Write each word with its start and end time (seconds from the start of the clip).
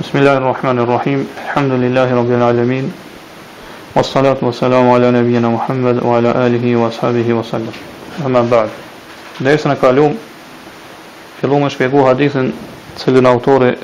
Bismillahirrahmanirrahim. 0.00 1.28
Alhamdulillahi 1.44 2.10
rabbil 2.16 2.42
alamin. 2.42 2.84
Wassalatu 3.94 4.46
wassalamu 4.48 4.94
ala 4.96 5.12
nabiyyina 5.12 5.50
Muhammed 5.52 6.00
wa 6.00 6.16
ala 6.16 6.32
alihi 6.40 6.72
wa 6.74 6.88
sahbihi 6.88 7.32
wa 7.36 7.44
sallam. 7.44 7.74
Amma 8.24 8.40
ba'd. 8.42 8.70
Ne 9.44 9.50
jesna 9.52 9.76
kalum 9.76 10.16
filluam 11.40 11.68
të 11.68 11.72
shpjegoj 11.76 12.06
hadithin 12.08 12.48
e 12.48 12.96
cilën 13.02 13.26
autori 13.28 13.74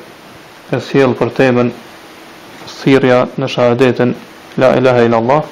e 0.72 0.80
sjell 0.88 1.12
për 1.20 1.34
temën 1.36 1.68
thirrja 2.64 3.20
në 3.36 3.50
shahadetën 3.52 4.14
la 4.56 4.72
ilaha 4.80 5.04
illallah. 5.04 5.42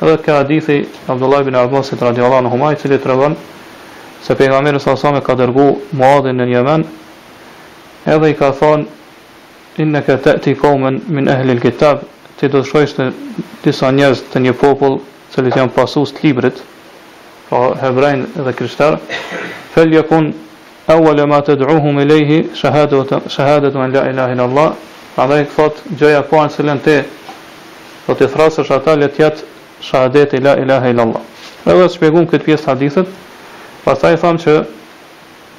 edhe 0.00 0.16
ka 0.24 0.40
hadithi 0.40 0.86
Abdullah 1.06 1.44
ibn 1.44 1.54
Abbas 1.54 1.92
radhiyallahu 1.92 2.46
anhu 2.48 2.64
ai 2.64 2.76
cili 2.80 2.96
tregon 2.98 3.36
se 4.22 4.34
pejgamberi 4.34 4.80
sallallahu 4.80 5.20
ka 5.20 5.34
dërguar 5.36 5.76
Muadhin 5.92 6.40
në 6.40 6.46
Yemen 6.56 6.86
edhe 8.06 8.30
i 8.30 8.34
ka 8.34 8.52
thonë 8.56 8.96
Inna 9.78 10.00
ka 10.02 10.16
të 10.18 10.32
ti 10.42 10.52
min 11.14 11.28
ahlil 11.30 11.60
kitab 11.62 12.00
Ti 12.38 12.48
do 12.50 12.58
të 12.62 12.66
shojsh 12.70 12.94
të 12.96 13.04
disa 13.62 13.90
njerës 13.94 14.22
të 14.32 14.40
një 14.46 14.52
popull 14.58 14.96
Se 15.32 15.42
li 15.42 15.52
janë 15.54 15.70
pasus 15.76 16.10
të 16.16 16.24
librit 16.26 16.58
Pra 17.48 17.60
hebrajnë 17.84 18.26
dhe 18.46 18.54
kryshtar 18.58 18.96
Felja 19.76 20.02
kun 20.10 20.32
Ewele 20.94 21.28
ma 21.30 21.38
të 21.46 21.54
duuhu 21.62 21.92
me 21.94 22.04
lehi 22.10 22.38
an 22.64 22.90
la 22.90 23.46
ilaha 23.54 24.10
ilahin 24.10 24.40
Allah 24.46 24.72
Pra 25.14 25.26
dhe 25.30 25.38
i 25.44 25.94
Gjoja 26.02 26.22
po 26.30 26.42
anë 26.42 26.54
silen 26.56 26.82
te 26.88 26.96
Do 28.08 28.18
të 28.18 28.30
thrasë 28.34 28.66
ata 28.74 28.96
le 28.96 29.08
tjetë 29.14 29.44
Shahadet 29.88 30.34
la 30.42 30.56
ilahe 30.64 30.90
il 30.90 31.00
Allah 31.06 31.22
Edhe 31.66 31.84
të 31.86 31.92
shpegum 31.94 32.26
këtë 32.26 32.44
pjesë 32.48 32.64
të 32.66 32.72
hadithet 32.74 33.14
pastaj 33.84 34.16
tham 34.24 34.38
që 34.42 34.58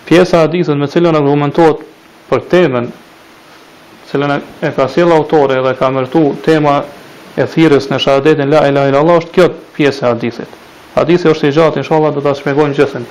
Pjesë 0.09 0.31
të 0.35 0.43
hadithet 0.47 0.77
me 0.77 0.89
cilën 0.91 1.15
argumentot 1.21 1.85
Për 2.29 2.43
temen 2.51 2.91
cilën 4.11 4.41
e 4.61 4.69
ka 4.75 4.87
sjell 4.89 5.11
autori 5.13 5.59
dhe 5.65 5.73
ka 5.79 5.89
mërtu 5.93 6.21
tema 6.45 6.77
e 7.41 7.45
thirrjes 7.51 7.89
në 7.91 7.99
shahadetin 8.03 8.49
la 8.51 8.63
ilaha 8.69 8.89
illallah 8.91 9.19
është 9.21 9.33
kjo 9.35 9.45
pjesa 9.75 10.07
e 10.07 10.09
hadithit. 10.11 10.55
Hadithi 10.95 11.29
është 11.31 11.49
i 11.49 11.53
gjatë, 11.57 11.83
inshallah 11.83 12.11
do 12.15 12.21
ta 12.25 12.33
shpjegojmë 12.39 12.77
gjithën. 12.79 13.05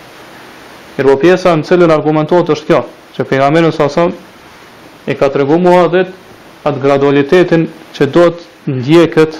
Mirpo 0.96 1.14
pjesa 1.22 1.52
në 1.56 1.68
cilën 1.68 1.92
argumentohet 1.94 2.50
është 2.56 2.66
kjo, 2.70 2.80
që 3.16 3.28
pejgamberi 3.30 3.72
sa 3.72 3.86
sa 3.94 4.04
e 5.08 5.14
ka 5.14 5.28
treguar 5.34 5.62
muadhet 5.62 6.10
atë 6.66 6.82
gradualitetin 6.82 7.68
që 7.94 8.10
do 8.16 8.26
të 8.34 8.74
ndjekët 8.80 9.38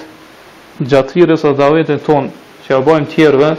gjatë 0.89 1.11
thirrjes 1.13 1.43
së 1.45 1.53
davetit 1.59 2.07
ton 2.07 2.31
që 2.69 2.79
e 2.79 2.83
bëjmë 2.87 3.11
tjerëve 3.15 3.51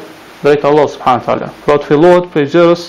drejt 0.45 0.64
Allah 0.70 0.88
subhanahu 0.95 1.26
wa 1.26 1.28
taala. 1.28 1.52
Pra 1.66 1.76
të 1.78 1.90
fillohet 1.92 2.32
prej 2.34 2.48
gjërës 2.56 2.88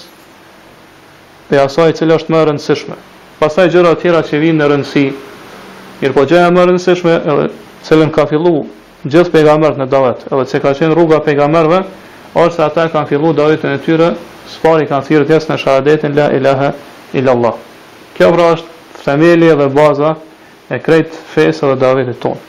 pe 1.51 1.59
asaj 1.67 1.97
cilë 1.99 2.15
është 2.21 2.31
më 2.33 2.45
rëndësishme, 2.51 2.97
pastaj 3.41 3.71
gjëra 3.73 3.95
të 3.97 4.03
tjera 4.03 4.21
që 4.29 4.39
vinë 4.43 4.59
në 4.61 4.67
rëndësi. 4.69 5.03
Mirë 6.01 6.15
po 6.17 6.27
gjëja 6.29 6.51
më 6.53 6.67
rëndësishme 6.69 7.15
edhe 7.25 7.47
cilën 7.87 8.11
ka 8.13 8.27
fillu 8.29 8.53
gjithë 9.07 9.33
pejgamberët 9.33 9.79
në 9.81 9.87
davet, 9.89 10.27
edhe 10.29 10.45
se 10.51 10.61
ka 10.61 10.75
qenë 10.77 10.93
rruga 10.95 11.23
pejgamberëve, 11.25 11.79
ose 12.37 12.61
ata 12.61 12.85
kanë 12.93 13.09
fillu 13.09 13.31
davetën 13.37 13.79
e 13.79 13.81
tyre, 13.87 14.11
s'pari 14.53 14.87
kanë 14.91 15.07
thirrë 15.09 15.29
tjes 15.31 15.49
në 15.49 15.57
shahadetin 15.65 16.15
la 16.19 16.29
ilaha 16.37 16.71
illallah. 17.17 17.57
Kjo 18.19 18.29
pra 18.37 18.51
është 18.59 19.05
themeli 19.07 19.49
dhe 19.57 19.71
baza 19.73 20.13
e 20.75 20.81
krejt 20.85 21.17
fesë 21.33 21.73
dhe 21.73 21.79
davetit 21.81 22.21
tonë. 22.23 22.43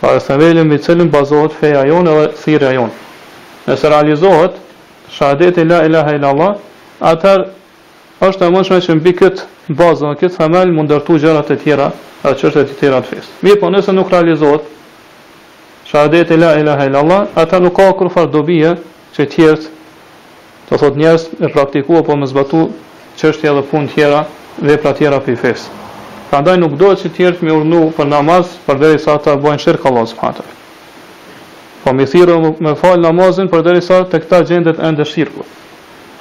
Pra 0.00 0.16
e 0.16 0.24
themeli 0.24 0.64
mbi 0.66 0.80
cilën 0.82 1.12
bazohet 1.12 1.52
feja 1.58 1.84
jonë 1.86 2.16
edhe 2.16 2.32
thirrja 2.42 2.72
jonë. 2.78 3.00
Nëse 3.68 3.88
realizohet 3.92 4.56
shahadetin 5.14 5.68
la 5.70 5.84
ilaha 5.86 6.16
illallah, 6.16 6.54
atër 7.12 7.50
është 8.22 8.46
e 8.46 8.52
mëshme 8.54 8.76
që 8.86 8.94
mbi 9.00 9.10
këtë 9.18 9.74
bazë 9.78 10.10
këtë 10.20 10.28
themel 10.36 10.70
mund 10.74 10.90
dërtu 10.92 11.16
gjërat 11.24 11.48
e 11.50 11.56
tjera, 11.62 11.88
ato 12.22 12.34
çështet 12.38 12.68
e 12.70 12.76
tjera 12.78 13.00
të 13.02 13.08
fesë. 13.12 13.30
Mi 13.42 13.56
po 13.58 13.70
nëse 13.72 13.94
nuk 13.96 14.10
realizohet, 14.14 14.62
shahadet 15.90 16.30
e 16.30 16.36
la 16.42 16.52
ilaha 16.60 16.84
illallah, 16.90 17.22
ata 17.42 17.58
nuk 17.64 17.74
ka 17.80 17.88
kërë 17.98 18.12
fardobije 18.14 18.70
dobije 18.76 19.12
që 19.16 19.26
tjertë, 19.32 19.70
të 20.68 20.78
thot 20.80 21.00
njerës 21.02 21.24
e 21.46 21.50
praktikua 21.56 22.02
po 22.06 22.14
më 22.20 22.28
zbatu 22.32 22.60
çështja 23.18 23.50
edhe 23.52 23.64
pun 23.70 23.88
tjera 23.94 24.20
dhe 24.66 24.76
pra 24.82 24.92
tjera 24.98 25.18
për 25.24 25.32
i 25.32 25.36
fesë. 25.44 25.68
nuk 26.62 26.72
duhet 26.80 26.98
që 27.02 27.08
tjertë 27.16 27.42
me 27.46 27.52
urnu 27.60 27.80
për 27.96 28.06
namaz, 28.14 28.44
për 28.66 28.76
dhe 28.82 28.98
sa 29.04 29.18
ta 29.24 29.32
bojnë 29.44 29.58
shirk 29.64 29.82
Allah 29.88 30.06
së 30.06 30.32
Po 31.84 31.90
më 31.98 32.04
thirë 32.12 32.36
me 32.64 32.72
falë 32.82 33.02
namazin 33.08 33.48
për 33.50 33.60
të 33.62 34.18
këta 34.22 34.38
gjendet 34.48 34.78
ende 34.88 35.04
shirku. 35.12 35.42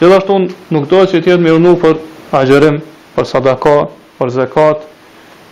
Gjithashtu 0.02 0.36
nuk 0.74 0.88
dohet 0.90 1.12
që 1.14 1.20
të 1.22 1.30
jetë 1.30 1.44
mirënuar 1.46 1.76
për 1.82 1.98
agjërim, 2.40 2.78
për 3.14 3.26
sadaka, 3.30 3.74
për 4.18 4.28
zakat, 4.34 4.80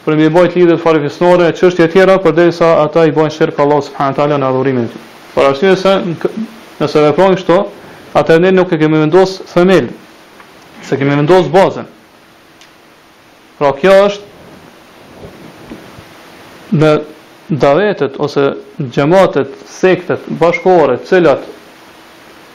për 0.05 0.13
mbi 0.17 0.27
bajt 0.33 0.51
lidhjet 0.57 0.81
farefisnore, 0.81 1.51
çështje 1.59 1.85
të 1.85 1.87
tjera 1.93 2.15
përderisa 2.23 2.69
ata 2.81 3.01
i 3.05 3.13
bëjnë 3.13 3.33
shirk 3.35 3.55
Allahu 3.61 3.83
subhanahu 3.89 4.15
teala 4.17 4.35
në 4.41 4.45
adhurimin 4.49 4.87
të 4.87 4.91
tij. 4.95 5.03
Por 5.35 5.43
ashtu 5.51 5.73
se 5.77 5.93
nëse 6.81 6.97
veprojnë 7.05 7.35
kështu, 7.37 7.57
atë 8.17 8.33
ne 8.41 8.49
nuk 8.57 8.69
e 8.73 8.75
kemi 8.81 8.97
vendos 9.05 9.31
themel, 9.53 9.85
se 10.87 10.93
kemi 10.97 11.13
vendosë 11.19 11.49
bazën. 11.53 11.87
Pra 13.61 13.69
kjo 13.77 13.93
është 14.09 14.25
në 16.81 16.91
davetet 17.61 18.13
ose 18.25 18.49
gjematet, 18.97 19.49
sektet, 19.69 20.19
bashkohore, 20.41 20.97
cilat 21.05 21.41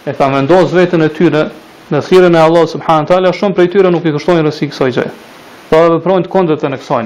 e 0.04 0.12
ka 0.14 0.30
vendosë 0.40 0.74
vetën 0.80 1.02
e 1.06 1.10
tyre 1.20 1.46
në 1.92 2.00
thirrën 2.06 2.34
e 2.36 2.40
Allahut 2.40 2.70
subhanahu 2.72 3.08
teala, 3.10 3.32
shumë 3.36 3.56
prej 3.58 3.66
tyre 3.74 3.90
nuk 3.92 4.06
i 4.08 4.12
kushtojnë 4.14 4.44
rësi 4.46 4.68
kësaj 4.70 4.88
gjë. 4.96 5.08
Po 5.68 5.80
edhe 5.82 5.98
veprojnë 5.98 6.24
të 6.26 6.30
kundërt 6.32 6.62
të 6.64 6.70
kësaj. 6.78 7.04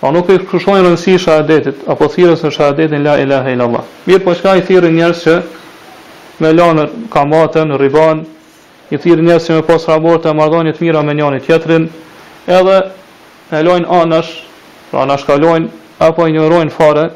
Po 0.00 0.10
nuk 0.10 0.30
i 0.34 0.38
kushtojnë 0.50 0.90
rësi 0.94 1.14
shahadetit 1.24 1.84
apo 1.92 2.08
thirrjes 2.10 2.42
së 2.42 2.50
shahadetit 2.56 3.02
la 3.04 3.14
ilaha 3.22 3.54
illallah. 3.54 3.84
Mirë 4.08 4.24
po 4.24 4.34
çka 4.34 4.56
i 4.58 4.64
thirrën 4.66 4.96
njerëz 4.98 5.22
që 5.22 5.36
me 6.42 6.50
lanë 6.58 6.88
kamatën, 7.14 7.76
riban, 7.84 8.24
i 8.92 8.98
thirrën 8.98 9.28
njerëz 9.30 9.46
që 9.46 9.60
me 9.60 9.68
pas 9.70 9.86
raporte 9.92 10.34
marrdhënie 10.40 10.74
të 10.74 10.82
mira 10.88 11.04
me 11.06 11.14
njëri 11.20 11.40
tjetrin, 11.46 11.86
edhe 12.50 12.76
e 13.56 13.62
lojnë 13.62 13.90
anash, 14.02 14.32
pra 14.90 15.06
anashkalojnë 15.06 15.70
apo 16.08 16.26
injorojnë 16.26 16.74
fare 16.74 17.06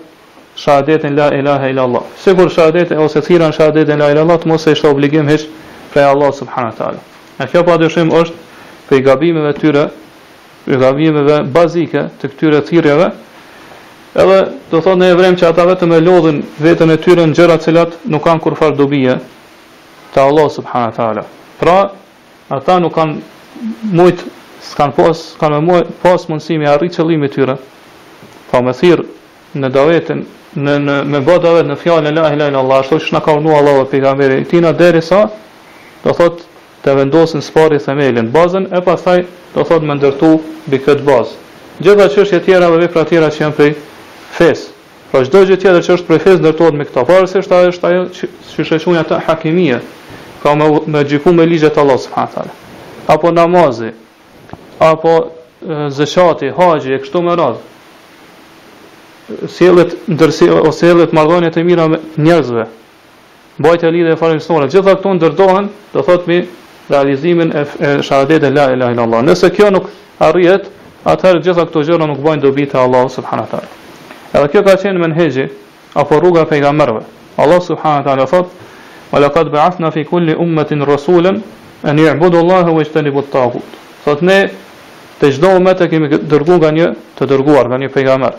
shahadetin 0.56 1.18
la 1.18 1.32
ilaha 1.40 1.74
illallah. 1.74 2.02
Sigur 2.22 2.54
shahadeti 2.54 2.94
ose 2.94 3.20
thirrën 3.26 3.50
shahadetin 3.52 3.98
la 3.98 4.12
ilaha 4.12 4.28
illallah 4.28 4.46
mos 4.52 4.70
është 4.72 4.94
obligim 4.94 5.28
hiç 5.28 5.48
pe 5.96 6.02
Allah 6.02 6.30
subhanahu 6.40 6.72
wa 6.72 6.78
taala. 6.80 6.98
A 7.40 7.44
kjo 7.48 7.62
po 7.64 7.74
dyshim 7.80 8.10
është 8.12 8.36
për 8.88 9.00
gabimet 9.06 9.48
e 9.52 9.60
tyre, 9.60 9.84
për 10.66 10.80
gabimeve 10.82 11.38
bazike 11.56 12.02
të 12.20 12.28
këtyre 12.32 12.58
thirrjeve. 12.68 13.06
Edhe 14.22 14.38
do 14.72 14.80
thonë 14.86 15.02
ne 15.06 15.08
vrem 15.18 15.36
që 15.40 15.48
ata 15.50 15.64
vetëm 15.70 15.92
e 15.96 16.00
lodhin 16.06 16.38
veten 16.64 16.92
e 16.94 16.98
tyre 17.04 17.24
në 17.30 17.36
gjëra 17.38 17.56
që 17.64 17.74
nuk 18.14 18.24
kanë 18.28 18.42
kur 18.44 18.56
far 18.60 18.76
dobije 18.78 19.14
te 20.12 20.20
Allah 20.22 20.46
subhanahu 20.58 20.92
wa 20.92 20.96
taala. 21.00 21.24
Pra, 21.60 21.78
ata 22.56 22.78
nuk 22.84 22.92
kanë 22.94 23.94
mujt 23.98 24.24
s'kan 24.70 24.92
pas, 24.96 25.16
kanë 25.40 25.58
më 25.60 25.64
mujt 25.70 25.92
pas 26.04 26.24
mundësi 26.30 26.56
me 26.60 26.68
arrit 26.74 26.92
qëllimin 26.96 27.28
e 27.30 27.34
tyre. 27.38 27.56
Pa 28.52 28.60
më 28.64 28.76
thirr 28.82 29.04
në 29.60 29.72
davetin 29.76 30.24
në 30.64 30.76
në 30.86 30.94
me 31.12 31.20
bota 31.26 31.52
vet 31.58 31.68
në 31.68 31.76
fjalën 31.82 32.16
la 32.16 32.28
ilaha 32.32 32.48
illallah 32.52 32.80
ashtu 32.84 32.98
si 33.00 33.12
na 33.16 33.20
ka 33.24 33.32
thënë 33.36 33.58
Allahu 33.60 33.84
pejgamberi 33.92 34.44
tina 34.48 34.72
derisa 34.72 35.24
do 36.04 36.12
thot 36.16 36.40
të 36.84 36.94
vendosin 37.00 37.42
spari, 37.42 37.78
themelin 37.80 38.28
bazën 38.34 38.66
e 38.76 38.80
pastaj 38.86 39.22
do 39.54 39.64
thot 39.64 39.82
më 39.88 39.94
ndërtu 39.98 40.30
mbi 40.68 40.78
këtë 40.84 41.04
bazë 41.06 41.32
gjitha 41.84 42.06
çështjet 42.14 42.40
e 42.40 42.44
tjera 42.44 42.66
dhe 42.70 42.78
veprat 42.84 43.06
e 43.06 43.08
tjera 43.10 43.28
që 43.34 43.40
janë 43.44 43.56
prej 43.58 43.72
fes 44.38 44.60
Pra 45.10 45.20
çdo 45.24 45.38
gjë 45.46 45.56
tjetër 45.62 45.82
që 45.86 45.90
është 45.96 46.06
prej 46.08 46.20
fes 46.24 46.38
ndërtohet 46.42 46.74
me 46.76 46.84
këtë 46.88 47.02
varës 47.08 47.32
është 47.40 47.52
ajo 47.56 47.68
është 47.72 47.84
ajo 47.88 48.00
që 48.16 48.24
shëshuan 48.68 48.98
ata 49.04 49.14
hakimia 49.28 49.78
ka 50.42 50.48
me 50.58 50.66
me 50.92 51.00
gjiku 51.08 51.30
me 51.38 51.44
ligjet 51.46 51.72
të 51.76 51.80
Allahut 51.80 52.02
subhanahu 52.06 52.50
apo 53.14 53.26
namazi 53.38 53.90
apo 54.90 55.12
zëshati 55.98 56.46
haxhi 56.58 56.90
e 56.96 57.02
kështu 57.04 57.18
me 57.26 57.32
radhë 57.40 57.62
sjellët 59.56 59.91
ndërsi 60.15 60.47
ose 60.59 60.76
sjellët 60.80 61.15
marrëdhëniet 61.16 61.54
e 61.56 61.62
mira 61.71 61.84
me 61.92 61.98
njerëzve 62.26 62.65
mbajtja 63.58 63.88
e 63.88 63.92
lidhje 63.92 64.12
e 64.12 64.16
farimisnore. 64.16 64.68
Gjitha 64.68 64.94
këto 64.98 65.12
ndërdohen, 65.16 65.68
do 65.92 66.03
thot 66.04 66.26
mi, 66.28 66.41
realizimin 66.91 67.53
e, 67.56 67.62
e 67.80 67.92
shahadet 68.04 68.44
e 68.44 68.50
la 68.50 68.66
ilaha 68.72 69.03
Allah. 69.06 69.22
Nëse 69.30 69.50
kjo 69.54 69.70
nuk 69.74 69.88
arrijet, 70.22 70.68
atëherë 71.08 71.41
gjitha 71.47 71.64
këto 71.68 71.82
gjëra 71.88 72.08
nuk 72.10 72.20
bëjnë 72.24 72.44
dobi 72.44 72.66
të 72.70 72.78
Allah 72.82 73.08
subhanahu 73.12 73.48
taala. 73.50 73.72
Edhe 74.36 74.50
kjo 74.53 74.62
ka 74.66 74.76
qenë 74.82 75.00
menhexhi 75.03 75.48
apo 75.97 76.18
rruga 76.20 76.44
e 76.44 76.50
pejgamberëve. 76.53 77.03
Allah 77.41 77.60
subhanahu 77.62 78.04
taala 78.04 78.26
thot: 78.28 78.53
"Wa 79.12 79.20
laqad 79.24 79.50
ba'athna 79.53 79.91
fi 79.91 80.04
kulli 80.04 80.34
ummatin 80.36 80.84
rasulan 80.84 81.41
an 81.82 81.97
ya'budu 81.98 82.38
Allaha 82.44 82.70
wa 82.76 82.82
yajtanibu 82.84 83.18
at-taghut." 83.24 83.62
Thot 84.04 84.22
ne 84.22 84.50
te 85.20 85.32
çdo 85.32 85.56
umet 85.56 85.80
e 85.80 85.88
kemi 85.88 86.09
dërguar 86.09 86.59
nga 86.60 86.70
një 86.74 86.92
të 87.18 87.24
dërguar 87.26 87.66
nga 87.72 87.78
një 87.80 87.88
pejgamber. 87.88 88.34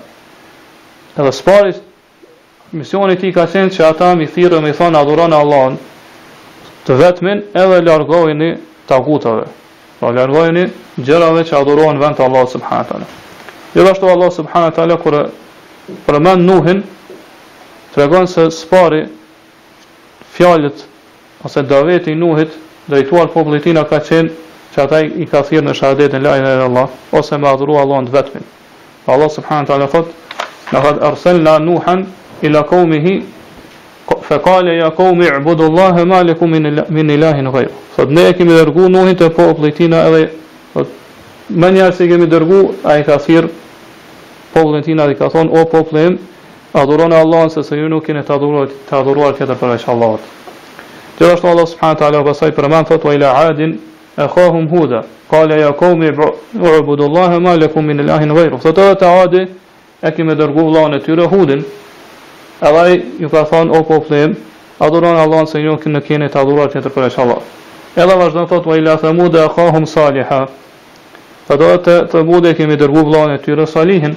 Edhe 1.17 1.31
sipas 1.33 1.81
misioni 2.71 3.15
ti 3.15 3.31
ka 3.31 3.45
qenë 3.47 3.71
që 3.71 3.85
ata 3.91 4.09
mi 4.19 4.25
thirë 4.27 4.59
me 4.63 4.73
thonë 4.75 4.99
adhuronë 4.99 5.35
Allahun 5.37 5.77
të 6.87 6.97
vetmin 6.99 7.41
edhe 7.55 7.79
largojni 7.85 8.49
Takutave 8.87 9.45
Pra 9.99 10.09
po 10.09 10.13
largojni 10.15 10.65
gjërave 11.07 11.45
që 11.49 11.55
adhuronë 11.61 12.01
vend 12.01 12.17
të 12.19 12.23
Allah 12.27 12.45
subhanahu 12.47 12.83
wa 12.83 12.89
taala. 12.91 13.07
Gjithashtu 13.73 14.09
Allah 14.11 14.31
subhanahu 14.35 14.71
wa 14.71 14.75
taala 14.77 14.97
kur 15.01 15.15
përmend 16.07 16.43
Nuhin 16.47 16.83
tregon 17.95 18.27
se 18.27 18.49
spari 18.51 19.05
fjalët 20.37 20.83
ose 21.47 21.63
daveti 21.63 22.15
Nuhit 22.19 22.51
drejtuar 22.87 23.27
popullit 23.33 23.63
tina 23.63 23.83
ka 23.87 23.99
qenë 24.03 24.31
që 24.75 24.83
ata 24.83 25.01
i 25.05 25.25
ka 25.31 25.41
thirrë 25.47 25.65
në 25.69 25.73
shardetin 25.79 26.23
lajnë 26.23 26.51
e 26.55 26.61
Allah 26.67 26.87
ose 27.15 27.37
me 27.39 27.47
adhuru 27.49 27.79
Allahun 27.79 28.07
të 28.11 28.15
vetmin. 28.19 28.43
Allah 29.07 29.29
subhanahu 29.31 29.71
wa 29.73 29.79
në 29.85 29.87
thot: 29.93 30.07
"Laqad 30.75 30.97
arsalna 31.09 31.59
Nuhan 31.63 32.05
إلى 32.43 32.59
قومه 32.59 33.21
فقال 34.21 34.77
ja 34.83 34.89
komi 34.95 35.25
ibudu 35.37 35.63
Allahe 35.65 36.05
ma 36.05 36.23
lekum 36.23 36.49
min 36.89 37.09
ilahin 37.09 37.51
ghayr. 37.51 37.69
Sot 37.95 38.09
ne 38.09 38.27
e 38.29 38.33
kemi 38.33 38.51
dërgu 38.51 38.89
Nuhin 38.89 39.15
te 39.15 39.29
popullit 39.29 39.75
tina 39.75 39.97
edhe 40.07 40.29
sot 40.73 40.87
më 41.51 41.71
njerë 41.71 41.93
se 41.95 42.07
kemi 42.07 42.25
dërgu 42.27 42.73
ai 42.85 43.03
ka 43.03 43.17
thirr 43.17 43.47
popullin 44.53 44.83
tina 44.83 45.07
dhe 45.07 45.15
ka 45.15 45.27
thonë 45.29 45.59
o 45.59 45.65
popullim 45.65 46.17
adhuroni 46.73 47.15
Allahun 47.15 47.49
se 47.49 47.63
se 47.63 47.75
ju 47.75 47.89
nuk 47.89 48.05
keni 48.05 48.19
të 48.21 48.33
adhuruar 48.35 48.67
të 48.89 48.95
adhuruar 48.97 49.33
tjetër 49.33 49.55
përveç 49.55 49.87
Allahut. 49.89 50.19
Gjithashtu 51.19 51.47
Allah 51.47 51.65
subhanahu 51.67 51.99
taala 51.99 52.23
pasaj 52.23 52.51
përmend 52.51 52.87
thot 52.87 53.03
wa 53.03 53.13
ila 53.13 53.31
adin 53.49 53.79
akhahum 54.17 54.67
huda 54.67 55.01
qala 55.31 55.55
ya 55.57 55.71
qawmi 55.71 56.11
ibudu 56.77 57.03
Allahe 57.03 57.39
ma 57.39 57.53
lekum 57.57 57.85
min 57.85 57.99
ilahin 57.99 58.29
ghayr. 58.33 58.59
Sot 58.61 58.77
edhe 58.77 58.95
te 58.95 59.05
adi 59.05 59.47
e 60.01 60.11
kemi 60.11 60.33
dërgu 60.35 60.63
vllain 60.67 60.93
e 60.93 60.99
tyre 60.99 61.27
Hudin 61.27 61.63
Edhe 62.61 62.79
ai 62.81 63.01
ju 63.21 63.29
ka 63.29 63.43
thon 63.45 63.69
o 63.69 63.83
poplim, 63.85 64.33
adhuroni 64.79 65.19
Allahun 65.21 65.45
se 65.47 65.59
ju 65.61 65.69
nuk 65.75 65.83
në 65.93 65.99
keni 66.07 66.25
të 66.33 66.39
adhuruar 66.41 66.71
tjetër 66.73 66.89
për 66.95 67.11
Allah. 67.21 67.37
Edhe 67.95 68.15
vazhdon 68.17 68.47
thot 68.49 68.65
wa 68.65 68.77
ila 68.77 68.95
thamud 68.97 69.35
e 69.35 69.43
qahum 69.55 69.85
salihah. 69.85 70.47
Fa 71.47 71.55
do 71.57 71.69
të 71.77 71.97
të 72.11 72.53
kemi 72.57 72.75
dërgu 72.81 73.03
vlanë 73.11 73.35
e 73.37 73.41
tyre 73.45 73.67
salihin. 73.67 74.15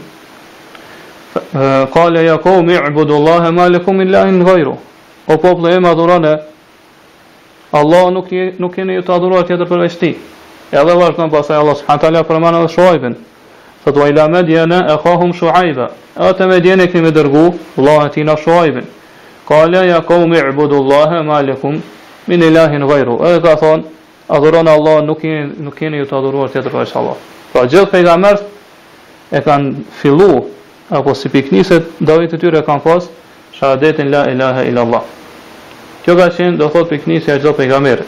Kale 1.93 2.23
ja 2.25 2.37
kohë 2.39 2.63
mi 2.67 2.75
ibudu 2.75 3.15
Allah 3.21 3.49
e 3.49 3.51
malikum 3.53 4.01
illahin 4.01 4.41
në 4.43 4.77
O 5.31 5.37
popullë 5.37 5.77
e 5.77 5.81
më 5.81 5.91
Allah 7.73 8.11
nuk, 8.11 8.27
nuk 8.59 8.75
keni 8.75 8.95
ju 8.97 9.03
të 9.03 9.13
adhuruar 9.15 9.45
tjetër 9.47 9.67
për 9.71 9.79
veçti. 9.85 10.17
Edhe 10.73 10.95
vazhdojnë, 10.99 11.31
pasaj 11.31 11.57
Allah 11.59 11.77
subhanë 11.79 12.01
tala 12.03 12.25
përmanë 12.27 12.63
dhe 12.65 12.69
shuajbin. 12.75 13.15
Thot 13.85 13.97
wa 13.97 14.09
ila 14.09 14.29
Madiana 14.29 14.87
akhahum 14.87 15.33
Shuayba. 15.33 15.93
Ata 16.17 16.47
Madiana 16.47 16.83
e 16.85 16.89
dërgu 17.11 17.59
Allahu 17.79 18.11
te 18.13 18.23
na 18.23 18.37
Shuaybin. 18.37 18.85
Qala 19.49 19.87
ya 19.87 20.01
qaumi 20.03 20.37
ibudu 20.39 20.77
Allaha 20.85 21.23
ma 21.25 21.41
lakum 21.43 21.81
min 22.29 22.41
ilahin 22.43 22.87
ghayru. 22.87 23.23
Ai 23.25 23.41
ka 23.41 23.57
thon, 23.57 23.85
adhuron 24.29 24.69
Allah, 24.69 25.01
nuk 25.03 25.21
keni 25.23 25.53
nuk 25.59 25.75
keni 25.77 25.99
ju 25.99 26.05
të 26.05 26.15
adhuruar 26.19 26.51
tjetër 26.53 26.71
veç 26.77 26.93
Allah. 26.95 27.17
Pra 27.53 27.65
gjithë 27.67 27.89
pejgamberët 27.89 29.33
e 29.33 29.41
kanë 29.41 29.75
fillu 30.03 30.45
apo 30.91 31.15
si 31.15 31.29
pikniset 31.33 31.83
davit 32.01 32.31
të 32.35 32.39
tyre 32.45 32.61
kanë 32.69 32.83
pas 32.85 33.09
shahadetin 33.57 34.11
la 34.13 34.27
ilaha 34.31 34.65
illa 34.69 34.85
Allah. 34.85 35.03
Kjo 36.05 36.17
ka 36.21 36.29
qenë 36.37 36.59
do 36.61 36.69
thot 36.69 36.89
piknisja 36.93 37.35
e 37.35 37.41
çdo 37.41 37.57
pejgamberi. 37.57 38.05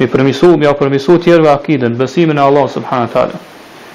Mi 0.00 0.06
përmisu, 0.06 0.56
mi 0.56 0.66
a 0.66 0.72
përmisu 0.72 1.18
tjerëve 1.20 1.50
akiden, 1.52 1.92
besimin 2.00 2.38
e 2.40 2.40
Allah 2.40 2.66
subhanët 2.72 3.12
halën. 3.14 3.50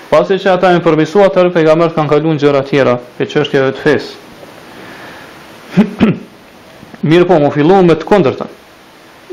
Pasi 0.10 0.40
që 0.42 0.50
ata 0.56 0.72
janë 0.74 0.82
përmisuar 0.82 1.28
atë 1.30 1.44
pejgamber 1.54 1.92
kanë 1.94 2.10
kaluar 2.10 2.34
në 2.34 2.40
gjëra 2.42 2.60
të 2.66 2.70
tjera, 2.72 2.94
pe 3.18 3.26
çështjeve 3.30 3.74
të 3.76 3.82
fesë. 3.84 4.16
Mirë 7.10 7.28
po, 7.30 7.38
mu 7.44 7.52
fillu 7.54 7.76
me 7.86 7.94
të 7.96 8.08
kondërtën 8.10 8.56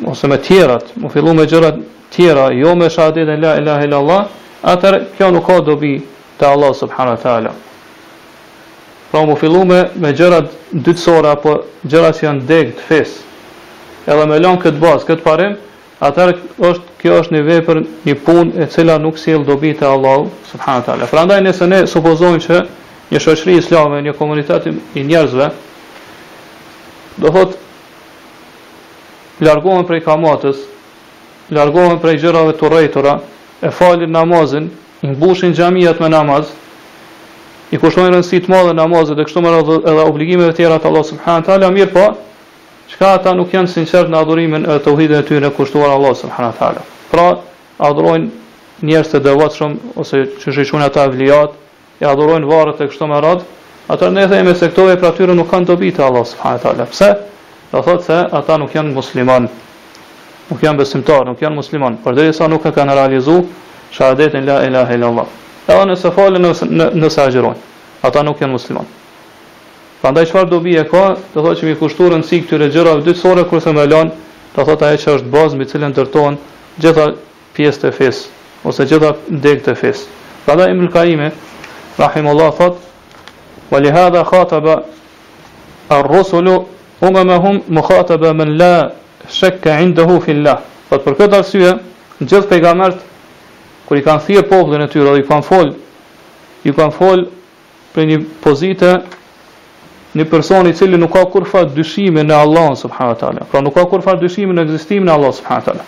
Ose 0.06 0.28
me 0.28 0.36
tjerat 0.44 0.90
Mu 1.00 1.08
fillu 1.10 1.32
me 1.34 1.46
gjërat 1.48 1.78
tjera 2.12 2.44
Jo 2.54 2.74
me 2.76 2.90
shadet 2.92 3.30
e 3.32 3.38
la 3.40 3.54
ilahe 3.58 3.88
la 3.90 4.02
Allah 4.02 4.26
Atër 4.72 4.98
kjo 5.16 5.30
nuk 5.34 5.46
ka 5.48 5.56
dobi 5.66 5.94
Të 6.38 6.46
Allah 6.50 6.74
subhanu 6.76 7.14
wa 7.16 7.22
ta'ala 7.22 7.54
Pra 9.10 9.24
mu 9.26 9.34
fillu 9.40 9.64
me, 9.66 9.80
me 9.96 10.12
gjërat 10.12 10.52
Dytësora, 10.84 11.32
apo 11.38 11.56
gjërat 11.86 12.20
që 12.20 12.26
janë 12.28 12.46
Degë 12.52 12.76
të 12.82 12.86
fesë, 12.92 13.18
Edhe 14.12 14.28
me 14.30 14.38
lanë 14.44 14.62
këtë 14.66 14.84
bazë, 14.84 15.08
këtë 15.08 15.24
parim 15.26 15.56
Atar 15.96 16.30
është 16.60 16.98
kjo 17.00 17.12
është 17.22 17.34
një 17.34 17.40
vepër, 17.46 17.78
një 18.04 18.14
punë 18.24 18.60
e 18.60 18.66
cila 18.72 18.98
nuk 19.00 19.16
sjell 19.18 19.46
dobi 19.48 19.70
te 19.78 19.86
Allahu 19.88 20.26
subhanahu 20.50 20.82
wa 20.82 20.84
taala. 20.88 21.06
Prandaj 21.12 21.38
nëse 21.46 21.68
ne 21.72 21.78
supozojmë 21.88 22.40
që 22.46 22.58
një 23.12 23.22
shoqëri 23.24 23.54
islame, 23.62 24.02
një 24.04 24.12
komunitet 24.18 24.68
i 25.00 25.04
njerëzve 25.08 25.46
do 27.24 27.32
hot 27.32 27.54
largohen 29.40 29.88
prej 29.88 30.02
kamatës, 30.04 30.60
largohen 31.56 31.96
prej 32.04 32.18
gjërave 32.26 32.52
të 32.60 32.70
rrethuara, 32.74 33.16
e 33.64 33.72
falin 33.72 34.12
namazin, 34.12 34.68
i 35.00 35.08
mbushin 35.14 35.56
xhamiat 35.56 36.00
me 36.04 36.12
namaz, 36.12 36.52
i 37.72 37.80
kushtojnë 37.80 38.12
rëndësi 38.12 38.42
të 38.44 38.52
madhe 38.52 38.76
namazit 38.76 39.16
dhe 39.16 39.24
kështu 39.28 39.40
me 39.46 39.54
radhë 39.56 39.80
edhe 39.80 40.04
obligimeve 40.12 40.52
të 40.52 40.60
tjera 40.60 40.78
të 40.84 40.90
Allahu 40.90 41.08
subhanahu 41.14 41.40
wa 41.44 41.48
taala, 41.48 41.72
mirë 41.78 41.92
po, 41.96 42.04
Çka 42.92 43.08
ata 43.18 43.34
nuk 43.36 43.50
janë 43.50 43.68
sinqert 43.70 44.10
në 44.12 44.18
adhurimin 44.22 44.66
e 44.70 44.74
tauhidit 44.84 45.16
të 45.24 45.28
tyre 45.28 45.48
në 45.48 45.54
kushtuar 45.58 45.90
Allah 45.92 46.12
subhanahu 46.18 46.52
wa 46.52 46.58
taala. 46.58 46.82
Pra, 47.12 47.24
adhurojnë 47.88 48.86
njerëz 48.90 49.10
të 49.14 49.20
devotshëm 49.26 49.74
ose 50.02 50.20
që 50.42 50.52
shëjshon 50.56 50.84
ata 50.86 51.06
vliat, 51.14 51.56
e 51.98 52.04
adhurojnë 52.10 52.46
varret 52.50 52.80
e 52.80 52.86
kështu 52.92 53.08
me 53.12 53.18
radh, 53.24 53.42
atë 53.92 54.10
ne 54.14 54.26
themi 54.32 54.54
se 54.60 54.68
këto 54.70 54.84
vepra 54.92 55.10
tyre 55.18 55.34
nuk 55.38 55.50
kanë 55.50 55.66
dobi 55.72 55.90
te 55.96 56.04
Allah 56.06 56.24
subhanahu 56.30 56.62
wa 56.62 56.62
taala. 56.66 56.86
Pse? 56.94 57.10
Do 57.72 57.82
thotë 57.88 58.02
se 58.08 58.18
ata 58.40 58.58
nuk 58.62 58.74
janë 58.78 58.94
musliman. 58.94 59.48
Nuk 60.50 60.62
janë 60.62 60.78
besimtar, 60.84 61.24
nuk 61.26 61.42
janë 61.42 61.58
musliman, 61.58 61.96
përderisa 62.04 62.46
nuk 62.52 62.68
e 62.70 62.72
kanë 62.76 62.94
realizuar 63.00 63.42
shahadetin 63.96 64.46
la 64.46 64.60
ilaha 64.68 64.94
illallah. 64.94 65.26
Edhe 65.66 65.88
nëse 65.90 66.14
falen 66.14 66.46
nëse, 66.46 66.70
nëse 67.02 67.20
agjerojnë, 67.24 67.64
ata 68.06 68.22
nuk 68.22 68.38
janë 68.46 68.54
musliman. 68.54 68.86
Prandaj 70.06 70.28
çfarë 70.30 70.46
dobi 70.54 70.74
e 70.78 70.84
ka, 70.86 71.00
të 71.34 71.42
thotë 71.42 71.58
që 71.58 71.66
mi 71.66 71.72
kushturën 71.80 72.20
si 72.22 72.36
këtyre 72.44 72.68
gjërave 72.70 73.00
dytësore 73.08 73.42
kurse 73.50 73.72
më 73.74 73.86
lan, 73.90 74.12
të 74.54 74.66
thotë 74.68 74.84
ajo 74.92 75.00
që 75.02 75.14
është 75.18 75.32
bazë 75.32 75.56
të 75.58 75.66
cilën 75.72 75.90
ndërtohen 75.96 76.36
gjitha 76.78 77.06
pjesët 77.56 77.86
e 77.88 77.90
fes 77.96 78.20
ose 78.70 78.86
gjitha 78.86 79.10
degët 79.46 79.72
e 79.72 79.74
fes. 79.80 80.04
Prandaj 80.44 80.70
Ibn 80.76 80.86
Kaim 80.94 81.24
rahimullahu 81.98 82.54
thot 82.60 82.78
wa 83.72 83.80
li 83.82 83.90
hadha 83.96 84.22
khataba 84.30 84.76
ar-rusulu 85.98 86.54
umamahum 87.08 87.58
mukhataba 87.74 88.30
man 88.42 88.54
la 88.62 88.70
shakka 89.40 89.74
indahu 89.88 90.20
fi 90.22 90.38
Allah. 90.38 90.60
Fat 90.86 91.02
për 91.02 91.18
këtë 91.18 91.42
arsye, 91.42 91.74
gjithë 92.22 92.46
pejgamberët 92.54 93.02
kur 93.90 93.98
i 93.98 94.06
kanë 94.06 94.22
thirrë 94.28 94.46
popullin 94.54 94.86
e 94.86 94.88
tyre 94.94 95.10
dhe 95.18 95.26
i 95.26 95.28
kanë 95.34 95.50
fol, 95.50 95.74
i 96.62 96.70
kanë 96.78 96.96
fol 97.00 97.26
për 97.94 98.12
një 98.14 98.22
pozitë 98.46 98.94
një 100.16 100.24
person 100.30 100.66
i 100.66 100.72
cili 100.72 100.96
nuk 100.98 101.12
ka 101.12 101.24
kurfa 101.30 101.64
dyshime 101.76 102.22
në 102.24 102.36
Allah 102.40 102.70
subhanahu 102.80 103.18
taala. 103.20 103.44
Pra 103.50 103.60
nuk 103.60 103.74
ka 103.76 103.84
kurfa 103.90 104.14
dyshime 104.22 104.54
në 104.56 104.64
ekzistimin 104.66 105.10
e 105.10 105.12
Allah 105.16 105.32
subhanahu 105.38 105.66
taala. 105.68 105.84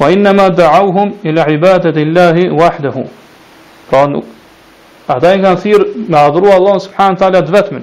Wa 0.00 0.08
inna 0.12 0.32
ma 0.32 0.46
da'awhum 0.50 1.12
ila 1.28 1.44
ibadati 1.52 2.02
Allah 2.06 2.38
wahdahu. 2.62 3.04
Pra 3.90 4.06
nuk 4.12 4.24
ata 5.06 5.34
i 5.36 5.40
kanë 5.42 5.60
thirr 5.62 5.84
me 6.12 6.16
adhuru 6.18 6.52
Allah 6.58 6.78
subhanahu 6.86 7.16
wa 7.18 7.20
taala 7.24 7.42
vetëm. 7.56 7.80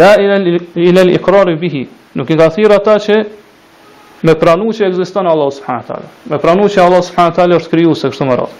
La 0.00 0.12
ila 0.22 0.36
ila 0.88 1.00
al-iqrar 1.06 1.50
bihi. 1.60 1.82
Nuk 2.14 2.30
i 2.30 2.36
kanë 2.38 2.54
thirr 2.56 2.74
ata 2.78 2.96
që 3.06 3.16
me 4.26 4.36
pranu 4.38 4.68
që 4.76 4.86
ekziston 4.90 5.26
Allah 5.26 5.50
subhanahu 5.58 5.86
taala. 5.90 6.08
Me 6.30 6.38
pranu 6.44 6.68
që 6.68 6.84
Allah 6.86 7.02
subhanahu 7.10 7.36
taala 7.40 7.58
është 7.60 7.74
krijuese 7.74 8.12
kështu 8.14 8.28
më 8.30 8.38
radh. 8.42 8.54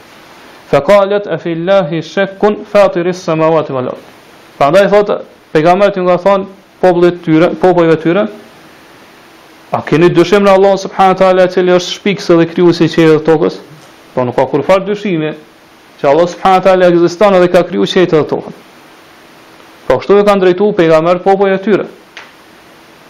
Fa 0.72 0.80
qalat 0.88 1.26
afillahi 1.38 2.02
shakkun 2.14 2.64
fatiris 2.70 3.22
samawati 3.28 3.72
wal 3.78 3.92
ard. 3.92 4.10
Prandaj 4.58 4.88
thotë 4.92 5.18
pejgamberi 5.52 6.00
nga 6.00 6.16
thon 6.18 6.46
popullit 6.80 7.20
tyre, 7.24 7.50
popujve 7.60 7.96
tyre, 8.02 8.26
a 9.72 9.80
keni 9.88 10.08
dyshim 10.12 10.44
në 10.44 10.52
Allah 10.56 10.74
subhanahu 10.80 11.16
teala 11.20 11.44
i 11.48 11.52
cili 11.54 11.72
është 11.76 11.94
shpikësi 11.98 12.34
dhe 12.40 12.46
krijuesi 12.50 12.88
i 12.88 12.92
qiellit 12.92 13.20
dhe 13.20 13.24
tokës? 13.28 13.54
Po 14.12 14.24
nuk 14.28 14.36
ka 14.36 14.44
kurfar 14.52 14.82
dyshimi 14.88 15.30
që 16.00 16.08
Allah 16.10 16.26
subhanahu 16.28 16.64
teala 16.66 16.88
ekziston 16.92 17.36
dhe 17.40 17.48
ka 17.54 17.62
krijuar 17.70 17.88
qiellin 17.88 18.10
dhe 18.12 18.20
tokën. 18.32 18.52
Po 19.88 19.96
kështu 20.00 20.18
e 20.20 20.26
kanë 20.28 20.44
drejtuar 20.44 20.76
pejgamber 20.80 21.20
popujve 21.24 21.56
tyre. 21.64 21.86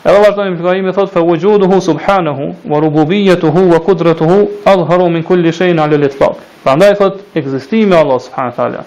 Edhe 0.06 0.18
vazhdojmë 0.22 0.54
me 0.54 0.62
fillimin 0.62 0.90
e 0.90 0.96
thot 1.00 1.10
fa 1.14 1.22
wujuduhu 1.26 1.78
subhanahu 1.88 2.46
wa 2.70 2.80
rububiyyatuhu 2.82 3.66
wa 3.72 3.78
qudratuhu 3.86 4.38
adhharu 4.66 5.10
min 5.16 5.22
kulli 5.26 5.52
shay'in 5.54 5.78
'ala 5.78 5.98
al-itlaq. 5.98 6.38
Prandaj 6.64 6.96
thot 6.98 7.20
ekzistimi 7.38 7.94
i 7.94 7.98
Allah 7.98 8.18
subhanahu 8.20 8.56
teala 8.56 8.84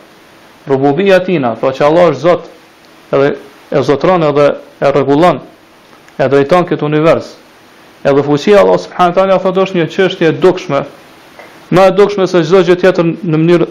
rububiyatina, 0.67 1.55
pra 1.55 1.71
që 1.75 1.83
Allah 1.89 2.11
është 2.11 2.19
Zot 2.23 2.43
edhe 3.15 3.35
e 3.71 3.81
zotron 3.83 4.21
edhe 4.23 4.55
e 4.83 4.87
rregullon 4.91 5.39
e 6.19 6.27
drejton 6.31 6.65
këtë 6.69 6.85
univers. 6.87 7.33
Edhe 8.05 8.23
fuqia 8.27 8.59
Allah 8.61 8.79
subhanahu 8.83 9.13
wa 9.13 9.17
taala 9.19 9.39
thotë 9.43 9.63
është 9.65 9.79
një 9.81 9.87
çështje 9.95 10.27
e 10.29 10.35
dukshme, 10.43 10.81
më 11.75 11.85
e 11.89 11.93
dukshme 11.99 12.27
se 12.31 12.43
çdo 12.45 12.59
gjë 12.67 12.77
tjetër 12.83 13.07
në 13.31 13.37
mënyrë 13.43 13.67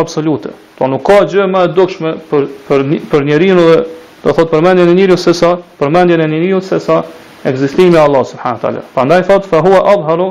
absolute. 0.00 0.54
Po 0.78 0.88
nuk 0.90 1.02
ka 1.06 1.18
gjë 1.32 1.46
më 1.52 1.64
e 1.66 1.72
dukshme 1.78 2.14
për 2.30 2.46
për 2.68 2.86
për 3.10 3.26
njeriu 3.28 3.56
dhe 3.60 3.76
do 4.24 4.30
thotë 4.36 4.50
përmendjen 4.54 4.88
e 4.88 4.96
njeriu 4.98 5.16
se 5.20 5.34
sa 5.40 5.50
përmendjen 5.80 6.24
e 6.24 6.28
njeriu 6.30 6.60
se 6.62 6.80
sa 6.80 7.02
ekzistimi 7.48 7.96
i 7.98 8.02
Allah 8.06 8.24
subhanahu 8.24 8.58
wa 8.58 8.64
taala. 8.64 8.82
Prandaj 8.94 9.26
thotë 9.28 9.48
fa 9.48 9.60
huwa 9.64 9.82
adhharu 9.94 10.30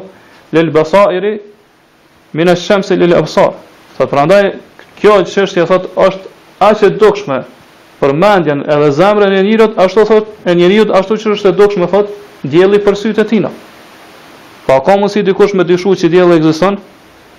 lil 0.56 0.70
basairi 0.72 1.36
min 2.38 2.50
ash 2.50 2.66
shamsi 2.70 2.98
lil 2.98 3.16
absar. 3.22 3.54
Thotë 3.98 4.12
prandaj 4.14 4.44
kjo 5.00 5.20
çështje 5.24 5.66
thotë 5.70 5.94
është 6.08 6.38
aq 6.70 6.84
e 6.88 6.90
dukshme 7.02 7.44
përmendjen 8.00 8.62
edhe 8.72 8.92
zemrën 8.96 9.34
e 9.36 9.42
njerit 9.44 9.74
ashtu 9.84 10.06
thot 10.08 10.28
e 10.46 10.54
njerit 10.56 10.92
ashtu 10.98 11.18
që 11.22 11.34
është 11.36 11.50
e 11.50 11.56
dukshme 11.60 11.88
thot 11.92 12.08
dielli 12.48 12.80
për 12.86 12.96
sy 13.02 13.12
të 13.18 13.26
tina. 13.30 13.50
Pa 14.68 14.80
ka 14.86 14.96
mundsi 15.02 15.24
dikush 15.24 15.54
me 15.58 15.64
dyshu 15.68 15.96
që 16.00 16.10
dielli 16.14 16.38
ekziston, 16.40 16.78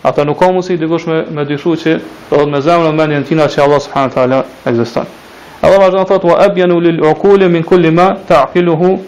ata 0.02 0.24
nuk 0.24 0.38
ka 0.38 0.50
mundsi 0.52 0.76
dikush 0.76 1.06
me 1.08 1.22
me 1.36 1.44
dyshu 1.48 1.76
që 1.82 1.98
thot 2.30 2.48
me 2.52 2.60
zemrën 2.60 2.92
e 2.92 2.96
mendjen 3.00 3.24
tina 3.32 3.48
që 3.48 3.62
Allah 3.64 3.80
subhanahu 3.80 4.14
taala 4.14 4.42
ekziston. 4.66 5.06
Allah 5.62 5.78
vazhdon 5.82 6.06
thot 6.08 6.24
wa 6.24 6.36
abyanu 6.44 6.78
lil 6.80 7.00
uqul 7.12 7.48
min 7.50 7.62
kulli 7.64 7.90
ma 7.90 8.14
ta'qiluhu 8.28 8.98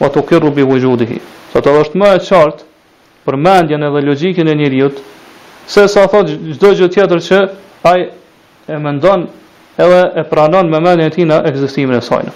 wa 0.00 0.08
tuqirru 0.10 0.50
bi 0.50 0.62
wujudihi. 0.62 1.20
Sot 1.52 1.66
është 1.66 1.98
më 1.98 2.08
e 2.18 2.20
qartë 2.28 2.64
përmendjen 3.26 3.82
edhe 3.82 4.02
logjikën 4.08 4.48
e 4.48 4.54
njerit 4.54 5.02
se 5.66 5.86
sa 5.88 6.06
thot 6.10 6.26
çdo 6.54 6.70
gjë 6.78 6.88
tjetër 6.94 7.18
që 7.28 7.38
ai 7.90 8.00
e 8.68 8.76
mendon 8.78 9.26
edhe 9.78 10.10
e 10.20 10.24
pranon 10.30 10.68
me 10.70 10.78
mendjen 10.80 11.06
e 11.06 11.12
tij 11.12 11.26
në 11.28 11.36
ekzistimin 11.50 11.98
e 11.98 12.02
saj. 12.02 12.28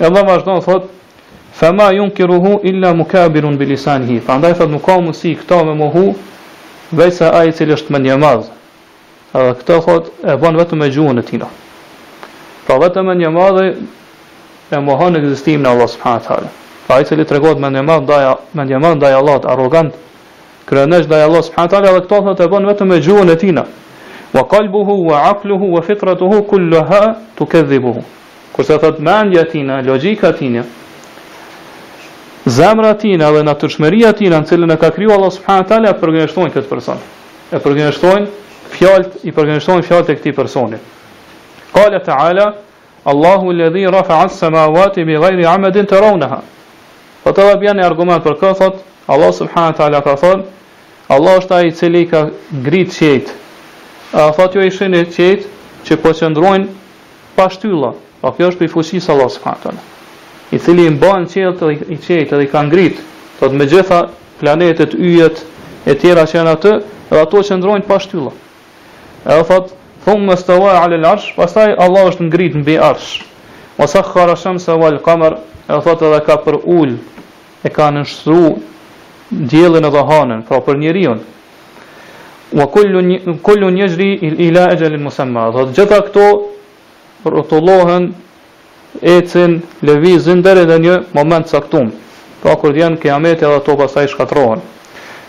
Edhe 0.00 0.22
vazhdon 0.26 0.60
thot 0.64 0.90
Fa 1.54 1.70
yunkiruhu 1.94 2.60
illa 2.66 2.90
mukabirun 2.98 3.56
bi 3.58 3.64
lisanihi. 3.66 4.20
Prandaj 4.26 4.56
thot 4.58 4.68
nuk 4.70 4.82
ka 4.82 4.96
mundsi 4.98 5.36
këto 5.36 5.60
me 5.64 5.74
mohu 5.78 6.14
veçse 6.92 7.28
ai 7.30 7.52
i 7.52 7.52
cili 7.54 7.72
është 7.76 7.94
mendjemaz. 7.94 8.48
Edhe 9.34 9.52
këto 9.60 9.76
thot 9.86 10.04
e 10.24 10.34
bën 10.42 10.58
vetëm 10.58 10.80
me 10.82 10.88
gjuhën 10.90 11.22
e 11.22 11.22
tij. 11.22 11.44
Pra 12.66 12.78
vetëm 12.82 13.06
me 13.06 13.74
e 14.72 14.80
mohon 14.88 15.16
ekzistimin 15.16 15.66
e 15.66 15.68
Allahut 15.68 15.90
subhanahu 15.90 16.18
wa 16.20 16.26
taala. 16.26 16.48
Pra, 16.86 16.96
ai 16.96 17.02
i 17.02 17.04
cili 17.06 17.24
tregon 17.24 17.60
me 17.60 17.70
njemaz 17.70 18.00
ndaj 18.02 18.34
me 18.52 18.64
njemaz 18.64 18.94
ndaj 18.98 19.12
Allahut 19.20 19.44
arrogant, 19.46 19.94
kryenësh 20.66 21.06
ndaj 21.06 21.22
Allahut 21.26 21.44
subhanahu 21.46 21.70
wa 21.70 21.70
taala, 21.72 21.90
edhe 21.92 22.00
këto 22.02 22.18
thot 22.26 22.40
e 22.40 22.48
bën 22.50 22.66
vetëm 22.72 22.88
me 22.88 22.98
gjuhën 23.00 23.30
e 23.30 23.36
tij 23.38 23.52
wa 24.34 24.42
kalbuhu, 24.46 25.06
wa 25.06 25.22
akluhu, 25.30 25.72
wa 25.74 25.82
fitratuhu, 25.86 26.42
kulloha 26.50 27.04
të 27.38 27.44
këdhibuhu. 27.52 28.02
Kërse 28.54 28.78
thot, 28.82 28.98
me 28.98 29.12
andja 29.14 29.44
tina, 29.52 29.78
logika 29.86 30.32
tina, 30.38 30.64
zemra 32.56 32.92
tina 33.02 33.30
dhe 33.34 33.42
natërshmeria 33.46 34.10
tina, 34.18 34.40
në 34.42 34.48
cilën 34.50 34.74
e 34.74 34.76
ka 34.82 34.90
kryu 34.96 35.12
Allah 35.16 35.30
subhanët 35.38 35.70
tala, 35.70 35.92
e 35.94 36.00
përgjënështojnë 36.02 36.52
këtë 36.56 36.70
person. 36.72 36.98
E 37.54 37.60
përgjënështojnë 37.62 38.26
fjallët, 38.74 39.14
i 39.28 39.34
përgjënështojnë 39.36 39.86
fjallët 39.88 40.10
e 40.10 40.16
këti 40.18 40.32
personi. 40.34 40.80
Kale 41.74 41.98
ta'ala, 42.06 42.48
Allahu 43.10 43.52
lëdhi 43.54 43.86
rafa 43.92 44.22
asë 44.26 44.38
se 44.46 44.50
ma 44.54 44.62
avati 44.66 45.04
mi 45.04 45.18
gajri 45.20 45.46
amedin 45.46 45.86
të 45.86 45.98
raunëha. 46.06 46.40
Po 47.24 47.30
të 47.32 47.46
dhe 47.52 47.56
bjani 47.62 47.84
argument 47.86 48.22
për 48.26 48.38
këthot, 48.42 48.82
Allah 49.12 49.30
subhanët 49.36 49.78
tala 49.78 50.00
ka 50.06 50.14
thonë, 50.22 50.44
Allah 51.14 51.38
është 51.40 51.54
ai 51.58 51.64
i 51.70 51.74
cili 51.78 52.04
ka 52.10 52.26
ngritë 52.64 52.94
qetë 52.98 53.42
A 54.14 54.30
thot 54.30 54.54
jo 54.54 54.62
ishin 54.62 54.94
e 54.94 55.02
qet 55.10 55.42
që 55.88 55.96
po 55.98 56.12
qëndrojnë 56.14 56.68
pa 57.34 57.48
shtylla. 57.50 57.88
Pa 58.22 58.30
kjo 58.36 58.46
është 58.52 58.60
për 58.60 58.68
i 58.68 58.70
fuqi 58.70 59.00
së 59.02 59.10
Allah 59.14 59.30
s.w.t. 59.32 59.72
I 60.54 60.60
thili 60.62 60.84
i 60.86 60.92
mba 60.94 61.08
në 61.24 61.30
qetë 61.32 61.54
dhe 61.64 61.70
i 61.88 61.96
qetë 62.04 62.20
edhe 62.36 62.44
i 62.46 62.50
ka 62.52 62.62
ngritë. 62.68 63.02
Thot 63.40 63.56
me 63.58 63.66
gjitha 63.72 63.98
planetet, 64.38 64.94
yjet 65.08 65.40
e 65.90 65.96
tjera 65.98 66.28
që 66.30 66.38
janë 66.38 66.54
atë, 66.54 66.76
dhe 67.10 67.24
ato 67.24 67.42
qëndrojnë 67.50 67.88
pa 67.90 67.98
shtylla. 68.04 68.30
E 69.34 69.40
thot, 69.50 69.74
thumë 70.06 70.30
më 70.30 70.38
stëva 70.44 70.70
e 70.70 70.78
alë 70.84 71.02
lërsh, 71.08 71.28
pastaj 71.40 71.74
Allah 71.86 72.06
është 72.12 72.28
ngritë 72.30 72.60
në 72.62 72.66
bi 72.70 72.78
arsh. 72.92 73.18
Masa 73.80 74.04
këkara 74.06 74.38
shemë 74.44 74.62
se 74.68 74.78
valë 74.84 75.02
kamer, 75.08 75.40
e 75.66 75.82
thot 75.88 76.06
edhe 76.06 76.22
ka 76.30 76.38
për 76.46 76.62
ullë, 76.78 77.02
e 77.66 77.74
ka 77.76 77.90
nështru 77.98 78.46
djelin 79.50 79.90
edhe 79.90 80.06
hanën, 80.12 80.46
pra 80.46 80.62
për 80.70 80.84
njerion, 80.86 81.24
wa 82.52 82.66
kullu 82.66 83.00
një, 83.02 83.18
kullu 83.42 83.68
ila 84.38 84.72
e 84.72 84.76
gjelin 84.76 85.02
musemma. 85.02 85.48
të 85.52 85.72
gjitha 85.72 86.00
këto 86.06 86.46
rëtullohen, 87.24 88.12
ecin, 89.02 89.62
levizin, 89.82 90.42
dhe 90.42 90.64
dhe 90.64 90.78
një 90.78 90.96
moment 91.14 91.46
saktum. 91.48 91.90
Pra 92.42 92.56
kur 92.56 92.76
janë 92.76 93.00
kiameti 93.00 93.44
edhe 93.44 93.60
to 93.64 93.76
pasaj 93.76 94.06
shkatrohen. 94.08 94.60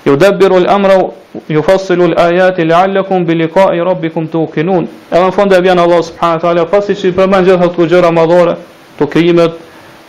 Ju 0.05 0.15
debiru 0.17 0.60
lë 0.60 0.69
amra, 0.69 0.98
ju 1.50 1.62
fasilu 1.63 2.07
lë 2.12 2.17
ajati, 2.17 2.62
lë 2.65 2.74
allekum, 2.75 3.25
rabbikum 3.86 4.27
të 4.27 4.38
ukinun. 4.38 4.88
Edhe 5.12 5.25
në 5.25 5.31
fonde 5.31 5.55
e 5.57 5.62
bjenë 5.62 5.81
Allah 5.81 6.03
subhanët 6.03 6.43
ala, 6.43 6.65
pasi 6.65 6.93
që 6.95 7.07
i 7.07 7.12
përmen 7.12 7.45
gjitha 7.45 7.65
të 7.74 7.88
gjëra 7.89 8.12
madhore, 8.12 8.55
të 9.00 9.07
kejimet, 9.13 9.53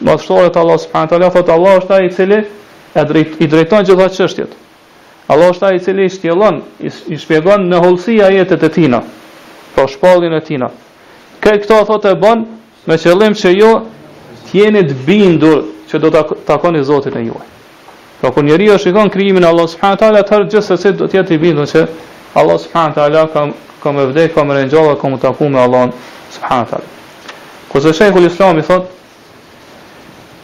madhështore 0.02 0.50
të 0.50 0.58
Allah 0.60 0.78
subhanët 0.78 1.10
taala, 1.10 1.30
thot 1.30 1.48
Allah 1.48 1.76
është 1.78 1.88
ta 1.88 2.00
i 2.04 2.10
cili 2.10 2.42
e 2.94 3.00
i 3.40 3.46
drejton 3.46 3.84
gjitha 3.86 4.08
qështjetë. 4.08 4.65
Allah 5.28 5.48
është 5.50 5.60
ta 5.60 5.70
i 5.74 5.80
cili 5.82 6.04
i 6.06 6.10
shtjelon, 6.12 6.60
i 7.10 7.16
shpjegon 7.18 7.64
në 7.70 7.80
holësia 7.82 8.28
jetet 8.34 8.62
e 8.62 8.68
tina, 8.70 9.00
po 9.74 9.88
shpallin 9.90 10.36
e 10.36 10.40
tina. 10.46 10.68
Kërë 11.42 11.62
këto 11.64 11.78
thotë 11.88 12.12
e 12.14 12.20
bon, 12.22 12.44
me 12.86 12.94
qëllim 13.02 13.34
që 13.34 13.50
jo 13.56 13.72
tjeni 14.52 14.84
të 14.86 14.94
bindur 15.06 15.64
që 15.90 16.00
do 16.02 16.12
të 16.14 16.22
takon 16.46 16.78
i 16.78 16.84
Zotin 16.86 17.18
e 17.18 17.24
juaj. 17.26 17.42
Po 17.42 18.20
pra 18.20 18.30
kur 18.32 18.46
njeri 18.46 18.70
është 18.72 18.92
i 18.92 18.98
e 19.02 19.08
kryimin 19.12 19.44
Allah 19.44 19.66
s.a. 19.68 19.96
taala, 19.96 20.22
tërë 20.22 20.46
gjithë 20.46 20.62
se 20.66 20.76
si 20.82 20.92
do 20.94 21.08
tjetë 21.10 21.34
i 21.34 21.38
bindur 21.42 21.66
që 21.66 21.82
Allah 22.38 22.58
subhanahu 22.58 22.94
të 22.94 23.04
ala 23.04 23.26
ka 23.32 23.42
kam 23.82 23.98
e 24.02 24.06
vdekë, 24.12 24.34
kam 24.34 24.50
e 24.50 24.60
rengjohë 24.60 24.92
dhe 24.94 25.00
kam 25.00 25.14
e 25.14 25.18
taku 25.18 25.48
me 25.48 25.58
Allah 25.60 25.90
s.a. 26.30 26.62
Kërë 27.72 27.82
se 27.88 27.92
shekull 27.98 28.30
islami 28.30 28.62
thotë, 28.66 28.95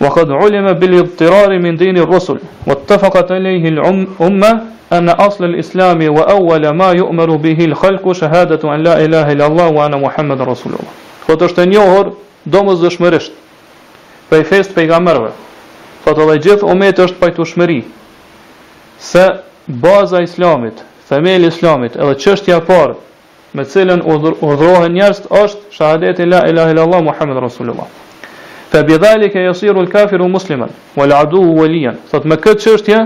faqad 0.02 0.30
ulima 0.44 0.72
bil-iqtirar 0.80 1.50
min 1.64 1.76
dinir 1.78 2.06
rusul 2.06 2.38
wattafaqat 2.66 3.30
alayhi 3.30 3.68
al-umma 3.78 4.52
anna 4.90 5.12
asl 5.26 5.44
al-islam 5.44 5.98
wa 6.16 6.22
awwal 6.36 6.64
ma 6.80 6.90
yu'maru 7.00 7.38
bihi 7.46 7.64
al-khalqu 7.70 8.14
shahadatu 8.22 8.68
an 8.72 8.82
la 8.82 8.94
ilaha 9.06 9.32
illallah 9.34 9.68
wa 9.72 9.84
anna 9.86 9.98
muhammadar 10.06 10.46
rasulullah 10.52 10.94
është 11.28 11.62
e 11.62 11.66
njohur 11.72 12.06
domosdoshmërisht 12.44 13.32
prej 14.30 14.44
fest 14.50 14.70
pejgamberëve 14.76 15.30
qoftë 16.04 16.18
po 16.20 16.26
dhe 16.30 16.36
gjithë 16.46 16.68
umeti 16.74 17.02
është 17.06 17.18
pajtueshmëri 17.22 17.80
se 19.10 19.24
baza 19.86 20.20
e 20.20 20.26
islamit 20.28 20.82
themeli 21.08 21.48
i 21.48 21.52
islamit 21.54 21.96
edhe 21.96 22.16
çështja 22.24 22.58
e 22.60 22.66
parë 22.70 22.96
me 23.54 23.64
cilën 23.74 24.02
udhrohen 24.14 24.96
njerëzit 24.98 25.30
është 25.42 25.76
shahadeti 25.78 26.26
la 26.34 26.42
ilaha 26.50 26.70
illallah 26.74 27.00
Muhammed 27.08 27.40
rasulullah 27.46 27.86
فبذلك 28.72 29.36
يصير 29.36 29.80
الكافر 29.80 30.22
مسلما 30.22 30.68
والعدو 30.96 31.44
وليا 31.62 31.94
ثم 32.12 32.28
كت 32.34 32.56
këtë 32.56 32.60
çështje 32.62 33.00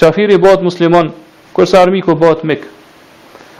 kafiri 0.00 0.38
bëhet 0.40 0.62
musliman 0.66 1.12
kurse 1.54 1.78
armiku 1.78 2.16
مك 2.44 2.60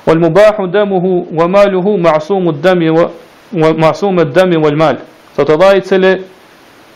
والمباح 0.06 0.60
دمه 0.72 1.04
وماله 1.34 1.96
معصوم 1.96 2.48
الدم 2.48 3.06
ومعصوم 3.52 4.20
الدم 4.20 4.62
والمال 4.64 4.96
فتضاي 5.36 5.80
تسلي 5.80 6.20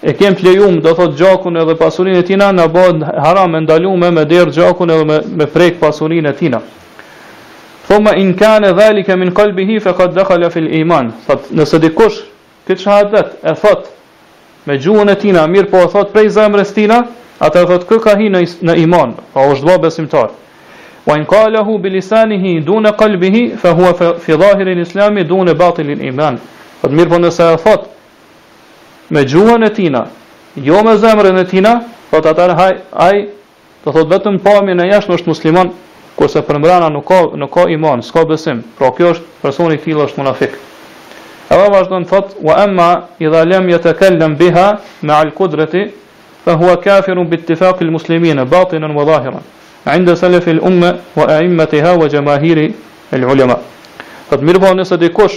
e 0.03 0.17
kem 0.17 0.35
plejum 0.35 0.83
do 0.85 0.95
thot 0.95 1.17
gjakun 1.19 1.55
edhe 1.57 1.75
pasurinë 1.75 2.19
e 2.19 2.25
tina 2.25 2.53
na 2.53 2.67
bëhet 2.69 2.97
haram 3.25 3.55
e 3.57 3.61
ndaluar 3.61 4.11
me 4.13 4.25
derë 4.31 4.53
gjakun 4.57 4.91
edhe 4.91 5.05
me, 5.05 5.19
me 5.39 5.47
prek 5.47 5.81
pasurinë 5.81 6.31
e 6.33 6.37
tina 6.37 6.61
thoma 7.89 8.13
in 8.15 8.35
kana 8.37 8.73
dhalika 8.73 9.17
min 9.17 9.31
qalbihi 9.39 9.81
faqad 9.81 10.15
dakhala 10.17 10.51
fil 10.51 10.71
iman. 10.81 11.11
Thot 11.27 11.49
nëse 11.59 11.79
dikush 11.85 12.17
këtë 12.69 12.83
shahadat 12.85 13.29
e 13.51 13.55
thot 13.63 13.83
me 14.67 14.79
gjuhën 14.79 15.09
e 15.11 15.15
tina, 15.19 15.47
mirë 15.47 15.71
po 15.71 15.79
e 15.85 15.89
thot 15.93 16.11
prej 16.13 16.29
zemrës 16.35 16.73
tina, 16.75 17.01
atë 17.39 17.63
e 17.63 17.69
thot 17.71 17.85
kë 17.89 17.99
ka 18.05 18.15
hi 18.19 18.29
në, 18.35 18.41
në 18.67 18.75
iman, 18.83 19.13
pa 19.33 19.45
o 19.49 19.55
shdo 19.57 19.77
besimtar. 19.83 20.33
Wa 21.07 21.15
in 21.21 21.27
kalahu 21.31 21.77
bilisanihi 21.79 22.61
dune 22.67 22.93
kalbihi, 22.99 23.45
fa 23.63 23.75
hua 23.79 23.93
fi 24.25 24.37
dhahirin 24.41 24.81
islami 24.83 25.25
në 25.25 25.55
batilin 25.61 26.03
iman. 26.11 26.41
Thot 26.83 26.91
mirë 26.91 27.11
po 27.15 27.19
nëse 27.23 27.51
e 27.55 27.57
thot, 27.63 27.85
me 29.15 29.23
gjuhën 29.23 29.63
e 29.69 29.75
tina, 29.75 30.03
jo 30.57 30.83
me 30.83 30.97
zemrën 30.99 31.39
e 31.39 31.47
tina, 31.47 31.77
thot 32.11 32.27
atër 32.27 32.57
haj, 32.59 32.79
haj, 33.01 33.21
të 33.85 33.93
thot 33.95 34.11
vetëm 34.11 34.41
pami 34.43 34.75
në 34.75 34.89
jashtë 34.93 35.15
është 35.21 35.31
musliman, 35.31 35.71
kurse 36.19 36.43
përmbrana 36.43 36.89
nuk 36.91 37.07
ka, 37.07 37.21
nuk 37.39 37.55
ka 37.55 37.69
iman, 37.71 38.03
s'ka 38.03 38.25
besim, 38.27 38.65
pra 38.79 38.91
kjo 38.97 39.15
është 39.15 39.43
personi 39.45 39.79
këtila 39.79 40.11
është 40.11 40.25
Edhe 41.49 41.67
vazhdo 41.71 41.99
në 42.03 42.09
thot, 42.11 42.33
wa 42.43 42.57
emma 42.65 42.87
i 43.23 43.29
dhalem 43.31 43.69
jetë 43.71 43.93
kellem 44.01 44.33
biha 44.41 44.65
me 45.07 45.13
al 45.15 45.31
kudreti, 45.39 45.85
fa 46.43 46.57
hua 46.59 46.75
kafirun 46.83 47.29
bit 47.31 47.45
tifak 47.47 47.81
il 47.87 47.93
muslimine, 47.95 48.45
batinën 48.51 48.95
vë 48.97 49.05
zahiran, 49.13 49.45
a 49.87 49.95
inda 49.99 50.17
salefi 50.19 50.51
il 50.57 50.61
umme, 50.63 50.91
wa 51.15 51.29
a 51.37 51.39
immetiha 51.47 51.93
vë 52.01 52.09
gjemahiri 52.17 52.65
il 53.15 53.29
ulema. 53.31 53.61
Thot, 54.27 54.43
mirë 54.43 54.63
po 54.65 54.73
nëse 54.75 54.99
dikush, 54.99 55.37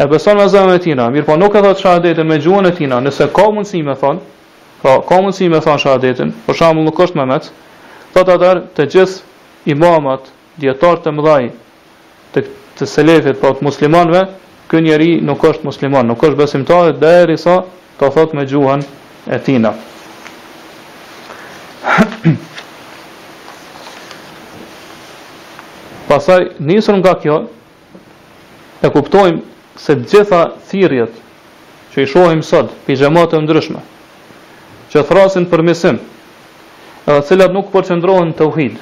e 0.00 0.06
beson 0.08 0.40
me 0.40 0.46
zemën 0.48 0.78
e 0.80 0.84
tina, 0.86 1.10
mirë 1.12 1.26
po 1.28 1.36
nuk 1.36 1.58
e 1.60 1.64
thot 1.66 1.82
shahadetin 1.84 2.28
me 2.28 2.40
gjuën 2.40 2.70
e 2.72 2.72
tina, 2.80 3.00
nëse 3.04 3.28
ka 3.36 3.50
mundësi 3.52 3.82
me 3.84 3.98
thon, 4.00 4.22
pra 4.80 4.96
ka 5.08 5.20
mundësi 5.26 5.50
me 5.52 5.60
thon 5.60 5.76
shahadetin, 5.78 6.32
për 6.48 6.58
shamu 6.62 6.84
nuk 6.88 7.02
është 7.04 7.20
me 7.20 7.28
met, 7.34 7.50
thot 8.16 8.32
atër 8.32 8.64
të 8.80 8.88
imamat, 9.68 10.32
djetar 10.62 10.96
të 11.04 11.12
mdhaj, 11.12 11.48
të, 12.32 12.44
të 12.78 12.86
selefit, 12.88 13.36
pra 13.42 13.50
po, 13.52 13.66
muslimanve, 13.66 14.22
ky 14.68 14.80
njeri 14.84 15.14
nuk 15.24 15.40
është 15.48 15.64
musliman, 15.64 16.06
nuk 16.06 16.22
është 16.28 16.36
besimtar 16.36 16.92
derisa 17.00 17.54
ta 17.98 18.06
të 18.08 18.12
thot 18.14 18.32
me 18.38 18.44
gjuhën 18.46 18.80
e 19.34 19.38
tina. 19.46 19.70
Pasaj, 26.08 26.44
njësër 26.68 26.96
nga 27.00 27.14
kjo, 27.22 27.36
e 28.84 28.86
kuptojmë 28.94 29.40
se 29.84 29.92
gjitha 30.04 30.42
thirjet 30.68 31.14
që 31.94 32.02
i 32.04 32.06
shohim 32.12 32.42
sot, 32.48 32.68
pijamatë 32.86 33.34
e 33.38 33.40
ndryshme, 33.44 33.80
që 34.92 34.98
thrasin 35.10 35.44
për 35.50 35.60
misim, 35.68 35.96
edhe 37.08 37.24
cilat 37.30 37.52
nuk 37.56 37.72
përqendrohen 37.74 38.30
të 38.38 38.44
uhid, 38.52 38.74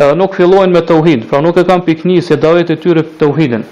edhe 0.00 0.16
nuk 0.18 0.34
fillojnë 0.38 0.72
me 0.74 0.82
të 0.88 0.94
uhid, 1.02 1.22
pra 1.30 1.38
nuk 1.44 1.54
e 1.62 1.66
kam 1.70 1.80
piknisje 1.86 2.40
davet 2.42 2.68
e 2.74 2.78
tyre 2.82 3.02
të 3.20 3.24
uhidin, 3.30 3.64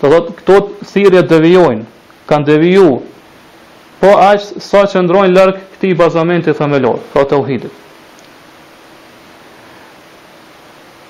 Të 0.00 0.08
dhëtë, 0.12 0.32
këto 0.40 0.56
të 0.60 0.86
thirje 0.92 1.22
devijojnë, 1.30 1.84
kanë 2.28 2.46
deviju, 2.50 2.88
po 4.00 4.10
aq 4.20 4.42
sa 4.60 4.82
që 4.90 5.00
ndrojnë 5.06 5.32
lërgë 5.36 5.60
këti 5.72 5.92
bazamentit 5.96 6.58
themelor, 6.58 6.98
pra 7.14 7.24
uhidit. 7.38 7.72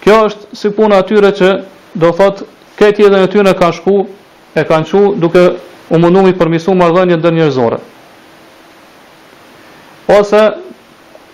Kjo 0.04 0.18
është 0.28 0.52
si 0.54 0.70
puna 0.76 1.00
atyre 1.02 1.32
që 1.34 1.48
do 1.98 2.12
thotë, 2.14 2.46
këti 2.78 3.08
edhe 3.08 3.22
në 3.24 3.30
tyre 3.32 3.56
kanë 3.58 3.76
shku, 3.80 3.96
e 4.54 4.62
kanë 4.70 4.88
qu 4.92 5.00
duke 5.20 5.42
u 5.90 5.98
munduar 6.02 6.30
të 6.30 6.38
përmisu 6.44 6.76
mardhënjën 6.78 7.24
dhe 7.24 7.32
njërzore. 7.34 7.80
Ose, 10.14 10.44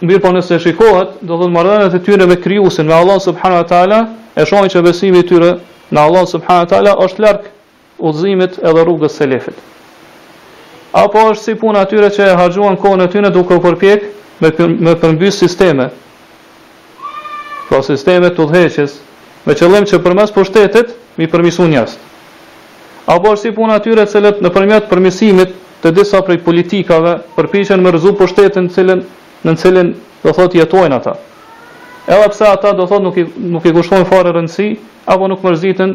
mirë 0.09 0.23
po 0.25 0.33
nëse 0.33 0.57
shikohet, 0.65 1.19
do 1.21 1.37
thotë 1.37 1.53
mardhënjët 1.59 1.99
e 2.01 2.01
tyre 2.07 2.31
me 2.33 2.39
kryusin, 2.41 2.89
me 2.89 2.97
Allah 2.97 3.21
subhanahu 3.21 3.61
wa 3.61 3.69
ta'ala, 3.69 4.01
e 4.41 4.49
shohin 4.49 4.73
që 4.73 4.83
besimi 4.89 5.21
tyre 5.29 5.53
në 5.95 6.01
Allah 6.09 6.27
subhanahu 6.29 6.69
teala 6.73 6.95
është 7.05 7.23
larg 7.25 7.49
udhëzimit 8.09 8.59
edhe 8.69 8.85
rrugës 8.89 9.15
së 9.21 9.27
lefit. 9.29 9.57
Apo 11.05 11.25
është 11.33 11.45
si 11.45 11.55
puna 11.61 11.85
atyre 11.87 12.09
që 12.13 12.27
e 12.31 12.37
hargjuan 12.41 12.77
kohën 12.81 13.05
e 13.05 13.09
tyre 13.13 13.31
duke 13.33 13.57
u 13.57 13.61
përpjek 13.65 14.07
me 14.43 14.51
me 14.89 14.95
përmbys 15.03 15.39
sisteme. 15.45 15.87
po 17.73 17.83
sisteme 17.83 18.29
të 18.31 18.43
udhëheqjes 18.45 18.93
me 19.47 19.55
qëllim 19.59 19.85
që 19.89 19.97
përmes 20.05 20.33
pushtetit 20.35 20.89
mi 21.19 21.27
përmisun 21.33 21.71
njerëz. 21.73 21.93
Apo 23.15 23.29
është 23.33 23.43
si 23.43 23.51
puna 23.57 23.75
atyre 23.75 24.05
që 24.13 24.19
në 24.43 24.51
përmjet 24.55 24.89
përmisimit 24.91 25.49
të 25.83 25.89
disa 25.97 26.19
prej 26.27 26.39
politikave 26.47 27.13
përpishen 27.37 27.81
me 27.83 27.91
rëzu 27.93 28.13
për 28.19 28.37
cilin, 28.75 29.01
në 29.45 29.57
cilin 29.61 29.89
dhe 30.25 30.33
thot 30.37 30.53
jetojnë 30.55 30.95
ata 30.95 31.15
edhe 32.07 32.29
pse 32.31 32.45
ata 32.49 32.73
do 32.75 32.87
thotë 32.89 33.03
nuk 33.05 33.17
i 33.21 33.25
nuk 33.53 33.67
i 33.69 33.73
kushtojnë 33.75 34.09
fare 34.11 34.33
rëndësi 34.35 34.69
apo 35.11 35.29
nuk 35.31 35.43
mërziten 35.47 35.95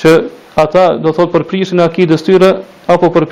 që 0.00 0.14
ata 0.60 0.84
do 1.00 1.12
thotë 1.16 1.32
për 1.32 1.46
e 1.78 1.82
akidës 1.84 2.22
tyre 2.26 2.50
apo 2.86 3.08
për 3.14 3.26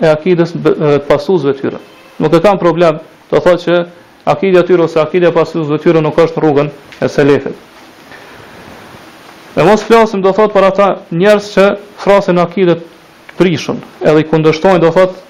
e 0.00 0.06
akidës 0.08 0.52
të 0.54 0.98
pasuesve 1.08 1.52
tyre. 1.60 1.78
Nuk 2.18 2.32
e 2.36 2.40
kanë 2.40 2.58
problem, 2.60 2.98
do 3.30 3.38
thotë 3.38 3.64
që 3.64 3.86
akida 4.28 4.60
e 4.62 4.66
tyre 4.68 4.82
ose 4.84 5.00
akida 5.00 5.28
e 5.28 5.32
pasuesve 5.34 5.78
tyre 5.82 6.00
nuk 6.00 6.16
është 6.18 6.40
rrugën 6.40 6.68
e 7.02 7.08
selefit. 7.08 7.56
Ne 9.56 9.64
mos 9.66 9.82
flasim 9.82 10.22
do 10.22 10.32
thotë 10.32 10.52
për 10.54 10.64
ata 10.68 10.88
njerëz 11.10 11.50
që 11.54 11.64
frasin 11.98 12.38
akidën 12.38 12.80
prishën, 13.38 13.76
edhe 14.04 14.20
i 14.20 14.24
kundërshtojnë 14.30 14.80
do 14.84 14.92
thotë 14.94 15.28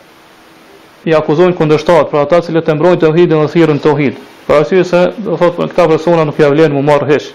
i 1.08 1.14
akuzojnë 1.16 1.56
kundërshtarët 1.56 2.10
për 2.12 2.20
ata 2.22 2.40
që 2.44 2.62
të 2.66 2.74
mbrojnë 2.76 3.00
tauhidin 3.04 3.40
dhe 3.40 3.50
thirrën 3.54 3.78
tauhid. 3.82 4.16
Për 4.48 4.56
arsye 4.56 4.84
se 4.84 5.00
do 5.24 5.36
thotë 5.40 5.68
këta 5.72 5.86
persona 5.88 6.24
nuk 6.28 6.40
janë 6.42 6.54
vlerë 6.56 6.74
më 6.76 6.82
marr 6.90 7.06
hesh. 7.08 7.30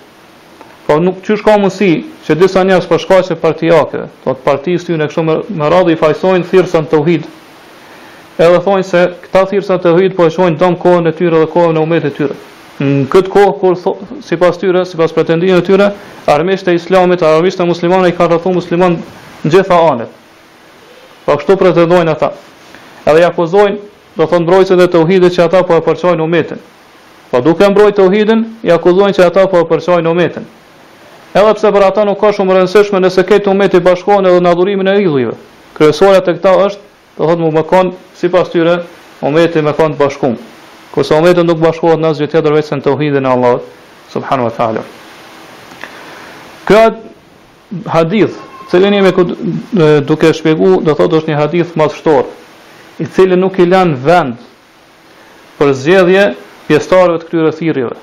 Po 0.85 0.99
nuk 1.01 1.23
çu 1.25 1.37
shka 1.39 1.55
mundsi 1.57 1.87
që 2.27 2.35
disa 2.37 2.61
njerëz 2.67 2.85
pas 2.85 2.99
po 3.01 3.21
shkaqe 3.21 3.37
partijake, 3.41 4.03
thotë 4.23 4.43
partia 4.45 4.79
shtyn 4.81 5.01
e 5.01 5.07
kështu 5.09 5.23
me, 5.25 5.37
me 5.57 5.69
radhë 5.73 5.95
i 5.95 5.99
fajsojnë 6.01 6.45
thirrën 6.51 6.87
tauhid. 6.93 7.25
Edhe 8.37 8.59
thonë 8.67 8.83
se 8.85 9.01
këta 9.23 9.45
thirrsa 9.53 9.79
të 9.79 9.95
hyjnë 9.97 10.15
po 10.17 10.25
e 10.27 10.31
shojnë 10.37 10.57
dom 10.59 10.75
kohën 10.83 11.07
e 11.09 11.15
tyre 11.15 11.39
dhe 11.41 11.47
kohën 11.55 11.77
e 11.77 11.81
umatit 11.87 12.11
të 12.11 12.17
tyre. 12.19 12.35
Në 12.83 13.05
këtë 13.13 13.29
kohë 13.31 13.53
kur 13.61 13.77
sipas 14.27 14.59
tyre, 14.59 14.81
sipas 14.85 15.13
pretendimeve 15.15 15.61
të 15.63 15.69
tyre, 15.69 15.87
armishtë 16.33 16.73
e 16.73 16.75
Islamit, 16.81 17.23
armishtë 17.23 17.63
e 17.63 17.69
muslimanëve 17.69 18.11
kanë 18.17 18.33
rrethuar 18.33 18.57
musliman 18.57 18.97
në 19.45 19.53
gjitha 19.55 19.77
anët. 19.93 20.11
Po 21.25 21.37
kështu 21.39 21.55
pretendojnë 21.63 22.11
ata 22.17 22.33
edhe 23.05 23.21
ja 23.21 23.29
akuzojnë 23.29 23.77
do 24.17 24.25
thonë 24.31 24.45
mbrojtësit 24.45 24.81
e 24.81 24.87
tauhidit 24.91 25.35
që 25.35 25.43
ata 25.45 25.61
po 25.67 25.77
e 25.77 25.83
përçojnë 25.85 26.23
umetin. 26.23 26.61
Po 27.31 27.41
duke 27.43 27.67
mbrojtë 27.69 27.97
tauhidin, 28.01 28.45
i 28.63 28.71
akuzojnë 28.73 29.17
që 29.17 29.25
ata 29.27 29.45
po 29.51 29.61
e 29.63 29.67
përçojnë 29.73 30.11
umetin. 30.11 30.45
Edhe 31.35 31.53
pse 31.57 31.71
për 31.75 31.85
ata 31.89 32.05
nuk 32.07 32.19
ka 32.21 32.31
shumë 32.33 32.55
rëndësishme 32.57 33.01
nëse 33.03 33.25
këtë 33.29 33.49
umeti 33.51 33.77
i 33.77 33.83
bashkohen 33.85 34.25
edhe 34.29 34.39
në 34.41 34.53
adhurimin 34.55 34.87
e 34.89 34.97
idhujve. 35.03 35.33
Kryesoria 35.77 36.21
tek 36.25 36.39
ta 36.41 36.53
është, 36.65 36.93
do 37.17 37.27
thotë 37.29 37.43
më 37.43 37.49
mëkon 37.57 37.91
sipas 38.21 38.49
tyre 38.53 38.77
umeti 39.21 39.61
më 39.61 39.73
kanë 39.75 39.95
të 39.97 40.01
bashkuar. 40.03 40.37
Kurse 40.95 41.17
umeti 41.19 41.43
nuk 41.43 41.59
bashkohet 41.59 41.99
në 41.99 42.13
asgjë 42.13 42.31
tjetër 42.31 42.55
veçse 42.55 42.79
në 42.79 42.85
tauhidin 42.87 43.27
e 43.27 43.29
Allahut 43.35 43.67
subhanu 44.13 44.47
wa 44.47 44.53
taala. 44.57 44.83
Ka 46.67 46.81
hadith, 47.97 48.39
cilën 48.71 48.95
jemi 48.95 49.11
duke 50.07 50.31
shpjeguar, 50.33 50.79
do 50.87 50.95
thotë 50.95 51.19
është 51.19 51.29
një 51.33 51.39
hadith 51.41 51.75
madhështor, 51.77 52.23
i 52.97 53.05
cili 53.05 53.35
nuk 53.35 53.59
i 53.59 53.65
lën 53.67 53.93
vend 54.05 54.35
për 55.59 55.71
zgjedhje 55.73 56.23
pjesëtarëve 56.67 57.19
të 57.21 57.25
këtyre 57.27 57.51
thirrjeve. 57.59 57.95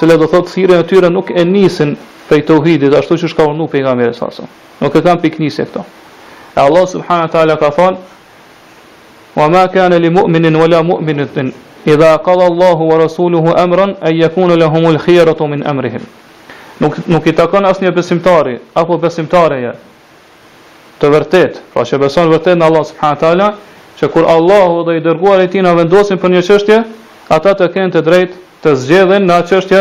Cela 0.00 0.16
do 0.20 0.26
thotë 0.30 0.52
thirrja 0.52 0.80
e 0.82 0.86
tyre 0.90 1.10
nuk 1.10 1.30
e 1.30 1.44
nisin 1.44 1.96
prej 2.28 2.42
tauhidit 2.48 2.94
ashtu 2.94 3.18
siç 3.22 3.34
ka 3.36 3.46
thënë 3.46 3.68
pejgamberi 3.72 4.14
sa. 4.14 4.28
Nuk 4.82 4.94
e 4.94 5.00
kanë 5.02 5.22
piknisë 5.24 5.66
këto. 5.68 5.84
E 6.56 6.60
Allah 6.60 6.86
subhanahu 6.88 7.26
wa 7.28 7.32
taala 7.32 7.56
ka 7.56 7.70
thënë: 7.78 7.96
"Wa 9.38 9.48
ma 9.48 9.66
kana 9.68 9.98
li 9.98 10.10
mu'minin 10.10 10.56
wala 10.56 10.82
mu'minatin 10.82 11.52
idha 11.84 12.18
qala 12.18 12.44
Allahu 12.50 12.84
wa 12.90 12.96
rasuluhu 12.98 13.54
amran 13.56 13.94
an 14.00 14.14
yakuna 14.14 14.56
lahumul 14.56 14.94
al-khiyaratu 14.96 15.46
min 15.48 15.62
amrihim." 15.66 16.02
Nuk 16.80 16.94
nuk 17.06 17.26
i 17.26 17.32
takon 17.32 17.64
asnjë 17.64 17.90
besimtari 17.94 18.58
apo 18.74 18.98
besimtareje 18.98 19.72
të 21.00 21.06
vërtet, 21.12 21.52
pra 21.72 21.82
që 21.84 21.98
beson 21.98 22.28
vërtet 22.32 22.56
në 22.58 22.64
Allah 22.64 22.84
subhanahu 22.84 23.16
wa 23.16 23.20
taala, 23.20 23.48
që 23.98 24.08
kur 24.12 24.26
Allahu 24.28 24.82
dhe 24.88 24.96
i 24.98 25.04
dërguar 25.04 25.40
e 25.44 25.48
tina 25.52 25.72
vendosin 25.78 26.18
për 26.20 26.34
një 26.34 26.42
qështje, 26.48 26.78
ata 27.36 27.54
të 27.60 27.68
kënë 27.74 27.94
të 27.96 28.02
drejt 28.08 28.34
të 28.64 28.74
zgjedhin 28.82 29.26
në 29.28 29.38
qështje 29.48 29.80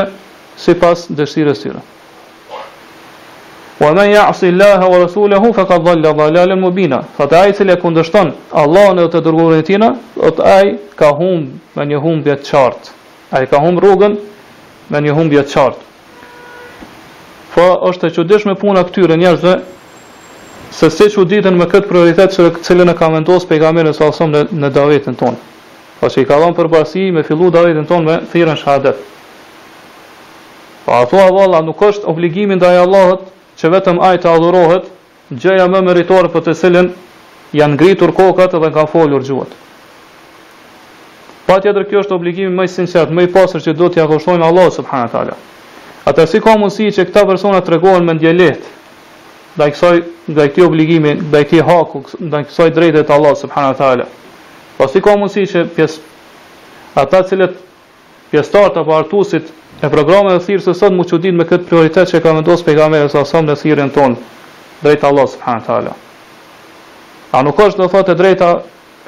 si 0.64 0.76
pas 0.80 1.06
dëshirës 1.20 1.64
tira. 1.64 1.82
Wa 3.80 3.90
men 3.98 4.14
ja'si 4.16 4.54
Allahu 4.54 4.88
wa 4.94 5.00
rasuluhu 5.04 5.50
faqad 5.58 5.84
ka 5.84 5.84
dhalla 5.84 6.14
dhalalen 6.20 6.62
mubina. 6.64 7.02
Tha 7.18 7.26
të 7.28 7.36
ajë 7.42 7.56
cilë 7.58 7.74
e 7.76 7.82
kundështon 7.82 8.30
Allah 8.64 8.94
në 8.96 9.10
të 9.12 9.22
dërguar 9.26 9.58
e 9.60 9.66
tina, 9.68 9.90
dhe 10.16 10.34
ai 10.40 10.56
ajë 10.62 10.72
ka 11.00 11.10
hum 11.20 11.42
me 11.76 11.84
një 11.90 12.00
humbje 12.06 12.36
të 12.40 12.48
qartë. 12.52 12.94
Ajë 13.36 13.50
ka 13.52 13.60
hum 13.66 13.80
rrugën 13.84 14.14
me 14.92 14.98
një 15.04 15.18
humbje 15.18 15.44
të 15.44 15.54
qartë. 15.58 15.82
Fa 17.54 17.68
është 17.90 18.08
e 18.10 18.14
çuditshme 18.16 18.56
puna 18.64 18.86
këtyre 18.88 19.16
njerëzve 19.20 19.54
se 20.76 20.90
se 20.92 21.06
që 21.08 21.24
ditën 21.32 21.56
me 21.56 21.66
këtë 21.72 21.88
prioritet 21.88 22.34
që 22.36 22.50
cilën 22.66 22.90
e 22.92 22.96
ka 23.00 23.08
vendos 23.14 23.46
pejgamberi 23.48 23.94
sa 23.96 24.10
sëmë 24.12 24.34
në, 24.36 24.42
në 24.60 24.70
davetin 24.76 25.16
tonë. 25.16 25.38
Pa 26.02 26.10
që 26.12 26.22
i 26.22 26.28
ka 26.28 26.36
dhonë 26.42 26.58
përbërsi 26.58 27.06
me 27.16 27.24
fillu 27.24 27.48
davetin 27.54 27.86
tonë 27.88 28.06
me 28.10 28.16
thiren 28.34 28.60
shahadet. 28.60 28.98
Pa 30.86 31.00
ato 31.06 31.22
avalla 31.24 31.62
nuk 31.64 31.80
është 31.88 32.12
obligimin 32.12 32.60
dhe 32.60 32.74
Allahot 32.82 33.24
që 33.56 33.72
vetëm 33.78 34.02
ajë 34.10 34.22
të 34.26 34.32
adhurohet, 34.34 34.92
gjëja 35.32 35.70
më 35.72 35.82
meritore 35.88 36.28
për 36.34 36.44
të 36.50 36.58
cilën 36.62 36.92
janë 37.56 37.78
ngritur 37.78 38.12
kokat 38.20 38.60
dhe 38.60 38.74
kanë 38.76 38.92
folur 38.92 39.24
gjuhët. 39.24 39.56
Pa 41.48 41.62
tjetër 41.62 41.88
kjo 41.88 42.04
është 42.04 42.18
obligimi 42.20 42.52
më 42.58 42.68
i 42.68 42.68
sinqert, 42.76 43.16
më 43.16 43.22
i 43.24 43.32
pasër 43.32 43.62
që 43.64 43.78
do 43.80 43.88
t'i 43.90 44.04
ja 44.04 44.10
kushtojmë 44.12 44.44
Allahut 44.52 44.74
subhanahu 44.74 45.38
wa 46.06 46.26
si 46.30 46.40
ka 46.44 46.52
mundësi 46.60 46.92
që 46.94 47.06
këta 47.08 47.24
persona 47.30 47.62
regohen 47.66 48.06
me 48.06 48.14
ndje 48.14 48.32
lehtë, 48.34 48.68
ndaj 49.58 49.72
kësaj 49.72 49.98
ndaj 50.36 50.50
këtij 50.52 50.66
obligimi, 50.68 51.14
ndaj 51.30 51.46
këtij 51.48 51.62
haku, 51.64 52.02
ndaj 52.28 52.42
kësaj 52.50 52.72
drejtë 52.76 53.04
të 53.08 53.14
Allah 53.16 53.32
subhanahu 53.40 53.72
wa 53.74 53.78
taala. 53.82 54.08
Po 54.78 54.88
si 54.92 55.02
ka 55.02 55.14
mundësi 55.16 55.46
që 55.52 55.62
pjes 55.78 55.96
ata 57.00 57.22
të 57.24 57.30
cilët 57.30 57.54
pjesëtar 58.34 58.74
të 58.76 58.84
partusit 58.90 59.52
e 59.80 59.88
programit 59.94 60.36
të 60.36 60.44
thirrës 60.50 60.68
së 60.68 60.74
sot 60.82 60.92
mu 60.98 61.08
çudit 61.08 61.36
me 61.40 61.48
këtë 61.48 61.70
prioritet 61.70 62.12
që 62.12 62.22
ka 62.26 62.34
vendosur 62.36 62.68
pejgamberi 62.68 63.10
sa 63.14 63.24
sa 63.30 63.40
në 63.46 63.56
thirrën 63.64 63.94
ton 63.96 64.18
drejt 64.84 65.08
Allah 65.08 65.28
subhanahu 65.34 65.62
wa 65.62 65.68
taala. 65.68 65.94
A 67.36 67.44
nuk 67.48 67.60
është 67.68 67.84
do 67.84 67.88
thotë 67.96 68.16
drejta 68.20 68.50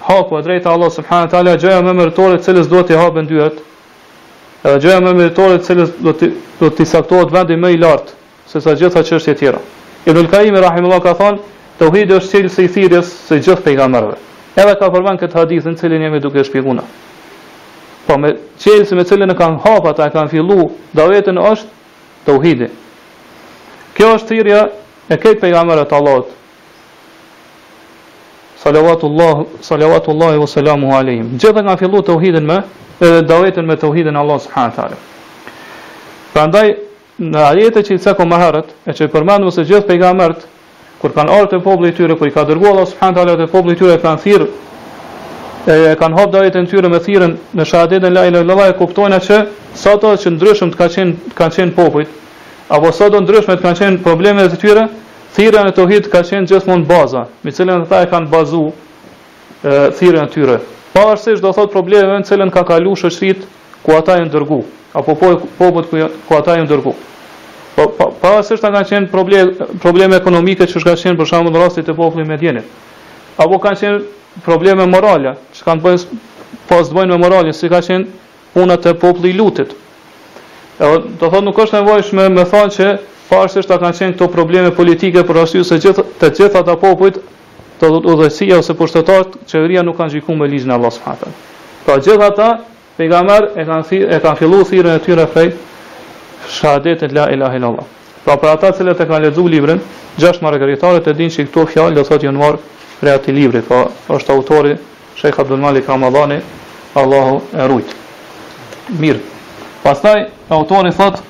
haku 0.08 0.40
e 0.40 0.46
drejta 0.48 0.72
Allah 0.72 0.92
subhanahu 1.00 1.28
wa 1.28 1.34
taala 1.36 1.58
gjëja 1.60 1.82
më 1.88 1.94
meritore 2.04 2.38
të 2.40 2.48
cilës 2.52 2.70
duhet 2.72 2.94
i 2.96 3.00
hapen 3.02 3.28
dyert. 3.32 3.60
Edhe 4.64 4.80
gjëja 4.84 5.04
më 5.10 5.14
meritore 5.20 5.60
të 5.60 5.68
cilës 5.72 5.92
do 6.08 6.16
të 6.20 6.32
do 6.62 6.72
të 6.74 6.88
saktohet 6.94 7.36
vendi 7.36 7.60
më 7.64 7.70
i 7.76 7.82
lartë 7.84 8.16
se 8.52 8.62
sa 8.64 8.78
gjitha 8.80 9.04
çështjet 9.10 9.40
tjera. 9.44 9.60
Ibn 10.08 10.24
Qayyim 10.26 10.56
rahimullahu 10.56 11.04
ka 11.04 11.14
thon, 11.20 11.40
tauhidi 11.82 12.16
është 12.16 12.30
cilësi 12.34 12.64
i 12.66 12.70
thirrjes 12.72 13.10
së 13.28 13.42
gjithë 13.44 13.64
pejgamberëve. 13.66 14.16
Edhe 14.56 14.76
ka 14.80 14.88
përmend 14.94 15.20
këtë 15.20 15.36
hadithin 15.36 15.76
e 15.76 15.80
cilin 15.82 16.06
jemi 16.06 16.22
duke 16.24 16.44
shpjeguar. 16.48 16.80
Po 18.08 18.16
me 18.18 18.32
çelësi 18.64 18.96
me 18.96 19.04
cilën 19.10 19.34
e 19.34 19.36
kanë 19.38 19.60
hapa 19.66 19.92
ata 19.92 20.08
e 20.08 20.14
kanë 20.16 20.32
fillu, 20.32 20.70
davetën 20.96 21.42
është 21.44 22.24
tauhidi. 22.30 22.70
Kjo 24.00 24.14
është 24.16 24.30
thirrja 24.32 24.62
e 25.12 25.20
këtij 25.20 25.38
pejgamberi 25.44 25.84
të 25.92 26.00
Allahut. 26.00 26.32
Salavatullah, 28.64 29.44
salavatullah 29.64 30.32
ve 30.40 30.48
selamu 30.56 30.96
alejhim. 30.96 31.30
Gjithë 31.40 31.68
nga 31.68 31.76
fillu 31.84 32.02
tauhidin 32.14 32.48
me, 32.48 32.62
edhe 33.04 33.22
davetën 33.28 33.68
me 33.76 33.76
tauhidin 33.76 34.16
Allah 34.24 34.40
subhanahu 34.40 34.76
taala. 34.76 34.98
Prandaj 36.34 36.78
në 37.20 37.42
ajete 37.50 37.82
që 37.84 37.96
i 37.98 38.00
cako 38.02 38.26
maherët, 38.30 38.70
e 38.86 38.94
që 38.94 39.08
i 39.08 39.10
përmendë 39.10 39.48
mëse 39.48 39.64
gjithë 39.66 39.88
pejgamert, 39.88 40.44
kur 41.02 41.14
kanë 41.16 41.34
orë 41.34 41.50
të 41.52 41.60
poblë 41.66 41.90
i 41.90 41.96
tyre, 41.98 42.18
kur 42.18 42.30
i 42.30 42.34
ka 42.34 42.44
dërgu 42.46 42.68
Allah 42.70 42.86
subhanë 42.92 43.18
të 43.18 43.24
alët 43.24 43.42
e 43.42 43.50
poblë 43.54 43.74
i 43.76 43.80
tyre, 43.80 43.96
e 43.98 44.04
kanë 44.06 44.22
thirë, 44.26 44.48
e 45.90 45.96
kanë 45.98 46.20
hopë 46.20 46.32
dhe 46.36 46.44
ajete 46.44 46.62
në 46.64 46.72
tyre 46.74 46.92
me 46.94 47.02
thirën, 47.08 47.34
në 47.58 47.66
shahadet 47.72 48.06
e 48.08 48.14
lajnë 48.14 48.44
e 48.44 48.46
lëllaj, 48.52 48.70
e 48.74 48.78
kuptojnë 48.80 49.20
që 49.30 49.40
sato 49.84 50.14
që 50.22 50.34
ndryshmë 50.38 50.76
të 50.76 50.82
kanë 50.82 50.96
qenë, 50.96 51.34
kanë 51.42 51.58
qenë 51.58 51.76
popujt, 51.78 52.16
apo 52.78 52.94
sato 52.94 53.22
ndryshme 53.26 53.58
të 53.58 53.66
kanë 53.66 53.80
qenë 53.82 54.02
problemet 54.06 54.54
të 54.54 54.62
tyre, 54.62 54.86
thirën 55.38 55.72
e 55.74 55.76
tohit 55.78 56.10
ka 56.14 56.22
qenë 56.30 56.52
gjithmonë 56.54 56.86
baza, 56.90 57.26
me 57.44 57.52
cilën 57.52 57.82
ata 57.84 58.06
e 58.06 58.12
kanë 58.14 58.30
bazu 58.34 58.64
thirën 59.98 60.22
e 60.22 60.32
tyre. 60.34 60.62
Pa 60.94 61.14
do 61.42 61.52
thot 61.54 61.70
probleme 61.72 62.14
në 62.22 62.26
cilën 62.26 62.50
ka 62.50 62.64
kalu 62.66 62.96
shëshrit 62.98 63.44
ku 63.84 63.92
ata 63.96 64.18
janë 64.20 64.30
dërgu, 64.34 64.60
apo 64.96 65.16
po 65.16 65.32
popët 65.60 65.86
ku, 65.90 65.98
ku 66.28 66.36
ata 66.38 66.58
janë 66.58 66.70
dërgu. 66.70 66.94
Po, 67.76 67.84
po 67.84 67.88
pa, 68.22 68.34
pa, 68.42 68.42
pa 68.42 68.70
kanë 68.74 68.90
qenë 68.90 69.12
probleme, 69.14 69.70
probleme 69.82 70.18
ekonomike 70.18 70.66
që 70.68 70.82
shka 70.82 70.96
qenë 71.00 71.20
për 71.20 71.32
shamë 71.32 71.54
në 71.54 71.62
rastit 71.64 71.90
e 71.94 71.98
popëli 71.98 72.26
me 72.32 72.40
djenit. 72.42 72.66
Apo 73.38 73.60
kanë 73.62 73.82
qenë 73.82 74.46
probleme 74.46 74.88
morale, 74.90 75.36
që 75.58 75.68
kanë 75.68 75.84
bëjnë 75.84 76.24
po 76.68 76.80
pas 76.80 76.92
me 77.10 77.18
morale, 77.20 77.54
si 77.56 77.70
ka 77.72 77.82
qenë 77.86 78.56
punat 78.56 78.86
e 78.92 78.96
popëli 78.98 79.36
lutit. 79.38 79.76
E, 80.80 80.88
do 80.88 81.28
thotë 81.30 81.46
nuk 81.46 81.62
është 81.66 81.80
nevojshme 81.82 82.28
me 82.34 82.46
thonë 82.50 82.76
që 82.78 82.90
parësisht 83.30 83.70
ta 83.70 83.78
kanë 83.82 84.00
qenë 84.02 84.16
këto 84.18 84.30
probleme 84.34 84.72
politike 84.76 85.24
për 85.28 85.44
arsye 85.46 85.64
se 85.68 85.78
gjithë 85.84 86.06
të 86.22 86.32
gjitha 86.40 86.64
ata 86.64 86.78
popujt 86.80 87.20
të 87.78 87.90
udhësia 87.94 88.58
ose 88.58 88.74
pushtetarët 88.74 89.36
qeveria 89.52 89.84
nuk 89.86 90.00
kanë 90.00 90.16
gjikuar 90.16 90.40
me 90.40 90.48
ligjin 90.50 90.72
e 90.74 90.78
Allahut 90.80 90.96
subhanahu. 90.98 91.34
Pra 91.86 92.00
gjithë 92.02 92.26
ata 92.26 92.48
pejgamber 92.98 93.52
e 93.60 93.64
kanë 93.68 94.00
e 94.16 94.18
kanë 94.24 94.38
filluar 94.40 94.66
thirrën 94.68 94.96
e 94.98 95.02
tyre 95.06 95.28
prej 95.32 95.52
shahadetit 96.58 97.12
la 97.16 97.28
ilaha 97.34 97.60
illallah. 97.60 97.86
Pra 98.26 98.36
për 98.42 98.54
ata 98.58 98.72
që 98.74 98.96
e 98.96 99.06
kanë 99.10 99.26
lexuar 99.28 99.52
librin, 99.54 99.82
gjashtë 100.20 100.44
margaritare 100.46 101.04
të 101.06 101.14
dinë 101.20 101.34
se 101.38 101.46
këto 101.48 101.68
fjalë 101.72 101.96
do 102.00 102.04
thotë 102.10 102.26
janë 102.28 102.42
marrë 102.42 102.60
prej 103.02 103.14
atij 103.16 103.36
libri, 103.38 103.62
pra 103.70 103.84
është 104.18 104.34
autori 104.34 104.74
Sheikh 105.18 105.40
Abdul 105.42 105.62
Malik 105.62 105.88
Ramadani, 105.90 106.40
Allahu 107.00 107.40
e 107.62 107.68
rujt. 107.70 107.94
Mirë. 109.02 109.22
Pastaj 109.84 110.26
autori 110.54 110.90
thotë 110.94 111.24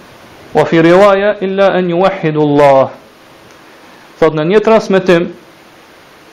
wa 0.56 0.63
fi 0.65 0.82
riwaya 0.82 1.36
illa 1.45 1.69
an 1.77 1.89
yuwahhidu 1.91 2.43
Allah. 2.47 2.89
Thotë 4.21 4.39
në 4.39 4.47
një 4.53 4.63
transmetim 4.65 5.27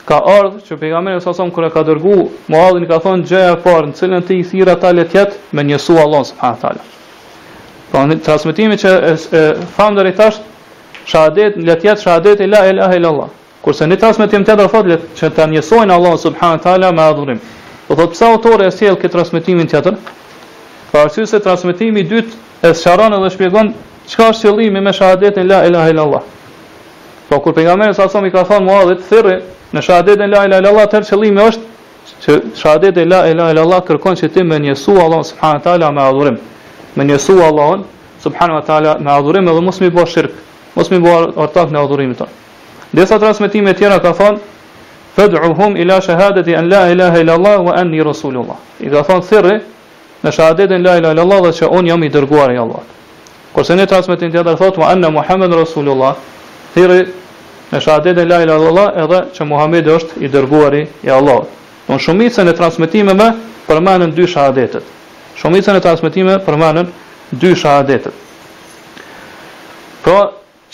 ka 0.07 0.19
ardhur 0.21 0.59
që 0.67 0.75
pejgamberi 0.79 1.21
sa 1.21 1.33
son 1.33 1.49
kur 1.53 1.65
e 1.65 1.69
ka 1.73 1.81
dërgu, 1.87 2.17
Muadhin 2.51 2.85
ka 2.89 2.99
thonë 3.01 3.25
gjë 3.29 3.41
e 3.53 3.55
parë, 3.63 3.87
në 3.89 3.95
cilën 3.99 4.25
ti 4.27 4.37
thirr 4.45 4.69
ata 4.75 4.91
le 4.93 5.05
të 5.09 5.17
jet 5.17 5.37
me 5.51 5.63
Jesu 5.71 5.97
Allah 6.01 6.21
subhanahu 6.29 6.61
taala. 6.61 6.83
Po 7.91 8.03
në 8.05 8.19
transmetimin 8.27 8.77
që 8.81 8.91
e, 9.09 9.15
e 9.39 9.41
tham 9.77 9.97
deri 9.97 10.13
tash, 10.17 10.37
shahadet 11.09 11.57
le 11.57 11.73
të 11.75 11.87
jet 11.89 12.03
shahadet 12.03 12.45
la 12.51 12.61
ilaha 12.69 12.95
illallah. 12.99 13.29
Kurse 13.65 13.87
në 13.89 13.97
transmetim 14.01 14.45
të 14.45 14.53
tjerë 14.53 14.67
thotë 14.75 14.99
që 15.17 15.31
ta 15.35 15.47
njësojnë 15.49 15.95
Allah 15.97 16.17
subhanahu 16.25 16.61
taala 16.63 16.91
me 16.93 17.01
adhurim. 17.01 17.39
Po 17.87 17.97
thotë 17.97 18.13
pse 18.13 18.29
autori 18.29 18.67
e 18.69 18.75
sjell 18.75 18.99
këtë 19.01 19.13
transmetimin 19.17 19.67
tjetër? 19.73 19.97
Po 20.91 21.01
arsyes 21.01 21.33
se 21.33 21.39
transmetimi 21.41 21.99
i 22.05 22.09
dytë 22.13 22.67
e 22.69 22.73
sharon 22.77 23.13
edhe 23.17 23.29
shpjegon 23.33 23.73
çka 24.11 24.29
është 24.35 24.47
qëllimi 24.51 24.81
me 24.85 24.93
shahadetin 24.93 25.49
la 25.49 25.63
ilaha 25.67 25.89
illallah. 25.89 26.21
Po 27.29 27.39
kur 27.41 27.53
pejgamberi 27.57 27.93
sa 27.97 28.05
son 28.09 28.25
i 28.27 28.31
ka 28.33 28.43
thonë 28.45 28.67
Muadhit 28.69 29.01
thirrë 29.09 29.39
në 29.75 29.81
shahadeten 29.83 30.31
la 30.31 30.43
ilaha 30.47 30.59
illa 30.61 30.71
allah 30.71 30.87
therë 30.93 31.07
çellimi 31.09 31.41
është 31.43 32.17
që 32.23 32.31
shahadete 32.61 33.03
la 33.11 33.23
ilaha 33.31 33.51
illa 33.53 33.63
allah 33.67 33.81
kërkon 33.87 34.15
që 34.21 34.29
ti 34.33 34.43
mënysou 34.47 34.95
Allah 35.05 35.21
subhanahu 35.27 35.59
wa 35.59 35.65
taala 35.67 35.91
me 35.91 36.01
adhurim. 36.01 36.37
Mënysou 36.97 37.41
Allah 37.49 37.83
subhanahu 38.23 38.59
wa 38.61 38.65
taala 38.69 38.97
me 38.99 39.11
adhurim 39.11 39.47
edhe 39.51 39.61
mos 39.67 39.81
më 39.83 39.89
bësh 39.95 40.11
shirk, 40.15 40.31
mos 40.75 40.87
më 40.91 40.99
bëj 41.05 41.35
ortak 41.35 41.71
në 41.75 41.79
adhurimin 41.83 42.15
tër. 42.15 42.29
Dhe 42.95 43.05
sa 43.09 43.19
transmetime 43.19 43.73
të 43.73 43.79
tjera 43.83 43.99
ka 43.99 44.13
thonë, 44.19 44.39
fad'uhum 45.17 45.75
ila 45.83 45.99
shahadati 46.01 46.55
an 46.55 46.69
la 46.71 46.83
ilaha 46.93 47.19
illa 47.19 47.35
wa 47.67 47.71
anni 47.75 47.99
rasulullah. 48.03 48.55
Edhe 48.79 48.95
ka 48.95 49.03
thonë 49.09 49.27
thirri 49.29 49.57
në 50.23 50.31
shahadeten 50.37 50.83
la 50.83 50.95
ilaha 51.01 51.13
illa 51.17 51.25
allah 51.27 51.41
dhe 51.49 51.53
që 51.59 51.69
on 51.75 51.85
jam 51.91 52.03
i 52.07 52.11
dërguar 52.15 52.53
i 52.55 52.63
Allah. 52.63 52.79
Kurse 53.53 53.75
në 53.75 53.85
transmetimin 53.91 54.31
tjetër 54.39 54.57
thotë 54.61 54.79
wa 54.79 54.87
anna 54.93 55.09
muhammed 55.19 55.53
rasulullah 55.53 56.15
thirri 56.73 57.03
në 57.71 57.79
shahadet 57.81 58.17
e 58.21 58.25
la 58.29 58.37
ilaha 58.43 58.59
illallah 58.59 58.97
edhe 59.03 59.19
që 59.35 59.45
Muhamedi 59.49 59.91
është 59.93 60.19
i 60.25 60.29
dërguari 60.33 60.81
i 61.05 61.09
Allahut. 61.15 61.49
Don 61.87 61.99
shumicën 62.03 62.49
e 62.49 62.53
transmetimeve 62.59 63.29
përmendën 63.67 64.13
dy 64.17 64.27
shahadetet. 64.33 64.83
Shumicën 65.39 65.77
e 65.79 65.83
transmetimeve 65.85 66.39
përmendën 66.47 66.91
dy 67.41 67.53
shahadetet. 67.55 68.13
Pra, 70.05 70.19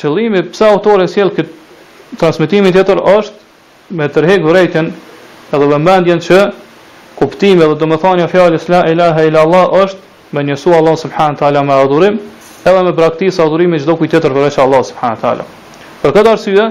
qëllimi 0.02 0.42
pse 0.52 0.68
autori 0.68 1.08
sjell 1.08 1.32
këtë 1.38 2.20
transmetim 2.20 2.68
tjetër 2.76 3.00
është 3.16 3.96
me 3.96 4.10
tërheq 4.12 4.44
vërejtjen 4.48 4.92
edhe 5.56 5.70
vëmendjen 5.72 6.20
që 6.28 6.42
kuptimi 7.22 7.62
dhe 7.64 7.78
domethënia 7.80 8.28
fjalës 8.32 8.68
la 8.74 8.84
ilaha 8.92 9.24
illa 9.30 9.46
allah 9.48 9.72
është 9.86 10.36
me 10.36 10.44
njësu 10.50 10.76
Allah 10.76 10.98
subhanahu 11.06 11.64
me 11.70 11.74
adhurim 11.80 12.20
edhe 12.72 12.84
me 12.88 12.94
praktisë 13.00 13.46
adhurimi 13.46 13.80
çdo 13.80 13.96
kujt 14.02 14.12
tjetër 14.16 14.36
përveç 14.38 14.60
Allah 14.66 14.84
subhanahu 14.84 15.61
Për 16.02 16.14
këtë 16.16 16.32
arsye, 16.34 16.64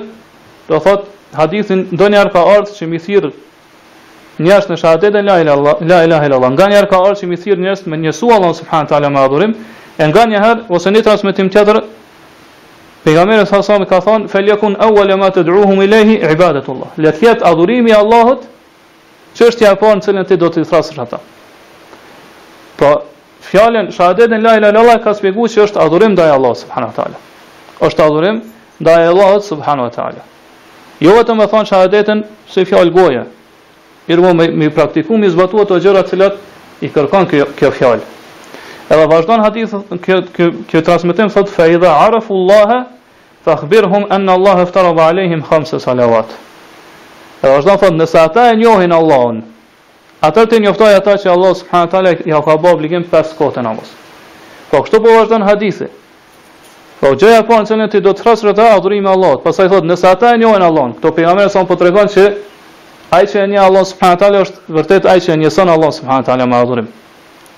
do 0.71 0.79
thot 0.83 1.05
hadithin 1.39 1.85
ndonjëherë 1.95 2.33
ka 2.35 2.41
ardhur 2.55 2.75
që 2.79 2.87
mi 2.91 2.99
thirr 3.03 3.29
njerëz 4.43 4.67
në 4.73 4.79
shahadetën 4.81 5.23
la 5.23 5.23
ilaha 5.23 5.41
illallah, 5.45 5.83
la 5.91 5.99
ilaha 6.07 6.27
illallah. 6.29 6.51
Nganjëherë 6.57 6.89
ka 6.91 6.99
ardhur 7.01 7.19
që 7.23 7.29
mi 7.31 7.37
thirr 7.43 7.61
njerëz 7.63 7.85
me 7.93 7.99
njësu 8.03 8.31
Allah 8.37 8.55
subhanahu 8.61 8.89
taala 8.93 9.11
me 9.17 9.21
adhurim, 9.23 9.53
e 10.03 10.09
nganjëherë 10.11 10.65
ose 10.75 10.93
në 10.95 11.03
transmetim 11.07 11.51
tjetër 11.55 11.81
Pejgamberi 13.01 13.47
sa 13.49 13.63
sa 13.65 13.79
ka 13.89 14.01
thon 14.05 14.27
feljakun 14.29 14.75
awwala 14.77 15.17
ma 15.17 15.29
tad'uhum 15.33 15.79
ilayhi 15.87 16.19
ibadatullah. 16.35 16.89
Le 16.99 17.09
të 17.17 17.23
jetë 17.27 17.47
adhurimi 17.49 17.89
i 17.91 17.95
Allahut 17.97 18.43
çështja 19.39 19.71
e 19.73 19.79
parë 19.81 19.97
në 19.97 20.05
cilën 20.05 20.27
ti 20.29 20.37
do 20.37 20.51
të 20.53 20.65
thrasësh 20.69 20.99
ata. 21.01 21.21
Po 22.77 22.91
fjalën 23.49 23.89
shahadetën 23.97 24.45
la 24.45 24.53
ilaha 24.59 24.73
illallah 24.75 24.99
ka 25.05 25.15
sqaruar 25.17 25.49
se 25.49 25.63
është 25.65 25.81
adhurim 25.81 26.13
ndaj 26.13 26.31
Allahut 26.37 26.61
subhanahu 26.65 26.93
taala. 26.97 27.17
Është 27.89 28.05
adhurim 28.05 28.43
nda 28.81 29.03
e 29.05 29.07
Allahot 29.09 29.45
subhanu 29.45 29.83
wa 29.87 29.91
ta'ala. 29.91 30.23
Jo 31.01 31.13
vetëm 31.19 31.37
me 31.39 31.47
thonë 31.47 31.67
shahadetin 31.69 32.23
se 32.49 32.65
fjallë 32.65 32.93
goje, 32.95 33.23
mirë 34.09 34.21
mu 34.25 34.33
me, 34.35 34.49
me 34.51 34.69
praktiku, 34.73 35.19
me 35.21 35.29
zbatu 35.31 35.61
ato 35.61 35.77
gjëra 35.81 36.03
cilat 36.09 36.35
i 36.85 36.89
kërkon 36.93 37.27
kjo, 37.31 37.47
kjo 37.61 37.71
fjallë. 37.77 38.09
Edhe 38.91 39.05
vazhdon 39.13 39.45
hadith, 39.45 39.75
kjo, 40.05 40.17
kjo, 40.35 40.49
kjo 40.71 40.83
transmitim 40.87 41.29
thot, 41.31 41.49
fe 41.53 41.69
i 41.75 41.79
dhe 41.81 41.89
arafu 41.93 42.35
Allahe, 42.35 42.81
fa 43.45 43.55
khbir 43.61 43.87
hum 43.89 44.09
Allah 44.11 44.59
eftara 44.65 44.93
dhe 44.97 45.05
alehim 45.05 45.45
khamse 45.47 45.81
salavat. 45.85 46.33
Edhe 47.43 47.53
vazhdon 47.55 47.79
thot, 47.79 47.97
nëse 48.01 48.19
ata 48.19 48.49
e 48.51 48.57
njohin 48.61 48.93
Allahun, 48.97 49.43
atër 50.25 50.51
të 50.51 50.63
njoftoj 50.65 50.95
ata 50.97 51.17
që 51.23 51.33
Allah 51.37 51.53
s.a. 51.57 51.69
wa 51.69 51.87
ta'ala 51.89 52.15
ja 52.27 52.43
ka 52.45 52.57
bo 52.57 52.73
obligim 52.75 53.05
5 53.13 53.37
kote 53.39 53.63
namës. 53.65 53.93
Po 54.73 54.83
kështu 54.85 55.01
po 55.01 55.17
vazhdon 55.17 55.43
hadithi, 55.49 55.87
Po 57.01 57.15
gjëja 57.17 57.43
po 57.49 57.57
në 57.57 57.87
ti 57.89 58.01
do 58.05 58.13
të 58.13 58.19
thrasë 58.21 58.45
rreth 58.47 58.59
adhurimit 58.61 59.07
të 59.09 59.13
Allahut. 59.17 59.39
Pastaj 59.45 59.71
thotë, 59.73 59.87
nëse 59.89 60.07
ata 60.09 60.35
e 60.35 60.39
njohin 60.43 60.63
Allahun, 60.67 60.91
këto 60.99 61.11
pejgamberë 61.17 61.51
son 61.55 61.67
po 61.67 61.77
tregon 61.81 62.11
se 62.13 62.25
ai 63.17 63.25
që 63.27 63.39
e 63.45 63.47
njeh 63.49 63.63
Allahun 63.69 63.87
subhanahu 63.91 64.19
teala 64.21 64.41
është 64.45 64.75
vërtet 64.77 65.07
ai 65.09 65.21
që 65.25 65.31
e 65.33 65.37
njehson 65.41 65.71
Allahun 65.75 65.95
subhanahu 65.97 66.27
teala 66.29 66.47
me 66.51 66.57
adhurim. 66.59 66.91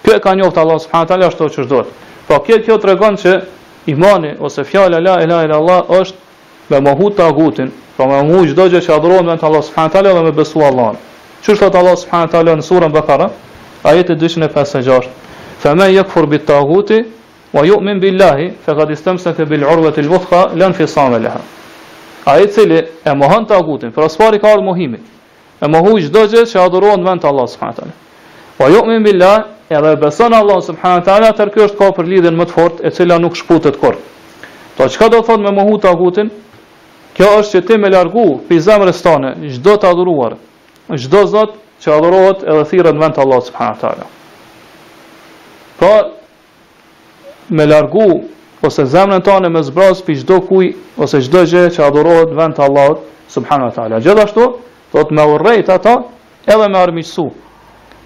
Kjo 0.05 0.13
e 0.15 0.21
ka 0.23 0.35
njohur 0.39 0.61
Allahu 0.63 0.83
subhanahu 0.85 1.09
teala 1.11 1.27
ashtu 1.33 1.49
siç 1.57 1.67
duhet. 1.73 1.89
Po 2.29 2.39
kjo 2.47 2.59
kjo 2.67 2.77
tregon 2.85 3.19
se 3.19 3.35
imani 3.91 4.31
ose 4.39 4.65
fjala 4.65 5.01
la 5.01 5.17
ilaha 5.27 5.43
illa 5.49 5.57
allah 5.59 5.91
është 6.01 6.15
me 6.71 6.81
mohu 6.89 7.11
tagutin, 7.19 7.73
pra 7.97 8.07
me 8.07 8.23
mohu 8.31 8.45
çdo 8.53 8.69
gjë 8.71 8.79
që 8.87 8.93
adhurohet 9.01 9.27
me 9.31 9.37
Allahu 9.49 9.67
subhanahu 9.73 9.93
teala 9.97 10.13
dhe 10.19 10.23
me 10.29 10.33
besu 10.39 10.63
Allahun. 10.71 10.97
Çu 11.43 11.57
thot 11.59 11.75
Allahu 11.75 11.99
subhanahu 12.05 12.31
teala 12.37 12.55
në 12.63 12.69
surën 12.71 12.95
Bakara, 12.95 13.29
ajeti 13.83 14.15
256. 14.23 15.11
Fa 15.63 15.75
men 15.75 15.91
yakfur 15.99 16.27
bit 16.31 16.47
taguti 16.47 17.03
wa 17.53 17.63
yu'min 17.67 18.03
billahi 18.03 18.53
fa 18.67 18.75
qad 18.77 18.91
istamsaka 18.91 19.51
bil 19.51 19.63
urwati 19.63 20.01
al 20.01 20.09
wuthqa 20.15 20.51
la 20.59 20.67
infisama 20.67 21.19
laha 21.19 21.41
ai 22.27 22.49
cili 22.55 22.89
e 23.05 23.15
mohon 23.15 23.45
tagutin 23.47 23.91
pra 23.93 24.09
sfari 24.09 24.41
ka 24.41 24.49
ardh 24.53 24.63
mohimi 24.63 24.99
e 25.63 25.67
mohu 25.69 26.01
çdo 26.01 26.23
gjë 26.33 26.45
që 26.53 26.61
adhurohet 26.65 27.01
në 27.03 27.09
vend 27.11 27.21
të 27.25 27.29
Allah 27.29 27.47
subhanahu 27.53 27.77
taala 27.77 27.95
wa 28.61 28.69
yu'min 28.77 29.05
billahi 29.05 29.43
edhe 29.71 29.93
beson 30.05 30.33
Allah 30.33 30.61
subhanahu 30.63 31.05
taala 31.05 31.29
atë 31.35 31.51
kjo 31.55 31.67
është 31.69 31.79
ka 31.79 31.91
për 31.99 32.09
lidhen 32.15 32.37
më 32.41 32.45
të 32.49 32.53
fortë 32.57 32.87
e 32.89 32.91
cila 32.91 33.19
nuk 33.19 33.37
shputet 33.37 33.77
kurr 33.81 34.01
Po 34.77 34.89
çka 34.89 35.09
do 35.13 35.19
të 35.21 35.27
thot 35.29 35.41
me 35.45 35.53
mohu 35.53 35.77
tagutin 35.79 36.31
kjo 37.17 37.29
është 37.43 37.53
që 37.53 37.61
ti 37.69 37.77
me 37.79 37.91
largu 37.93 38.41
pi 38.49 38.57
zemrës 38.61 39.03
tone 39.05 39.35
çdo 39.55 39.77
të 39.77 39.93
adhuruar 39.93 40.39
çdo 41.05 41.27
zot 41.29 41.61
që 41.83 41.93
adhurohet 41.99 42.41
edhe 42.49 42.65
thirrët 42.71 42.97
në 42.97 43.01
vend 43.05 43.15
të 43.15 43.27
Allah 43.27 43.41
subhanahu 43.45 43.79
taala 43.85 44.09
Po 45.79 45.93
me 47.53 47.67
largu 47.69 48.25
ose 48.65 48.85
zemrën 48.89 49.23
tonë 49.27 49.51
me 49.53 49.61
zbraz 49.67 50.01
për 50.07 50.19
çdo 50.23 50.37
kuj 50.49 50.73
ose 51.05 51.21
çdo 51.27 51.45
gjë 51.51 51.65
që 51.77 51.85
adurohet 51.87 52.33
në 52.33 52.39
vend 52.41 52.57
të 52.57 52.65
Allahut 52.67 53.01
subhanahu 53.33 53.69
wa 53.71 53.75
taala. 53.77 54.01
Gjithashtu, 54.01 54.47
thot 54.93 55.11
me 55.13 55.25
urrejt 55.35 55.69
ata 55.71 55.95
edhe 56.47 56.69
me 56.69 56.79
armiqsu. 56.81 57.27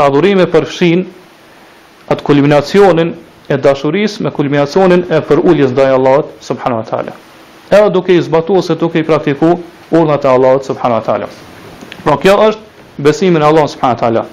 adhurimi 0.05 0.47
përfshin 0.53 1.07
atë 2.12 2.23
kulminacionin 2.23 3.15
e 3.49 3.57
dashuris 3.57 4.19
me 4.21 4.31
kulminacionin 4.35 5.05
e 5.13 5.21
për 5.23 5.39
ulljes 5.47 5.73
dhe 5.75 5.87
Allah 5.97 6.25
subhanu 6.41 6.81
wa 6.81 6.85
ta'ala 6.91 7.13
e 7.71 7.91
duke 7.91 8.15
i 8.17 8.23
zbatu 8.23 8.57
ose 8.59 8.75
duke 8.75 8.99
i 9.01 9.05
praktiku 9.07 9.59
urnat 9.91 10.25
e 10.25 10.29
Allah 10.29 10.63
subhanu 10.65 10.95
wa 10.95 11.01
ta'ala 11.03 11.27
Pra 12.05 12.17
kjo 12.23 12.35
është 12.49 13.03
besimin 13.03 13.43
Allah 13.43 13.67
subhanu 13.69 13.93
wa 13.95 14.01
ta'ala 14.01 14.25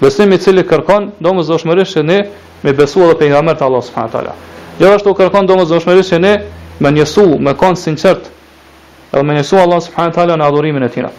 besimi 0.00 0.38
cili 0.38 0.62
kërkon 0.62 1.10
do 1.20 1.32
më 1.38 1.42
zoshmërish 1.50 1.92
që 1.96 2.02
ne 2.06 2.18
me 2.62 2.72
besu 2.72 3.02
edhe 3.02 3.18
për 3.18 3.28
nga 3.34 3.42
mërë 3.48 3.58
të 3.58 3.64
Allah 3.68 3.82
subhanu 3.88 4.06
wa 4.06 4.12
ta'ala 4.12 4.32
jo 4.80 4.94
është 4.98 5.10
u 5.10 5.14
kërkon 5.22 5.46
do 5.50 5.56
më 5.58 5.64
zoshmërish 5.74 6.12
që 6.14 6.18
ne 6.20 6.32
me 6.80 6.90
njësu, 6.90 7.26
me 7.38 7.50
konë 7.54 7.76
sinqert 7.76 8.30
edhe 9.12 9.22
me 9.26 9.34
njësu 9.40 9.58
Allah 9.64 9.80
subhanu 9.82 10.10
wa 10.10 10.14
ta'ala 10.14 10.36
në 10.36 10.44
adhurimin 10.46 10.82
e 10.86 10.88
tina 10.88 11.10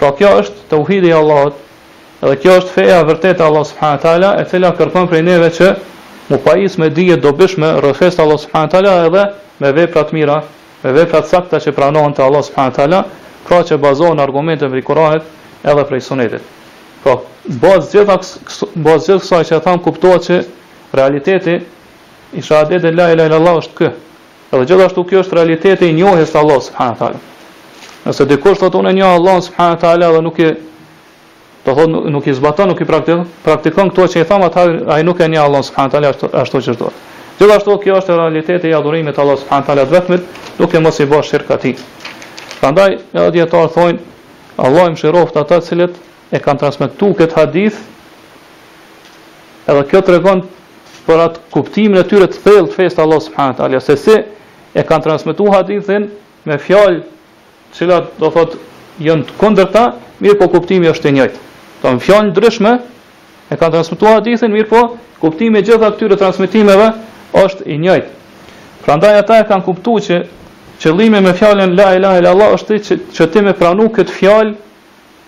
Pra 0.00 0.10
kjo 0.18 0.28
është 0.40 0.66
të 0.70 0.76
uhidi 0.82 1.12
Allah 1.12 1.46
edhe 2.22 2.34
kjo 2.42 2.54
është 2.62 2.70
feja 2.74 2.98
vërtet 3.04 3.38
e 3.40 3.44
Allah 3.44 3.64
subhanu 3.70 3.96
wa 3.98 4.02
ta'ala 4.04 4.32
e 4.40 4.44
cila 4.50 4.70
kërkon 4.80 5.08
prej 5.10 5.22
neve 5.22 5.50
që 5.60 5.70
mu 6.28 6.36
pajis 6.38 6.76
me 6.78 6.88
dije 6.92 7.16
dobishme 7.18 7.66
të 7.80 8.20
Allah 8.22 8.38
subhanahu 8.40 8.70
taala 8.70 8.92
edhe 9.08 9.22
me 9.58 9.70
vepra 9.72 10.02
të 10.04 10.12
mira, 10.16 10.36
me 10.84 10.92
vepra 10.92 11.20
të 11.24 11.28
sakta 11.28 11.60
që 11.60 11.72
pranohen 11.72 12.12
te 12.12 12.22
Allah 12.22 12.42
subhanahu 12.44 12.76
taala, 12.76 13.02
pra 13.48 13.62
që 13.64 13.76
bazohen 13.80 14.20
argumente 14.20 14.68
prej 14.68 14.82
Kuranit 14.84 15.22
edhe 15.64 15.84
prej 15.88 16.00
Sunetit. 16.04 16.42
Po, 17.02 17.14
bazë 17.62 17.92
gjitha 18.02 18.18
bazë 18.88 19.12
gjithë 19.12 19.24
kësaj 19.24 19.46
që 19.52 19.62
tham 19.64 19.80
kuptohet 19.84 20.24
që 20.28 20.40
realiteti 20.98 21.54
i 22.36 22.42
shahadet 22.44 22.84
e 22.84 22.92
la 22.92 23.08
ilaha 23.14 23.30
illallah 23.32 23.60
është 23.62 23.76
ky. 23.78 23.88
Edhe 24.52 24.64
gjithashtu 24.72 25.04
kjo 25.08 25.24
është 25.24 25.38
realiteti 25.40 25.88
i 25.88 25.96
njohjes 25.96 26.34
së 26.34 26.40
Allah 26.42 26.60
subhanahu 26.66 27.00
taala. 27.04 27.22
Nëse 28.04 28.28
dikush 28.30 28.60
thotë 28.60 28.82
unë 28.82 28.90
e 28.92 28.96
njoh 29.00 29.14
Allah 29.20 29.40
subhanahu 29.48 29.80
taala 29.84 30.12
dhe 30.16 30.22
nuk 30.28 30.38
e 30.44 30.52
Do 31.64 31.74
thot 31.74 31.90
nuk 32.10 32.26
i 32.26 32.34
zbaton, 32.34 32.68
nuk 32.70 32.80
i 32.80 32.86
praktikon, 32.86 33.24
praktikon 33.44 33.90
këto 33.90 34.06
që 34.12 34.22
i 34.22 34.26
tham 34.28 34.42
ata, 34.46 34.64
ai 34.94 35.02
nuk 35.06 35.20
e 35.20 35.28
njeh 35.28 35.42
Allahun 35.42 35.66
subhanahu 35.66 35.90
teala 35.94 36.42
ashtu 36.42 36.60
siç 36.62 36.78
duhet. 36.78 37.06
Gjithashtu 37.38 37.74
kjo 37.82 37.96
është 38.02 38.16
realiteti 38.18 38.68
i 38.70 38.74
adhurimit 38.74 39.14
të 39.16 39.22
Allahut 39.22 39.42
subhanahu 39.44 39.66
teala 39.66 39.84
vetëm, 39.90 40.20
duke 40.58 40.80
mos 40.82 40.98
i 41.00 41.06
bësh 41.10 41.32
shirk 41.32 41.50
atij. 41.54 41.82
Prandaj 42.60 42.96
edhe 43.12 43.30
dietar 43.36 43.68
thonë 43.74 43.98
Allah 44.58 44.88
i 44.90 44.94
mëshiroft 44.94 45.36
ata 45.38 45.58
të 45.62 45.66
cilët 45.66 45.98
e 46.34 46.40
kanë 46.44 46.62
transmetuar 46.62 47.16
këtë 47.22 47.38
hadith. 47.38 47.82
Edhe 49.68 49.84
kjo 49.90 50.00
tregon 50.08 50.44
për 51.08 51.22
atë 51.26 51.44
kuptimin 51.54 52.00
e 52.02 52.06
tyre 52.10 52.26
të 52.32 52.42
thellë 52.46 52.70
të 52.72 52.78
fesë 52.78 52.98
të 52.98 53.04
Allahut 53.04 53.26
subhanahu 53.28 53.58
teala, 53.62 53.80
se 53.82 53.96
si 53.96 54.16
e 54.78 54.82
kanë 54.86 55.06
transmetuar 55.10 55.58
hadithin 55.60 56.08
me 56.44 56.58
fjalë 56.58 57.02
të 57.02 57.82
cilat 57.82 58.10
do 58.18 58.32
thotë 58.34 58.64
jënë 59.06 59.28
të 59.30 59.38
kondërta, 59.40 59.84
mirë 60.20 60.40
po 60.40 60.50
kuptimi 60.56 60.90
është 60.90 61.12
i 61.12 61.16
njëjtë 61.20 61.44
në 61.84 61.90
fjalë 62.02 62.30
ndryshme 62.32 62.72
e 63.52 63.56
kanë 63.60 63.72
transmituar 63.76 64.16
hadithin, 64.18 64.52
mirë 64.52 64.68
po, 64.70 64.80
kuptimi 65.22 65.60
i 65.60 65.62
gjitha 65.66 65.90
këtyre 65.92 66.18
transmetimeve 66.20 66.88
është 67.44 67.68
i 67.72 67.78
njëjtë. 67.78 68.10
Prandaj 68.84 69.14
ata 69.22 69.38
e 69.42 69.46
kanë 69.50 69.64
kuptuar 69.66 70.02
që 70.08 70.18
qëllimi 70.82 71.20
me 71.26 71.32
fjalën 71.36 71.74
la 71.76 71.90
ilaha 71.98 72.20
illa 72.20 72.30
allah 72.34 72.52
është 72.58 72.78
që, 72.86 72.98
që 73.16 73.26
ti 73.32 73.42
më 73.46 73.56
pranu 73.58 73.88
këtë 73.96 74.14
fjalë, 74.18 74.52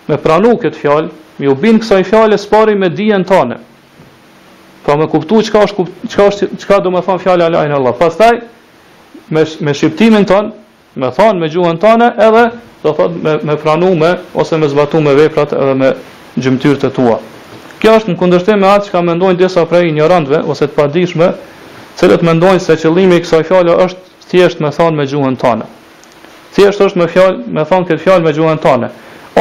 më 0.09 0.17
pranu 0.23 0.55
këtë 0.61 0.79
fjalë, 0.81 1.09
më 1.41 1.51
u 1.51 1.55
bin 1.57 1.79
kësaj 1.81 2.03
fjalës 2.11 2.45
së 2.45 2.51
pari 2.53 2.75
me 2.75 2.89
dijen 2.89 3.25
tonë. 3.25 3.57
Po 4.83 4.91
pra 4.91 4.95
më 5.01 5.11
kuptu 5.13 5.41
çka 5.47 5.61
është 5.67 5.75
kupt, 5.77 5.91
çka 6.09 6.27
është 6.29 6.47
çka 6.61 6.79
do 6.81 6.89
të 6.91 7.03
thonë 7.05 7.23
fjala 7.23 7.45
la 7.45 7.49
ilaha 7.49 7.69
illa 7.69 7.77
allah. 7.79 7.95
Pastaj 7.99 8.35
me 9.29 9.41
me 9.65 9.73
shqiptimin 9.73 10.25
ton, 10.27 10.45
më 10.99 11.07
thonë 11.17 11.39
me 11.39 11.49
gjuhën 11.53 11.77
tonë 11.79 12.07
edhe 12.27 12.45
do 12.83 12.89
thotë 12.97 13.17
me 13.23 13.33
me 13.47 13.55
pranume 13.63 14.09
ose 14.33 14.53
me 14.57 14.67
me 15.05 15.13
veprat 15.21 15.53
edhe 15.53 15.73
me 15.83 15.89
gjymtyrët 16.39 16.85
e 16.87 16.91
tua. 16.95 17.17
Kjo 17.81 17.95
është 17.99 18.11
në 18.13 18.17
kundërshtim 18.19 18.59
me 18.61 18.69
atë 18.69 18.87
që 18.89 18.93
ka 18.93 19.01
mendojnë 19.05 19.39
disa 19.39 19.63
prej 19.67 19.87
ignorantëve 19.89 20.43
ose 20.51 20.67
të 20.69 20.75
padijshme, 20.77 21.31
cilët 21.99 22.23
mendojnë 22.25 22.61
se 22.63 22.75
qëllimi 22.81 23.17
i 23.19 23.23
kësaj 23.25 23.43
fjale 23.49 23.75
është 23.85 24.19
thjesht 24.31 24.61
me 24.63 24.69
thonë 24.75 24.99
me 24.99 25.07
gjuhën 25.11 25.39
tonë. 25.41 25.65
Thjesht 26.55 26.83
është 26.87 26.99
me 27.01 27.07
fjalë, 27.09 27.43
me 27.55 27.65
thënë 27.65 27.89
këtë 27.89 28.03
fjalë 28.05 28.25
me 28.27 28.33
gjuhën 28.37 28.61
tonë, 28.63 28.89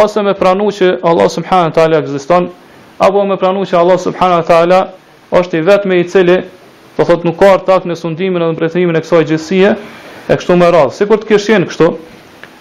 ose 0.02 0.22
me 0.24 0.34
pranuar 0.38 0.74
që 0.74 0.90
Allah 1.06 1.28
subhanahu 1.36 1.74
teala 1.76 2.00
ekziston, 2.00 2.48
apo 2.98 3.24
me 3.28 3.36
pranuar 3.38 3.68
që 3.70 3.78
Allah 3.80 3.98
subhanahu 3.98 4.48
teala 4.48 4.80
është 5.36 5.60
i 5.60 5.64
vetmi 5.68 6.00
i 6.00 6.08
cili 6.10 6.38
do 6.40 6.92
po 6.96 7.06
thotë 7.10 7.28
nuk 7.28 7.36
ka 7.40 7.52
artak 7.56 7.86
në 7.86 7.94
sundimin 7.96 8.42
edhe 8.42 8.50
në 8.50 8.56
mbretërimin 8.56 8.96
e 8.98 9.02
kësaj 9.04 9.26
gjësie, 9.30 9.72
e 10.30 10.38
kështu 10.38 10.56
me 10.60 10.68
radhë. 10.74 10.92
Sikur 10.98 11.20
të 11.22 11.28
kishin 11.30 11.64
kështu, 11.70 11.86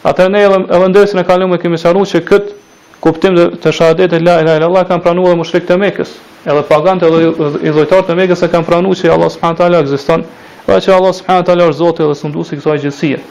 atëherë 0.08 0.32
ne 0.34 0.44
edhe, 0.46 0.60
edhe 0.78 0.92
ndërsin 0.94 1.24
e 1.24 1.62
kemi 1.64 1.78
sharuar 1.82 2.08
që 2.14 2.22
kët 2.30 2.56
kuptim 3.00 3.36
të 3.38 3.46
të 3.64 3.72
shahadet 3.72 4.14
e 4.14 4.20
la 4.20 4.40
ilaha 4.44 4.58
illallah 4.60 4.84
kanë 4.88 5.04
pranuar 5.04 5.32
edhe 5.32 5.40
mushrikët 5.42 5.72
e 5.72 5.78
Mekës. 5.80 6.10
Edhe 6.46 6.64
pagantë 6.70 7.08
edhe 7.08 7.50
i 7.70 7.74
lojtarët 7.76 8.12
e 8.14 8.18
Mekës 8.20 8.44
e 8.44 8.50
kanë 8.52 8.68
pranuar 8.68 8.98
që 9.00 9.14
Allah 9.14 9.32
subhanahu 9.34 9.56
wa 9.56 9.60
taala 9.62 9.82
ekziston, 9.84 10.26
pra 10.66 10.80
që 10.84 10.94
Allah 10.96 11.14
subhanahu 11.16 11.42
wa 11.44 11.48
taala 11.50 11.68
është 11.72 11.80
Zoti 11.82 12.08
dhe 12.10 12.18
sunduesi 12.22 12.56
i 12.56 12.60
kësaj 12.60 12.82
gjësie. 12.84 13.22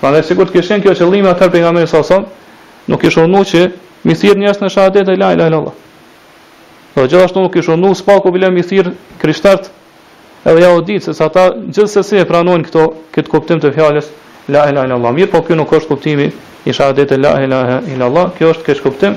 Prandaj 0.00 0.22
sigurt 0.28 0.52
që 0.56 0.62
shen 0.68 0.84
kjo 0.84 0.92
qëllim 1.00 1.28
atë 1.32 1.48
pejgamberi 1.54 1.88
sa 1.88 2.02
son, 2.04 2.26
nuk 2.90 3.04
i 3.04 3.10
shurnu 3.10 3.40
që 3.52 3.64
mi 4.06 4.14
thirr 4.14 4.36
njerëz 4.42 4.60
në 4.62 4.70
shahadet 4.76 5.08
e 5.08 5.16
la 5.16 5.30
ilaha 5.32 5.50
illallah. 5.50 5.74
Po 6.94 7.06
gjithashtu 7.06 7.44
nuk 7.46 7.56
i 7.60 7.64
shurnu 7.64 7.94
spa 7.94 8.20
ku 8.20 8.30
bile 8.34 8.50
mi 8.52 8.62
thirr 8.62 8.92
krishtart 9.22 9.70
edhe 10.46 10.60
ja 10.62 10.74
u 10.76 10.82
ditë 10.84 11.04
se 11.08 11.16
sa 11.16 11.30
gjithsesi 11.30 12.20
e 12.20 12.24
pranojnë 12.28 12.68
këto 12.68 12.84
këtë 13.16 13.32
kuptim 13.32 13.60
të 13.64 13.72
fjalës 13.78 14.12
la 14.48 14.68
ilaha 14.70 14.86
illallah. 14.90 15.10
Mirë, 15.16 15.32
po 15.32 15.40
ky 15.42 15.56
nuk 15.58 15.72
është 15.74 15.90
kuptimi 15.94 16.28
i 16.66 16.72
shahadet 16.72 17.10
e 17.12 17.16
la 17.16 17.32
ilahe 17.44 17.78
illallah, 17.94 18.32
kjo 18.34 18.48
është 18.50 18.64
kështë 18.66 18.82
kuptim, 18.82 19.14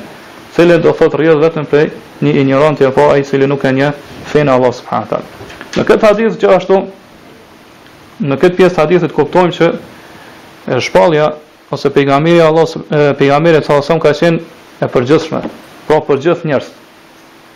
cili 0.53 0.75
do 0.83 0.91
thot 0.99 1.15
rjet 1.17 1.39
vetëm 1.41 1.65
prej 1.71 1.87
një 2.21 2.73
të 2.77 2.87
apo 2.89 3.07
ai 3.11 3.23
i 3.23 3.25
cili 3.25 3.47
nuk 3.47 3.63
e 3.65 3.71
njeh 3.73 3.93
fen 4.29 4.49
Allah 4.49 4.73
subhanahu 4.73 5.09
taala. 5.09 5.25
Në 5.77 5.83
këtë 5.89 6.07
hadith 6.09 6.37
që 6.41 6.53
ashtu 6.55 6.79
në 8.29 8.37
këtë 8.41 8.55
pjesë 8.59 8.75
të 8.75 8.81
hadithit 8.81 9.13
kuptojmë 9.15 9.53
që 9.57 9.67
shpalja 9.71 10.79
shpallja 10.85 11.27
ose 11.73 11.89
pejgamberi 11.95 12.41
Allah 12.41 13.15
pejgamberi 13.19 13.63
sa 13.65 13.99
ka 13.99 14.13
qenë 14.21 14.39
e 14.83 14.87
përgjithshme, 14.93 15.41
pra 15.87 15.99
për 16.05 16.21
gjithë 16.25 16.49
njerëz. 16.51 16.69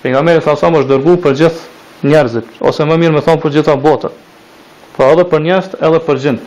Pejgamberi 0.02 0.42
sa 0.44 0.56
është 0.56 0.90
dërguar 0.94 1.20
për 1.26 1.38
gjithë 1.42 2.10
njerëzit 2.14 2.48
ose 2.70 2.90
më 2.90 2.98
mirë 3.04 3.18
më 3.20 3.26
thon 3.30 3.40
për 3.44 3.54
gjithë 3.60 3.78
botën. 3.86 4.10
Pra 4.98 5.06
po 5.14 5.14
edhe 5.14 5.28
për 5.34 5.46
njerëz 5.48 5.76
edhe 5.88 6.02
për 6.08 6.22
gjithë. 6.26 6.44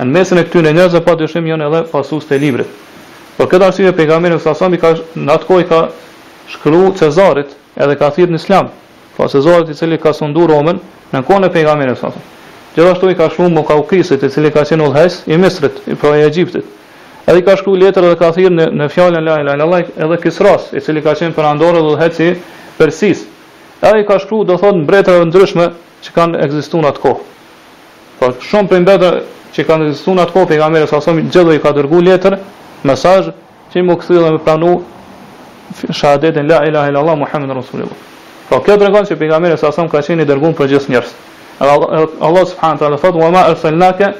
Në 0.00 0.06
mesën 0.08 0.38
e 0.40 0.42
këtyre 0.48 0.70
njerëzve 0.72 1.02
pa 1.04 1.12
dyshim 1.20 1.44
janë 1.50 1.66
edhe 1.68 1.80
pasues 1.90 2.24
të 2.28 2.38
librit. 2.40 2.68
Por 3.36 3.48
këtë 3.52 3.66
arsye 3.66 3.90
pejgamberi 3.96 4.38
sa 4.40 4.54
sa 4.56 4.70
mi 4.72 4.78
ka 4.80 4.94
në 4.96 5.34
atë 5.34 5.44
kohë 5.48 5.66
ka 5.68 5.80
shkruar 6.54 6.94
Cezarit 6.96 7.50
edhe 7.76 7.96
ka 8.00 8.08
thirrë 8.16 8.32
në 8.32 8.40
Islam. 8.40 8.70
Po 9.18 9.26
Cezari 9.28 9.68
i 9.70 9.76
cili 9.76 9.98
ka 10.00 10.14
sundur 10.16 10.48
Romën 10.48 10.78
në 11.12 11.22
kohën 11.28 11.44
e 11.44 11.50
pejgamberit 11.54 12.00
sa. 12.00 12.08
Gjithashtu 12.74 13.10
i 13.12 13.18
ka 13.18 13.28
shkruar 13.34 13.52
Mukaukisit 13.52 14.24
i 14.24 14.30
cili 14.32 14.50
ka 14.50 14.62
qenë 14.70 14.86
udhëheqës 14.88 15.18
i 15.34 15.38
Misrit, 15.38 15.82
i 15.86 15.94
pra 16.00 16.14
i 16.16 16.24
Egjiptit. 16.24 16.64
Edhe 17.28 17.36
i 17.36 17.44
ka 17.46 17.58
shkruar 17.60 17.82
letër 17.84 18.08
edhe 18.08 18.16
ka 18.22 18.32
thirrë 18.34 18.54
në 18.56 18.66
në 18.80 18.88
fjalën 18.96 19.20
la 19.26 19.36
ilaha 19.44 19.58
illallah 19.58 19.92
edhe 20.06 20.20
Kisras 20.24 20.70
i 20.74 20.80
cili 20.80 21.04
ka 21.04 21.12
qenë 21.20 21.36
për 21.36 21.50
andorë 21.50 21.84
udhëheqsi 21.90 22.30
Persis. 22.80 23.26
Edhe 23.84 24.00
i 24.04 24.08
ka 24.08 24.16
shkruar 24.24 24.48
do 24.48 24.56
thonë 24.62 24.86
mbretëra 24.86 25.20
të 25.24 25.28
ndryshme 25.28 25.68
që 26.08 26.16
kanë 26.18 26.40
ekzistuar 26.48 26.88
atë 26.94 27.04
kohë. 27.06 27.30
Po 28.18 28.32
shumë 28.48 28.72
prej 28.72 28.82
mbretëra 28.86 29.14
që 29.52 29.64
kanë 29.68 29.90
ekzistuar 29.90 30.22
atë 30.24 30.32
kohë 30.34 30.48
pejgamberi 30.54 30.88
sa 30.88 31.00
son 31.04 31.18
gjithë 31.20 31.56
i 31.58 31.62
ka 31.62 31.72
dërguar 31.76 32.06
letër, 32.06 32.36
mesazh 32.88 33.28
që 33.72 33.82
më 33.84 33.96
kthye 34.00 34.18
dhe 34.24 34.30
më 34.36 34.40
pranu 34.46 34.72
shahadetin 35.82 36.48
la 36.48 36.62
ilaha 36.68 36.90
illa 36.92 37.00
allah 37.02 37.16
muhammedur 37.22 37.58
rasulullah. 37.60 37.98
Po 38.48 38.60
kjo 38.64 38.76
tregon 38.80 39.06
se 39.08 39.16
pejgamberi 39.20 39.58
sa 39.60 39.72
son 39.72 39.88
ka 39.92 40.00
qenë 40.02 40.24
i 40.24 40.28
dërguar 40.32 40.54
për 40.58 40.70
gjithë 40.72 40.94
njerëzit. 40.94 41.16
Allah, 41.62 42.06
allah 42.20 42.44
subhanahu 42.46 42.78
taala 42.80 42.98
thot 42.98 43.14
wa 43.20 43.30
ma 43.30 43.42
arsalnaka 43.52 44.12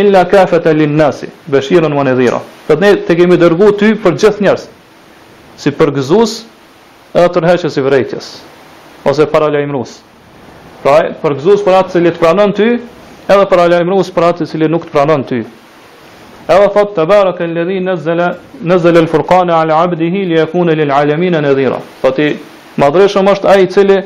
illa 0.00 0.22
kafatan 0.30 0.78
lin-nas 0.78 1.24
bashiran 1.46 1.92
wa 1.92 2.02
nadhira. 2.06 2.40
Do 2.68 2.74
ne 2.78 2.92
të 3.02 3.16
kemi 3.18 3.38
dërguar 3.42 3.74
ty 3.80 3.94
për 4.02 4.14
gjithë 4.22 4.46
njerëz 4.46 4.68
si 5.58 5.70
përgëzues 5.74 6.40
edhe 7.16 7.28
tërheqës 7.34 7.74
i 7.80 7.84
vërejtjes 7.88 8.26
ose 9.08 9.26
para 9.32 9.48
lajmërues. 9.50 9.96
Pra, 10.84 11.00
përgëzues 11.22 11.62
për 11.66 11.74
atë 11.82 11.98
që 12.04 12.12
të 12.16 12.20
pranon 12.22 12.52
ty 12.54 12.68
edhe 13.28 13.46
për 13.50 13.62
alajmërues 13.66 14.12
për 14.14 14.26
atë 14.30 14.46
se 14.46 14.68
nuk 14.70 14.84
të 14.86 14.92
pranon 14.94 15.24
ty. 15.26 15.40
Edhe 16.46 16.66
thot 16.74 16.92
te 16.94 17.02
baraka 17.10 17.42
alladhi 17.44 17.80
nazzala 17.82 18.28
nazzala 18.62 19.00
alfurqana 19.02 19.56
ala 19.60 19.80
abdihi 19.82 20.20
li 20.28 20.36
yakuna 20.38 20.74
lil 20.78 20.92
alamin 20.94 21.34
nadhira. 21.42 21.80
Fati 22.02 22.28
po 22.36 22.84
madhreshëm 22.84 23.26
është 23.32 23.48
ai 23.50 23.62
i 23.62 23.66
cili 23.72 23.96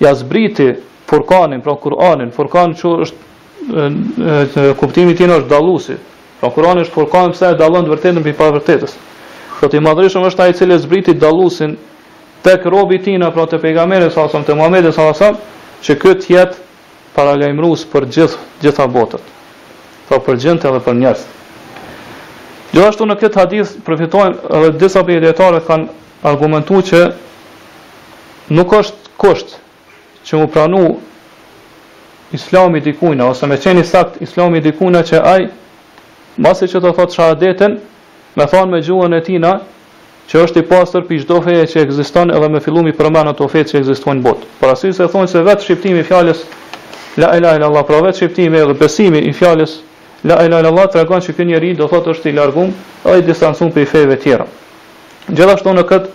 ja 0.00 0.12
zbriti 0.14 0.68
furqanin, 1.08 1.62
pra 1.64 1.72
Kur'anin, 1.80 2.30
furqani 2.36 2.74
çu 2.76 2.92
është 3.04 4.74
kuptimi 4.78 5.12
i 5.12 5.16
tij 5.16 5.26
është 5.38 5.50
dalluesi. 5.50 5.96
Pra 6.40 6.50
Kur'ani 6.54 6.84
është 6.84 6.94
furqan 6.94 7.32
pse 7.34 7.46
ai 7.46 7.56
dallon 7.58 7.88
vërtet 7.90 8.14
në 8.20 8.34
pa 8.38 8.50
vërtetës. 8.54 8.92
Fati 9.58 9.80
po 9.80 9.86
madhreshëm 9.88 10.28
është 10.30 10.42
ai 10.44 10.52
i 10.54 10.58
cili 10.60 10.76
zbriti 10.78 11.14
dalusin 11.14 11.74
tek 12.44 12.64
robi 12.70 12.94
i 12.94 13.02
tij, 13.02 13.18
pra 13.34 13.46
te 13.46 13.58
pejgamberi 13.58 14.10
sa 14.10 14.28
sa 14.28 14.42
te 14.46 14.54
Muhamedi 14.54 14.92
që 15.82 15.94
kët 16.02 16.24
jetë 16.30 16.56
paralajmërues 17.18 17.82
për 17.92 18.06
gjith, 18.14 18.36
gjitha 18.36 18.62
gjitha 18.62 18.86
botën. 18.94 19.22
Po 20.08 20.18
për 20.24 20.38
gjente 20.42 20.68
edhe 20.70 20.80
për 20.84 20.96
njerëz. 21.02 21.24
Gjithashtu 22.72 23.06
në 23.08 23.16
këtë 23.22 23.40
hadith 23.40 23.72
përfitojnë 23.86 24.50
edhe 24.58 24.70
disa 24.82 25.02
biletarë 25.08 25.62
kanë 25.66 26.04
argumentuar 26.30 26.84
që 26.90 27.00
nuk 28.58 28.74
është 28.80 29.12
kusht 29.20 29.56
që 30.30 30.42
u 30.44 30.48
pranu 30.52 30.84
Islami 32.36 32.82
dikujt 32.84 33.22
ose 33.24 33.48
më 33.48 33.56
çeni 33.64 33.84
sakt 33.88 34.20
Islami 34.24 34.60
dikujt 34.64 35.00
që 35.10 35.22
ai 35.34 35.46
mase 36.44 36.68
që 36.68 36.82
të 36.84 36.92
thotë 36.98 37.16
shahadeten 37.16 37.78
me 38.36 38.46
thonë 38.52 38.72
me 38.74 38.80
gjuhën 38.84 39.16
e 39.16 39.20
tina 39.24 39.52
që 40.30 40.42
është 40.44 40.60
i 40.62 40.68
pasër 40.70 41.06
për 41.08 41.22
gjdo 41.22 41.40
feje 41.46 41.64
që 41.72 41.84
egziston 41.86 42.30
edhe 42.36 42.48
me 42.52 42.60
filumi 42.60 42.92
përmenë 42.98 43.32
ato 43.32 43.48
feje 43.48 43.70
që 43.70 43.78
egziston 43.80 44.20
në 44.20 44.24
botë. 44.26 44.44
Por 44.60 44.74
asy 44.74 44.92
se 44.92 45.08
thonë 45.08 45.30
se 45.32 45.40
vetë 45.46 45.64
shqiptimi 45.66 46.04
fjales 46.04 46.44
la 47.16 47.32
ilaha 47.36 47.56
illallah 47.58 47.84
pra 47.86 48.00
vetë 48.04 48.18
çiftimi 48.22 48.58
edhe 48.60 48.74
besimi 48.80 49.18
i 49.26 49.32
fjalës 49.32 49.78
la 50.26 50.40
ilaha 50.46 50.60
illallah 50.62 50.88
tregon 50.92 51.20
se 51.22 51.32
ky 51.34 51.44
njeri 51.48 51.74
do 51.78 51.86
thotë 51.88 52.08
është 52.14 52.28
i 52.30 52.32
larguar 52.36 52.68
dhe 53.04 53.18
i 53.18 53.20
distancuar 53.26 53.70
prej 53.74 53.86
feve 53.92 54.16
të 54.16 54.20
tjera. 54.22 54.46
Gjithashtu 55.28 55.70
në 55.76 55.82
këtë 55.88 56.08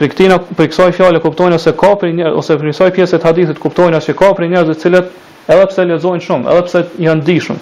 këtina, 0.00 0.36
për 0.56 0.64
kësaj 0.70 0.92
fjale 0.94 1.18
kuptojnë 1.24 1.58
se 1.58 1.72
ka 1.78 1.90
për 1.98 2.06
njerëz 2.20 2.34
ose 2.40 2.52
për 2.60 2.64
kësaj 2.70 2.90
pjesë 2.98 3.16
të 3.18 3.24
hadithit 3.30 3.58
kuptojnë 3.62 3.98
se 4.06 4.12
ka 4.16 4.28
për 4.38 4.42
njerëz 4.52 4.68
të 4.70 4.74
cilët 4.84 5.06
edhe 5.50 5.64
pse 5.70 5.82
lexojnë 5.90 6.22
shumë, 6.28 6.44
edhe 6.52 6.62
pse 6.68 6.78
janë 7.08 7.22
dishëm, 7.26 7.58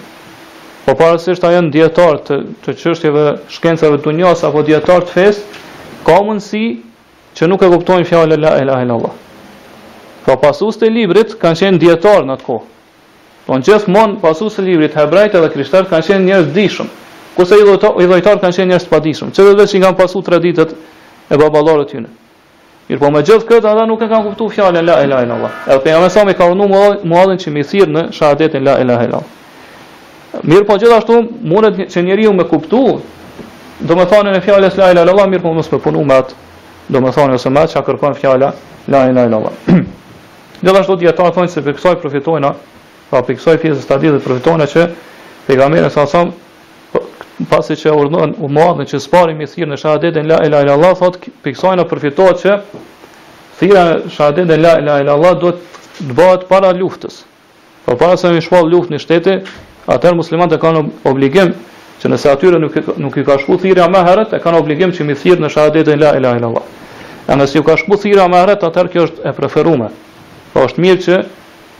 po 0.85 0.91
para 0.99 1.15
se 1.19 1.33
janë 1.55 1.69
dietar 1.73 2.15
të 2.27 2.35
të 2.65 2.69
çështjeve 2.83 3.23
shkencave 3.57 3.95
të 3.97 4.03
dunjos 4.07 4.39
apo 4.47 4.59
dietar 4.67 5.01
të 5.01 5.11
fesë, 5.15 5.41
ka 6.05 6.17
mundsi 6.27 6.63
që 7.33 7.43
nuk 7.49 7.61
e 7.65 7.71
kuptojnë 7.73 8.07
fjalën 8.11 8.39
la 8.45 8.51
ilaha 8.61 8.81
illallah. 8.85 9.13
Po 10.23 10.35
pasues 10.39 10.77
të 10.79 10.87
librit 10.95 11.33
kanë 11.41 11.59
qenë 11.59 11.79
dietar 11.83 12.23
në 12.23 12.37
atë 12.37 12.45
kohë. 12.47 12.65
Po 13.47 13.55
gjithmon 13.67 14.13
pasues 14.21 14.55
të 14.55 14.63
librit 14.69 14.93
hebrejt 14.95 15.33
edhe 15.35 15.49
krishterë 15.51 15.89
kanë 15.91 16.05
qenë 16.09 16.27
njerëz 16.29 16.51
dishëm. 16.55 16.91
Kurse 17.35 17.57
i 17.59 17.63
lojtar, 17.67 17.97
i 18.03 18.07
lojtar 18.07 18.39
kanë 18.39 18.55
qenë 18.55 18.69
njerëz 18.71 18.85
të 18.87 18.91
padishëm, 18.93 19.31
që 19.35 19.45
vetë 19.49 19.65
që 19.73 19.81
kanë 19.83 19.97
pasur 19.99 20.23
traditët 20.23 20.71
e 21.33 21.39
baballarëve 21.41 21.87
tyne. 21.89 22.11
Mirë, 22.87 22.99
po 23.01 23.09
me 23.11 23.19
gjithë 23.27 23.47
këtë 23.49 23.71
ata 23.73 23.83
nuk 23.89 24.03
e 24.03 24.07
kanë 24.11 24.23
kuptuar 24.29 24.53
fjalën 24.55 24.87
la 24.87 24.95
ilaha 25.07 25.25
illallah. 25.27 25.57
Edhe 25.67 25.83
pejgamberi 25.87 26.11
sa 26.15 26.23
më 26.27 26.35
ka 26.39 26.47
urdhëruar 26.51 26.97
muallin 27.11 27.39
që 27.43 27.53
më 27.55 27.63
thirr 27.69 27.91
në 27.95 28.03
shahadetin 28.17 28.63
la 28.67 28.77
ilaha 28.83 29.07
illallah. 29.09 29.33
Mirë, 30.49 30.65
po 30.67 30.77
gjithashtu 30.81 31.19
mundet 31.51 31.83
që 31.91 32.03
njeriu 32.05 32.31
me 32.35 32.45
kuptuar 32.47 33.01
do 33.87 33.97
të 33.99 34.07
thonë 34.11 34.31
në 34.37 34.43
fjalës 34.45 34.79
la 34.79 34.91
ilaha 34.93 35.05
illallah, 35.07 35.27
mirë 35.31 35.43
po 35.47 35.53
mos 35.55 35.67
përpunu 35.71 36.03
me 36.07 36.17
atë. 36.21 36.35
Do 36.91 36.99
të 37.05 37.15
thonë 37.17 37.37
ose 37.39 37.49
më 37.55 37.67
çka 37.71 37.81
kërkon 37.87 38.15
fjala 38.21 38.51
la 38.91 39.05
ilaha 39.13 39.25
illallah. 39.31 39.53
Gjithashtu 40.63 40.95
dhe 41.01 41.07
ata 41.11 41.25
thonë 41.35 41.49
se 41.51 41.61
për 41.63 41.73
kësaj 41.75 41.95
përfitojnë, 42.01 42.49
pra 43.09 43.19
për 43.27 43.35
kësaj 43.35 43.57
pjesë 43.59 43.81
të 43.81 43.83
stadit 43.83 44.13
dhe 44.15 44.19
përfitojnë 44.23 44.67
që 44.73 44.83
pejgamberi 45.47 45.89
sa 45.91 46.05
sa 46.07 46.21
pasi 47.51 47.75
që 47.81 47.91
urdhon 47.99 48.31
u 48.39 48.47
madhën 48.57 48.87
që 48.93 48.99
sparin 49.03 49.35
me 49.41 49.47
thirrën 49.51 49.75
e 49.75 49.79
shahadetën 49.81 50.29
la 50.29 50.37
ilaha 50.47 50.63
illallah 50.67 50.93
thotë 51.01 51.33
për 51.43 51.55
kësaj 51.57 51.73
na 51.75 51.83
përfitohet 51.89 52.39
që 52.45 52.53
thira 53.59 53.83
e 53.89 53.97
shahadetën 54.15 54.63
la 54.63 54.77
ilaha 54.85 55.03
illallah 55.03 55.33
duhet 55.43 55.59
të 55.97 56.15
bëhet 56.21 56.47
para 56.53 56.71
luftës. 56.79 57.19
Po 57.83 57.97
para 57.99 58.15
se 58.17 58.31
të 58.31 58.45
shpall 58.47 58.71
luftë 58.71 58.95
në 58.95 59.01
shtete, 59.03 59.35
atë 59.97 60.15
muslimanët 60.21 60.61
kanë 60.63 60.85
obligim 61.11 61.51
që 61.99 62.13
nëse 62.13 62.31
atyre 62.31 62.63
nuk 62.63 62.79
nuk 63.03 63.19
i 63.19 63.25
ka 63.27 63.35
shku 63.43 63.59
thirrja 63.65 63.89
më 63.91 64.05
herët, 64.07 64.37
e 64.37 64.39
kanë 64.45 64.63
obligim 64.63 64.95
që 64.95 65.09
mi 65.11 65.19
thirrën 65.19 65.43
në 65.43 65.51
shahadetën 65.57 65.99
la 66.05 66.15
ilaha 66.21 66.39
illallah. 66.39 66.65
Nëse 67.43 67.59
ju 67.59 67.67
ka 67.67 67.75
shku 67.81 67.99
thirrja 68.05 68.29
më 68.31 68.45
herët, 68.45 68.63
atë 68.69 68.87
kjo 68.95 69.07
është 69.09 69.27
e 69.31 69.35
preferuar. 69.41 69.91
Po 70.53 70.63
është 70.67 70.81
mirë 70.83 71.01
që 71.01 71.17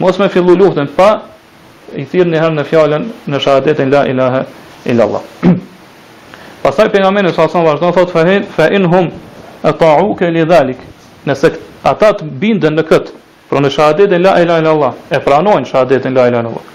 mos 0.02 0.18
me 0.18 0.28
fillu 0.34 0.56
luftën 0.58 0.90
pa 0.98 1.08
i 2.02 2.06
thirë 2.10 2.32
një 2.34 2.40
herë 2.42 2.56
në 2.58 2.64
fjallën 2.66 3.04
në 3.30 3.42
shahadetin 3.46 3.92
la 3.94 4.02
ilaha 4.10 4.40
illallah. 4.90 5.22
Pasaj 6.64 6.88
për 6.94 7.04
nga 7.04 7.12
menë 7.14 7.34
së 7.36 7.44
asonë 7.44 7.68
vazhdo, 7.68 7.92
thot 7.98 8.14
fëhen, 8.16 8.48
fe 8.56 8.70
in 8.76 8.88
hum 8.90 9.12
e 9.64 10.30
li 10.36 10.46
dhalik, 10.50 10.78
nëse 11.28 11.52
ata 11.92 12.10
të 12.18 12.26
bindën 12.42 12.76
në 12.78 12.84
këtë, 12.90 13.14
pro 13.50 13.60
në 13.62 13.70
shahadetin 13.76 14.24
la 14.26 14.34
ilaha 14.42 14.62
illallah, 14.64 14.94
e 15.14 15.20
pranojnë 15.20 15.70
shahadetin 15.70 16.16
la 16.18 16.26
ilaha 16.32 16.44
illallah. 16.44 16.66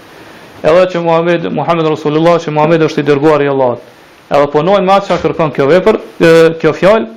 Edhe 0.63 0.85
që 0.93 1.03
Muhammed, 1.05 1.49
Muhammed 1.59 1.87
Rasulullah, 1.89 2.39
që 2.39 2.53
Muhammed 2.55 2.85
është 2.87 3.01
i 3.03 3.07
dërguar 3.09 3.43
i 3.43 3.47
Allahut. 3.51 3.79
edhe 4.29 4.47
punojnë 4.53 4.85
ma 4.85 4.97
që 5.01 5.13
a 5.13 5.17
kërkon 5.17 5.51
kjo 5.53 5.65
vepër, 5.67 5.97
kjo 6.61 6.71
fjallë, 6.79 7.07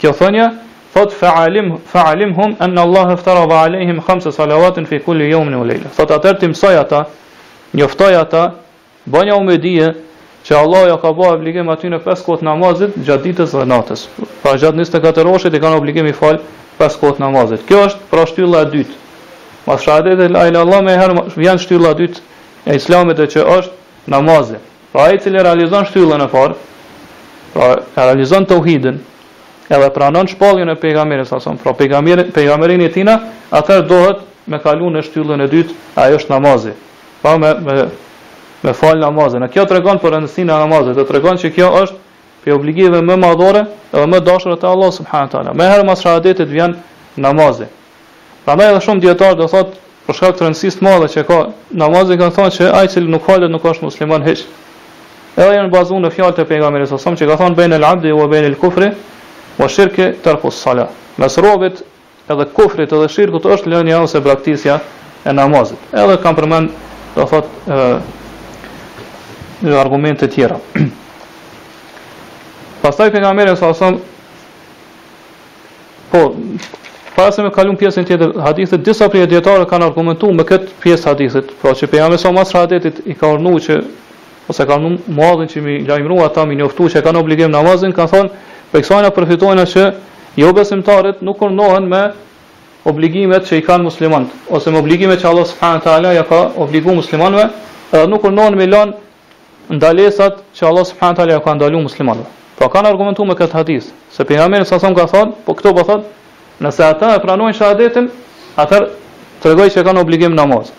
kjo 0.00 0.12
thënja, 0.20 0.46
Thot 0.94 1.12
fa'alim 1.12 1.76
fa'alim 1.94 2.32
hum 2.34 2.56
an 2.58 2.76
Allah 2.76 3.14
iftara 3.14 3.48
ba 3.48 3.62
alaihim 3.66 4.00
khamsa 4.02 4.32
fi 4.88 4.98
kulli 4.98 5.30
yawmin 5.30 5.54
wa 5.54 5.64
layla. 5.66 5.88
Thot 5.96 6.08
atë 6.10 6.40
tim 6.40 6.52
soj 6.54 6.74
ata, 6.78 7.06
njoftoj 7.74 8.14
ata, 8.14 8.54
bënja 9.06 9.36
u 9.38 9.94
që 10.44 10.54
Allah 10.56 10.86
ja 10.88 10.96
ka 10.96 11.10
bërë 11.12 11.34
obligim 11.36 11.68
aty 11.68 11.90
në 11.92 11.98
pesë 12.00 12.24
kohë 12.24 12.44
namazit 12.48 12.94
gjatë 13.04 13.22
ditës 13.22 13.50
dhe 13.60 13.64
natës. 13.68 14.06
Pra 14.42 14.54
gjatë 14.56 14.76
24 14.78 15.28
orëshit 15.32 15.54
i 15.56 15.60
kanë 15.60 15.76
obligim 15.78 16.06
i 16.08 16.14
fal 16.16 16.38
pesë 16.78 16.96
kohë 17.02 17.20
namazit. 17.20 17.60
Kjo 17.68 17.82
është 17.90 18.08
pra 18.10 18.24
shtylla 18.26 18.62
e 18.64 18.68
dytë. 18.72 18.94
Pas 19.66 19.82
shahadet 19.84 20.16
e 20.16 20.28
la 20.32 20.46
ilaha 20.48 20.48
illallah 20.48 20.80
më 20.86 20.96
herë 21.02 21.26
vjen 21.36 21.60
shtylla 21.60 21.92
e 21.92 21.98
dytë 22.00 22.22
e 22.72 22.78
Islamit 22.80 23.20
e 23.20 23.28
që 23.36 23.44
është 23.58 24.08
namazi. 24.16 24.56
Pra 24.94 25.04
ai 25.10 25.18
që 25.20 25.26
cili 25.26 25.44
realizon 25.44 25.84
shtyllën 25.92 26.24
e 26.24 26.30
parë, 26.32 26.56
pra 27.52 27.68
realizon 28.00 28.48
tauhidin, 28.48 29.02
edhe 29.70 29.90
pranon 29.94 30.26
shpalljen 30.28 30.68
e 30.68 30.74
pejgamberit 30.78 31.26
sa 31.28 31.38
son 31.40 31.56
pro 31.58 31.72
pejgamberin 31.78 32.32
pejgamberin 32.34 32.80
e 32.82 32.88
tina 32.90 33.16
atë 33.52 33.80
dohet 33.88 34.18
me 34.50 34.58
kalu 34.64 34.90
në 34.96 35.02
shtyllën 35.06 35.44
e 35.44 35.48
dytë 35.52 35.74
ajo 36.02 36.16
është 36.20 36.32
namazi 36.32 36.72
pa 37.22 37.36
me 37.38 37.50
me, 37.66 37.74
me 38.62 38.72
fal 38.74 38.98
namazin 38.98 39.46
kjo 39.54 39.64
tregon 39.70 39.98
për 40.02 40.14
rëndësinë 40.16 40.50
e 40.50 40.54
namazit 40.64 40.98
do 40.98 41.04
tregon 41.12 41.38
se 41.38 41.52
kjo 41.54 41.68
është 41.82 41.98
për 42.44 42.54
obligive 42.56 43.02
më 43.10 43.16
madhore 43.24 43.62
edhe 43.94 44.06
më 44.10 44.20
dashur 44.28 44.56
te 44.58 44.66
Allah 44.66 44.90
subhanahu 44.98 45.28
wa 45.28 45.32
taala 45.34 45.54
më 45.60 45.70
herë 45.72 45.86
mos 45.90 46.02
shahadetit 46.04 46.48
vjen 46.48 46.74
namazi 47.26 47.68
prandaj 48.44 48.72
edhe 48.72 48.82
shumë 48.88 49.04
dietar 49.06 49.38
do 49.38 49.46
thotë 49.46 49.78
për 50.06 50.18
shkak 50.18 50.34
të 50.36 50.46
rëndësisë 50.48 50.78
të 50.80 50.86
madhe 50.88 51.12
që 51.14 51.22
ka 51.30 51.38
namazi 51.84 52.18
kanë 52.18 52.36
thonë 52.40 52.54
se 52.58 52.72
ai 52.80 52.88
që 52.90 53.06
nuk 53.06 53.22
falet 53.30 53.50
nuk 53.52 53.64
është 53.72 53.86
musliman 53.86 54.26
hiç 54.26 54.42
Edhe 55.40 55.52
janë 55.54 55.70
bazuar 55.70 56.00
në 56.02 56.08
fjalët 56.10 56.38
e 56.42 56.44
pejgamberit 56.50 56.88
sa 56.90 56.98
që 57.18 57.24
ka 57.28 57.36
thënë 57.38 57.54
bain 57.56 57.72
el-abdi 57.72 58.10
wa 58.12 58.24
bain 58.26 58.44
el-kufri, 58.44 58.88
o 59.60 59.68
shirke 59.68 60.06
të 60.24 60.34
rëkos 60.36 60.56
salat. 60.64 60.92
Mes 61.20 61.34
robit 61.44 61.82
edhe 62.32 62.46
kufrit 62.56 62.92
edhe 62.96 63.08
shirkut, 63.12 63.46
është 63.46 63.70
lënja 63.74 64.00
ose 64.04 64.20
praktisja 64.24 64.78
e 65.28 65.34
namazit. 65.36 65.80
Edhe 65.92 66.16
kam 66.22 66.36
përmend, 66.38 66.72
të 67.16 67.26
thot 67.30 67.46
e, 67.46 67.84
argument 69.82 70.22
të 70.22 70.30
tjera. 70.32 70.58
Pastaj 72.82 73.10
pejgamberi 73.12 73.52
për 73.54 73.56
nga 73.56 73.68
merën 73.68 73.78
sa 73.78 73.94
po 76.10 76.26
Para 77.14 77.32
se 77.34 77.42
me 77.42 77.50
kalun 77.52 77.76
pjesën 77.76 78.04
tjetër 78.06 78.30
hadithit, 78.40 78.84
disa 78.86 79.08
prije 79.10 79.26
djetarë 79.28 79.66
kanë 79.68 79.88
argumentu 79.90 80.28
me 80.32 80.44
këtë 80.46 80.68
pjesë 80.80 81.08
hadithit. 81.10 81.48
Pra 81.60 81.72
që 81.76 81.88
për 81.90 81.98
jam 81.98 82.14
e 82.14 82.18
sa 82.22 82.30
masë 82.32 82.60
hadithit 82.62 83.00
i 83.10 83.16
ka 83.18 83.28
ornu 83.34 83.56
që, 83.60 83.76
ose 84.48 84.64
ka 84.68 84.78
në 84.80 84.92
muadhin 85.18 85.50
që 85.52 85.60
mi 85.62 85.74
lajmru 85.90 86.20
ata, 86.24 86.46
mi 86.48 86.56
njoftu 86.56 86.86
që 86.94 87.02
kanë 87.04 87.20
obligim 87.20 87.50
namazin, 87.52 87.92
kanë 87.92 88.12
thonë, 88.14 88.30
Për 88.70 88.82
kësaj 88.84 89.00
na 89.02 89.08
përfitojnë 89.10 89.62
që 89.66 89.84
jo 90.38 90.48
besimtarët 90.54 91.22
nuk 91.26 91.40
kurnohen 91.40 91.88
me 91.90 92.00
obligimet 92.86 93.42
që 93.48 93.58
i 93.58 93.62
kanë 93.66 93.82
muslimanët, 93.88 94.34
ose 94.54 94.70
me 94.70 94.78
obligimet 94.78 95.18
që 95.20 95.26
Allah 95.30 95.46
subhanahu 95.50 95.80
wa 95.80 95.84
taala 95.86 96.12
ja 96.14 96.22
ka 96.28 96.38
obliguar 96.64 96.94
muslimanëve, 97.00 97.48
edhe 97.90 98.06
nuk 98.12 98.22
kurnohen 98.22 98.54
me 98.60 98.68
lan 98.70 98.92
ndalesat 99.74 100.38
që 100.54 100.68
Allah 100.70 100.86
subhanahu 100.86 101.16
wa 101.16 101.18
taala 101.22 101.34
ja 101.34 101.40
ka 101.48 101.54
ndaluar 101.58 101.82
muslimanëve. 101.88 102.26
Po 102.60 102.68
kanë 102.74 102.92
argumentuar 102.94 103.26
me 103.26 103.34
këtë 103.40 103.58
hadith, 103.58 103.88
se 104.14 104.24
pejgamberi 104.30 104.66
sa 104.70 104.78
thon 104.78 104.94
ka 104.94 105.08
thonë, 105.10 105.34
po 105.46 105.56
këto 105.58 105.72
po 105.78 105.84
thonë, 105.88 106.04
nëse 106.62 106.84
ata 106.86 107.10
e 107.18 107.22
pranojnë 107.26 107.56
shahadetin, 107.58 108.06
ata 108.54 108.84
tregoj 109.42 109.70
se 109.74 109.82
kanë 109.86 110.04
obligim 110.06 110.34
namaz. 110.38 110.70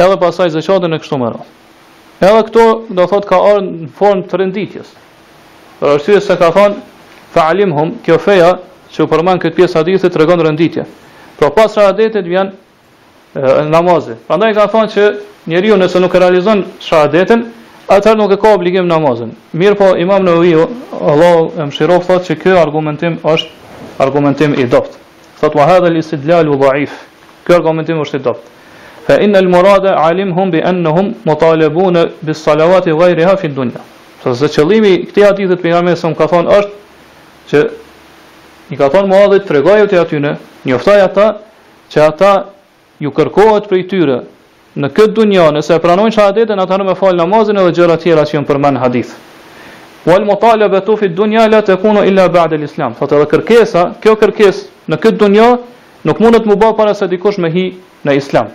Edhe 0.00 0.16
pasaj 0.24 0.48
zëqatën 0.56 0.96
e 0.96 1.00
kështu 1.04 1.20
më 1.20 1.30
rrë. 1.34 1.44
Edhe 2.24 2.40
këto, 2.48 2.66
do 2.96 3.06
thot, 3.10 3.26
ka 3.28 3.42
orë 3.52 3.62
në 3.68 3.90
formë 3.98 4.24
të 4.32 4.82
Por 5.78 5.88
arsye 5.90 6.20
se 6.20 6.36
ka 6.36 6.50
thon 6.50 6.76
fa'alim 7.34 7.72
hum, 7.76 7.92
kjo 8.02 8.18
feja 8.18 8.54
që 8.94 9.04
përmend 9.12 9.40
këtë 9.42 9.56
pjesë 9.58 9.78
hadithit 9.78 10.12
tregon 10.14 10.40
renditje. 10.42 10.84
Pra 11.38 11.50
pas 11.54 11.70
shahadetit 11.76 12.24
vjen 12.26 12.50
namazi. 13.70 14.16
Prandaj 14.26 14.54
ka 14.56 14.66
thon 14.72 14.88
që 14.90 15.04
njeriu 15.52 15.76
nëse 15.78 16.00
nuk 16.02 16.14
e 16.14 16.22
realizon 16.24 16.64
shahadetin, 16.82 17.44
atëherë 17.94 18.18
nuk 18.18 18.32
e 18.34 18.38
ka 18.42 18.54
obligim 18.56 18.88
namazin. 18.90 19.30
Mirë 19.52 19.78
po 19.78 19.90
Imam 20.02 20.24
Nawawi 20.26 20.54
Allah 20.98 21.60
e 21.62 21.68
mëshiroft 21.70 22.08
thotë 22.10 22.26
që 22.30 22.38
ky 22.42 22.56
argumentim 22.58 23.20
është 23.34 24.00
argumentim 24.02 24.56
i 24.58 24.64
dobët. 24.72 24.96
Thot 25.38 25.54
wa 25.54 25.68
hadha 25.70 25.92
al-istidlal 25.92 26.50
dha'if. 26.64 26.96
Ky 27.46 27.54
argumentim 27.60 28.00
është 28.02 28.18
i 28.18 28.24
dobët. 28.26 28.50
Fa 29.06 29.20
inal 29.24 29.48
murada 29.48 29.94
'alimhum 30.02 30.50
bi 30.50 30.60
annahum 30.72 31.14
mutalibuna 31.24 32.08
bis-salawati 32.22 32.92
ghayriha 32.92 33.36
fi 33.40 33.48
dunya 33.48 33.80
Sa 34.22 34.32
zë 34.34 34.48
qëllimi 34.50 34.92
këtij 35.08 35.22
hadithi 35.26 35.52
të 35.54 35.62
pejgamberit 35.62 36.00
son 36.00 36.14
ka 36.18 36.26
thonë 36.32 36.54
është 36.56 36.80
që 37.52 37.60
i 38.74 38.78
ka 38.80 38.88
thonë 38.90 39.10
Muadhit 39.12 39.44
tregojë 39.46 39.84
ti 39.92 39.98
aty 40.00 40.18
në, 40.24 40.32
njoftoi 40.66 40.98
ata 41.04 41.26
që 41.92 42.02
ata 42.08 42.32
ju 42.98 43.12
kërkohet 43.14 43.68
për 43.70 43.84
tyre 43.92 44.16
në 44.78 44.90
këtë 44.96 45.14
dunjë, 45.20 45.46
nëse 45.54 45.74
e 45.76 45.80
pranojnë 45.84 46.14
shahadetën, 46.16 46.60
ata 46.60 46.76
nuk 46.78 46.90
me 46.90 46.96
fal 46.98 47.14
namazin 47.18 47.58
edhe 47.62 47.72
gjëra 47.78 47.96
të 47.96 48.04
tjera 48.08 48.26
që 48.28 48.36
janë 48.38 48.46
për 48.46 48.78
hadith. 48.84 49.14
Wal 50.06 50.26
mutalabatu 50.26 50.96
fi 50.96 51.08
dunya 51.08 51.46
la 51.50 51.62
takunu 51.62 52.04
illa 52.06 52.28
ba'da 52.28 52.54
al-islam. 52.58 52.94
Fa 52.94 53.06
tadh 53.06 53.24
kërkesa, 53.30 53.86
kjo 54.02 54.14
kërkesë 54.16 54.86
në 54.90 54.96
këtë 54.98 55.18
dunjë 55.22 55.48
nuk 56.08 56.20
mund 56.22 56.38
të 56.42 56.46
më 56.48 56.58
bëj 56.62 56.74
para 56.78 56.94
se 56.94 57.06
dikush 57.08 57.38
më 57.38 57.50
hi 57.54 57.66
në 58.06 58.18
islam. 58.20 58.50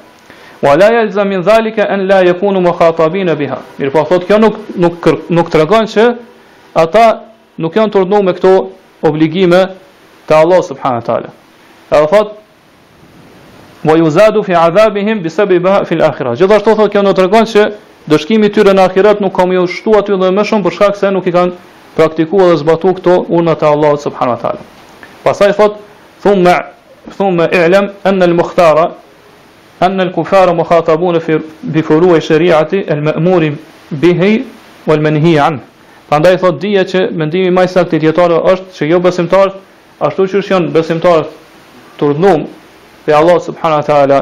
Wa 0.65 0.75
la 0.79 0.85
yalzam 0.91 1.27
min 1.27 1.41
zalika 1.43 1.85
an 1.91 2.07
la 2.07 2.21
yakunu 2.23 2.61
mukhatabin 2.63 3.27
biha. 3.35 3.57
Mirpo 3.79 4.03
thotë 4.09 4.25
kjo 4.29 4.37
nuk 4.45 4.55
nuk 4.79 5.09
nuk 5.35 5.49
tregon 5.51 5.87
se 5.91 6.05
ata 6.73 7.05
nuk 7.57 7.75
janë 7.75 7.91
turnuar 7.91 8.23
me 8.23 8.31
këto 8.37 8.53
obligime 9.09 9.59
te 10.27 10.35
Allah 10.37 10.63
subhanahu 10.63 11.01
wa 11.01 11.07
taala. 11.09 11.29
Edhe 11.91 12.07
thot 12.13 12.31
wa 13.89 13.97
yuzadu 14.03 14.43
fi 14.47 14.53
azabihim 14.61 15.21
bi 15.25 15.29
sababiha 15.29 15.83
fi 15.85 15.99
al-akhirah. 15.99 16.37
Gjithashtu 16.39 16.77
thotë 16.79 16.91
kjo 16.95 17.03
nuk 17.09 17.17
tregon 17.19 17.45
se 17.45 17.67
dëshkimi 18.13 18.47
i 18.47 18.53
tyre 18.55 18.71
në 18.75 18.87
ahiret 18.87 19.19
nuk 19.21 19.35
kam 19.35 19.51
ju 19.53 19.67
shtuar 19.67 19.99
aty 20.05 20.15
dhe 20.23 20.31
më 20.39 20.47
shumë 20.47 20.63
për 20.69 20.77
shkak 20.79 20.95
se 21.01 21.11
nuk 21.11 21.27
i 21.31 21.35
kanë 21.35 21.59
praktikuar 21.99 22.53
dhe 22.53 22.61
zbatuar 22.63 22.95
këto 23.01 23.19
urna 23.35 23.57
te 23.59 23.67
Allah 23.75 23.97
subhanahu 24.05 24.37
wa 24.37 24.41
taala. 24.45 24.61
Pastaj 25.27 25.55
thot 25.59 25.75
thumma 26.23 26.55
thumma 27.19 27.51
i'lam 27.65 27.91
an 28.07 28.27
al-mukhtara 28.31 28.93
أن 29.83 30.01
الكفار 30.01 30.49
kufarë 30.57 31.19
في 31.19 31.39
بفروع 31.63 32.19
fër 32.19 32.67
المأمور 32.91 33.53
به 33.91 34.41
e 34.41 34.43
عنه 34.87 34.87
bëhi 34.87 34.87
o 34.91 34.95
lëmën 34.95 35.17
hi 35.23 35.33
anë. 35.39 35.59
Pandaj, 36.09 36.37
thot, 36.41 36.57
dija 36.61 36.83
që 36.91 36.99
mendimi 37.21 37.49
majsaktit 37.55 38.01
jetarë 38.03 38.39
është 38.41 38.69
që 38.77 38.85
jo 38.91 38.99
besimtarët, 38.99 39.53
ashtu 40.07 40.23
që 40.31 40.39
është 40.41 40.51
janë 40.53 40.73
besimtarët 40.73 41.27
të 41.97 42.09
rëndunë 42.11 42.45
Allah 43.19 43.37
subhanat 43.45 43.85
Thala, 43.87 44.19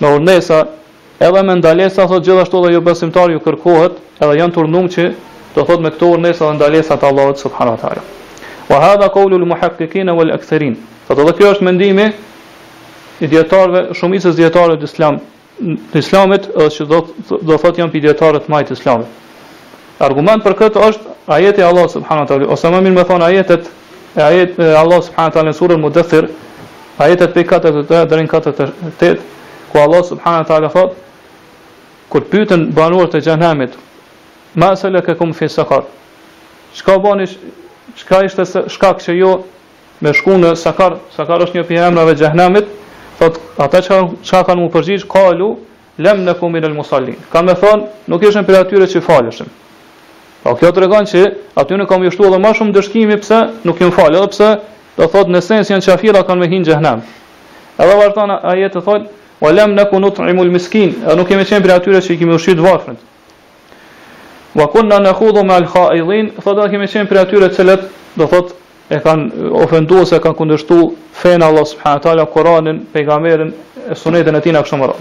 me 0.00 0.08
urnesa, 0.16 0.58
edhe 1.28 1.42
me 1.48 1.54
ndalesa, 1.60 2.06
thot, 2.08 2.22
gjithashtu 2.26 2.62
dhe 2.64 2.72
jo 2.76 2.80
besimtarët 2.88 3.34
ju 3.36 3.40
kërkohet, 3.44 3.98
edhe 4.22 4.38
janë 4.40 4.54
turnum 4.58 4.86
që 4.92 5.04
që, 5.54 5.58
thot, 5.58 5.80
me 5.84 5.90
këto 5.94 6.06
urnesa 6.16 6.44
dhe 6.50 6.54
ndalesa 6.60 6.94
të 6.96 7.04
Allah 7.10 7.26
subhanat 7.44 7.82
wa 7.84 7.96
O, 8.70 8.74
ha 8.84 8.92
dhe 9.00 9.08
kohullu 9.16 9.42
lë 9.42 9.46
muhakëkikin 9.52 10.08
e 10.08 11.62
mendimi 11.68 12.08
i 13.20 13.28
dietarëve, 13.28 13.82
shumica 13.96 14.32
dietarëve 14.36 14.80
të 14.82 14.88
Islam, 14.88 15.18
të 15.92 16.00
Islamit, 16.00 16.46
është 16.66 16.70
që 16.76 16.86
do 16.90 17.00
do 17.50 17.58
thotë 17.60 17.82
janë 17.82 17.92
pidietarët 17.92 18.46
më 18.48 18.60
të 18.70 18.76
Islamit. 18.78 19.18
Argument 20.08 20.42
për 20.44 20.54
këtë 20.60 20.84
është 20.86 21.18
ajeti 21.36 21.60
i 21.60 21.64
Allah 21.68 21.88
subhanahu 21.94 22.24
wa 22.24 22.30
taala, 22.30 22.48
ose 22.54 22.70
më 22.72 22.80
mirë 22.86 22.94
me 22.98 23.04
thon 23.10 23.24
ajetet 23.26 23.68
e 24.18 24.22
ajet 24.30 24.58
e 24.66 24.70
Allah 24.82 25.02
subhanahu 25.02 25.30
wa 25.30 25.34
taala 25.34 25.52
në 25.52 25.58
surën 25.60 25.82
Mudaththir, 25.84 26.30
ajetet 27.04 27.34
pe 27.36 27.44
katë 27.50 27.74
të 27.76 27.82
tëra 27.90 28.08
deri 28.12 28.24
në 28.26 28.32
katë 28.32 28.52
të 29.00 29.10
ku 29.70 29.78
Allah 29.84 30.02
subhanahu 30.10 30.42
wa 30.42 30.48
taala 30.52 30.70
thotë 30.72 32.08
kur 32.10 32.24
pyetën 32.32 32.64
banorët 32.74 33.14
e 33.14 33.20
xhenemit, 33.22 33.76
ma 34.58 34.72
sala 34.76 35.00
kum 35.20 35.32
fi 35.36 35.46
saqar. 35.48 35.84
Çka 36.74 36.96
bani, 37.04 37.26
çka 37.98 38.24
ishte 38.26 38.44
shkak 38.74 38.96
që 39.04 39.10
ju 39.14 39.18
jo, 39.20 39.32
me 40.00 40.10
shkuën 40.14 40.40
në 40.42 40.54
Sakar, 40.58 40.94
Sakar 41.16 41.42
është 41.44 41.58
një 41.60 41.64
pjesë 41.68 41.84
e 41.84 41.86
emrave 41.90 42.12
të 42.14 42.22
Xhehenamit, 42.24 42.66
thot 43.20 43.36
ata 43.60 43.82
çka 43.84 44.40
kanë 44.48 44.62
mu 44.64 44.70
përgjigj 44.74 45.04
kalu 45.12 45.52
lem 46.00 46.24
ne 46.24 46.34
kumin 46.40 46.64
al 46.68 46.74
musallin 46.80 47.16
kanë 47.32 47.46
me 47.50 47.54
thon 47.62 47.82
nuk 48.08 48.24
ishin 48.24 48.46
për 48.48 48.60
atyre 48.62 48.88
që 48.92 49.02
falëshin 49.04 49.50
po 50.44 50.54
kjo 50.60 50.72
tregon 50.78 51.08
që 51.10 51.24
aty 51.60 51.76
ne 51.76 51.86
kam 51.90 52.04
jashtuar 52.08 52.32
edhe 52.32 52.42
më 52.46 52.52
shumë 52.60 52.74
dëshkimi 52.78 53.18
pse 53.22 53.40
nuk 53.68 53.82
i 53.84 53.90
falë 53.96 54.18
edhe 54.22 54.30
pse 54.34 54.48
do 54.96 55.08
thot 55.12 55.28
në 55.30 55.42
sens 55.44 55.70
janë 55.72 55.84
çafira 55.90 56.22
kanë 56.30 56.40
me 56.40 56.48
hin 56.54 56.64
xhenem 56.68 57.04
edhe 57.84 57.98
vazhdon 58.00 58.32
ajet 58.54 58.76
të 58.78 58.84
thot 58.88 59.10
wa 59.44 59.52
lam 59.52 59.76
nakunu 59.76 60.10
tu'imul 60.16 60.50
miskin 60.56 60.96
edhe 61.04 61.16
nuk 61.20 61.28
kemi 61.28 61.44
qenë 61.50 61.64
për 61.66 61.76
atyre 61.76 62.00
që 62.06 62.14
i 62.14 62.18
kemi 62.22 62.36
ushqyer 62.38 62.56
të 62.58 62.64
varfrit 62.70 63.04
wa 64.60 64.66
kunna 64.72 64.96
nakhudhu 65.04 65.44
ma 65.46 65.60
al 65.60 65.68
kha'idhin 65.74 66.32
thot 66.40 66.56
edhe 66.58 66.70
kemi 66.76 66.88
qenë 66.94 67.12
për 67.12 67.22
atyre 67.26 67.52
të 67.52 67.60
cilët 67.60 67.86
do 68.18 68.30
thot 68.32 68.56
e 68.90 68.98
kanë 68.98 69.50
ofenduar 69.62 70.06
se 70.10 70.18
kanë 70.20 70.36
kundërshtuar 70.40 70.88
fen 71.14 71.44
Allah 71.46 71.64
subhanahu 71.70 72.02
taala 72.02 72.24
Kur'anin, 72.34 72.80
pejgamberin 72.92 73.52
e 73.90 73.94
sunetën 73.94 74.34
e 74.36 74.40
tij 74.42 74.54
na 74.56 74.64
kështu 74.64 74.78
më 74.80 74.88
radh. 74.90 75.00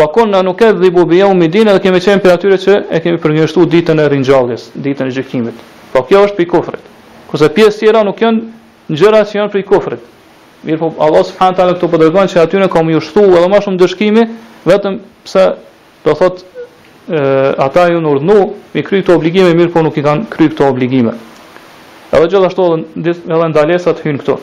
Wa 0.00 0.06
kunna 0.14 0.40
nukadhibu 0.42 1.04
bi 1.06 1.18
yawmi 1.20 1.48
din, 1.50 1.68
do 1.68 1.78
kemi 1.82 2.00
qenë 2.00 2.22
për 2.24 2.32
atyre 2.32 2.58
që 2.64 2.72
e 2.96 3.00
kemi 3.04 3.18
përmirësuar 3.20 3.68
ditën 3.68 4.00
e 4.00 4.06
ringjalljes, 4.08 4.70
ditën 4.74 5.10
e 5.10 5.16
gjykimit. 5.16 5.58
Po 5.92 6.04
kjo 6.08 6.22
është 6.28 6.36
për 6.38 6.48
kufrit. 6.54 6.84
Kurse 7.28 7.50
pjesë 7.56 7.78
tjera 7.82 8.04
nuk 8.08 8.22
janë 8.24 8.40
gjëra 8.96 9.20
që 9.28 9.36
janë 9.40 9.52
për 9.54 9.66
kufrit. 9.68 10.06
Mirpo 10.64 10.88
Allah 11.04 11.24
subhanahu 11.28 11.52
wa 11.56 11.60
taala 11.60 11.76
këtu 11.76 11.88
po 11.90 12.00
dërgon 12.00 12.28
se 12.28 12.40
aty 12.40 12.56
ne 12.58 12.68
kam 12.72 12.88
ju 12.90 13.00
shtuar 13.04 13.36
edhe 13.42 13.50
më 13.52 13.60
shumë 13.66 13.78
dëshkimi, 13.82 14.24
vetëm 14.68 14.96
pse 15.28 15.44
do 16.06 16.14
thotë 16.16 17.58
ata 17.66 17.88
ju 17.90 18.00
urdhnu 18.12 18.36
mi 18.74 18.82
kryto 18.86 19.12
obligime 19.16 19.52
mirpo 19.54 19.82
nuk 19.82 19.96
i 19.98 20.04
kanë 20.04 20.28
kryto 20.32 20.68
obligime. 20.70 21.16
Edhe 22.12 22.26
gjithashtu 22.28 22.62
edhe 22.74 23.02
disa 23.04 23.20
edhe 23.34 23.46
ndalesa 23.48 23.92
hyn 24.02 24.16
këtu. 24.18 24.34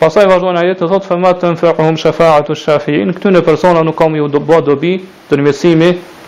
Pastaj 0.00 0.24
vazhdon 0.26 0.56
ajeti 0.58 0.80
të 0.82 0.88
thotë 0.90 1.06
famat 1.06 1.36
tan 1.42 1.54
fa'um 1.60 1.98
shafa'atu 2.02 2.56
shafi'in, 2.58 3.12
këtu 3.14 3.30
në 3.30 3.42
persona 3.46 3.82
nuk 3.86 3.94
kam 4.00 4.16
ju 4.18 4.26
do 4.28 4.40
bë 4.42 4.58
do 4.66 4.74
bi 4.80 4.96
të 5.30 5.38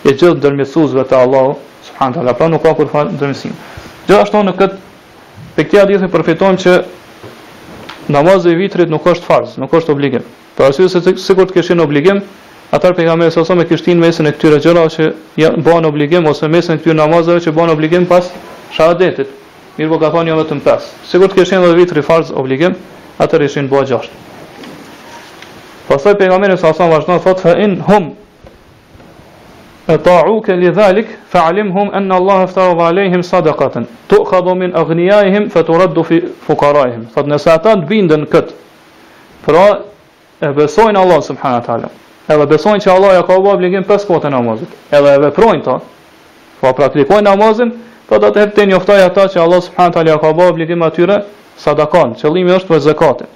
e 0.03 0.11
gjithë 0.11 0.29
ndërmësuesve 0.35 1.03
të 1.07 1.15
Allahu 1.15 1.51
subhanahu 1.87 2.13
taala, 2.17 2.33
pra 2.35 2.47
nuk 2.51 2.61
ka 2.63 2.73
kur 2.75 2.87
fal 2.91 3.07
ndërmësim. 3.15 3.51
Gjithashtu 4.07 4.41
në 4.47 4.53
këtë 4.59 4.75
pikë 5.55 5.69
të 5.71 5.79
hadithit 5.79 6.11
përfitojmë 6.15 6.57
që 6.63 6.73
namazi 8.11 8.49
i 8.51 8.55
vitrit 8.59 8.91
nuk 8.91 9.07
është 9.07 9.23
farz, 9.27 9.53
nuk 9.63 9.71
është 9.79 9.93
obligim. 9.95 10.25
Për 10.57 10.65
arsye 10.67 10.89
se 10.91 11.03
sikur 11.23 11.45
të 11.47 11.55
kishin 11.55 11.79
obligim, 11.79 12.19
atë 12.75 12.91
pejgamberi 12.99 13.31
sa 13.31 13.45
më 13.55 13.67
kishin 13.69 14.03
mesën 14.03 14.27
e 14.27 14.33
këtyre 14.35 14.59
gjërave 14.65 14.91
që 14.97 15.07
janë 15.39 15.63
bën 15.63 15.87
obligim 15.87 16.27
ose 16.33 16.51
mesën 16.51 16.75
e 16.75 16.83
këtyre 16.83 16.99
namazeve 16.99 17.45
që 17.47 17.55
bën 17.55 17.73
obligim 17.77 18.05
pas 18.11 18.27
shahadetit. 18.75 19.39
Mirë 19.73 19.89
po 19.89 19.97
ka 20.01 20.09
thonë 20.13 20.29
jo 20.29 20.35
vetëm 20.37 20.59
5 20.65 20.89
Sigur 21.09 21.31
të 21.33 21.39
kishin 21.39 21.61
në 21.63 21.69
dhe 21.71 21.77
vitë 21.79 21.95
rifarës 21.97 22.33
obligim 22.37 22.75
Atër 23.23 23.45
ishin 23.47 23.65
në 23.65 23.71
bëa 23.71 23.85
6 23.91 24.11
Pasaj 25.87 26.13
për 26.19 26.29
nga 26.33 26.41
mirë 26.43 26.57
Së 26.61 26.73
Fa 26.77 27.55
in 27.63 27.73
hum 27.87 28.11
E 29.91 29.95
ta 30.05 30.19
uke 30.31 30.53
li 30.61 30.69
dhalik 30.75 31.09
Fa 31.33 31.47
alim 31.49 31.71
hum 31.75 31.89
enna 31.99 32.19
Allah 32.21 32.43
eftar 32.45 32.75
dhe 32.77 32.85
alejhim 32.91 33.23
sadakaten 33.29 33.87
Tu 34.13 34.21
khadu 34.29 34.53
min 34.59 34.75
agnijahim 34.81 35.49
Fa 35.55 35.63
tu 35.65 35.73
raddu 35.81 36.03
fi 36.11 36.21
fukarajhim 36.45 37.07
Thot 37.15 37.31
nëse 37.33 37.49
ata 37.55 37.73
të 37.81 37.89
bindën 37.89 38.27
kët 38.35 38.53
Pra 39.47 39.65
e 40.43 40.51
besojnë 40.59 41.01
Allah 41.01 41.19
Subhana 41.25 41.63
ta'ala 41.65 41.89
Edhe 42.31 42.45
besojnë 42.53 42.85
që 42.85 42.93
Allah 42.93 43.17
ja 43.17 43.25
ka 43.27 43.39
obligim 43.41 43.83
5 43.89 44.05
kote 44.11 44.29
namazit 44.31 44.69
Edhe 44.99 45.15
e 45.17 45.23
veprojnë 45.25 45.65
ta 45.65 45.79
Fa 46.61 46.67
po 46.69 46.75
praktikojnë 46.79 47.27
namazin 47.31 47.73
Po 48.09 48.19
do 48.19 48.29
të 48.35 48.41
hep 48.43 48.51
të 48.57 48.65
njoftoj 48.69 49.01
ata 49.05 49.27
që 49.33 49.39
Allah 49.41 49.61
subhanahu 49.63 49.95
taala 49.95 50.17
ka 50.19 50.31
bëu 50.35 50.49
obligim 50.51 50.81
atyre 50.83 51.21
sadakon. 51.59 52.15
Qëllimi 52.19 52.51
është 52.57 52.67
për 52.71 52.81
zakatin. 52.89 53.29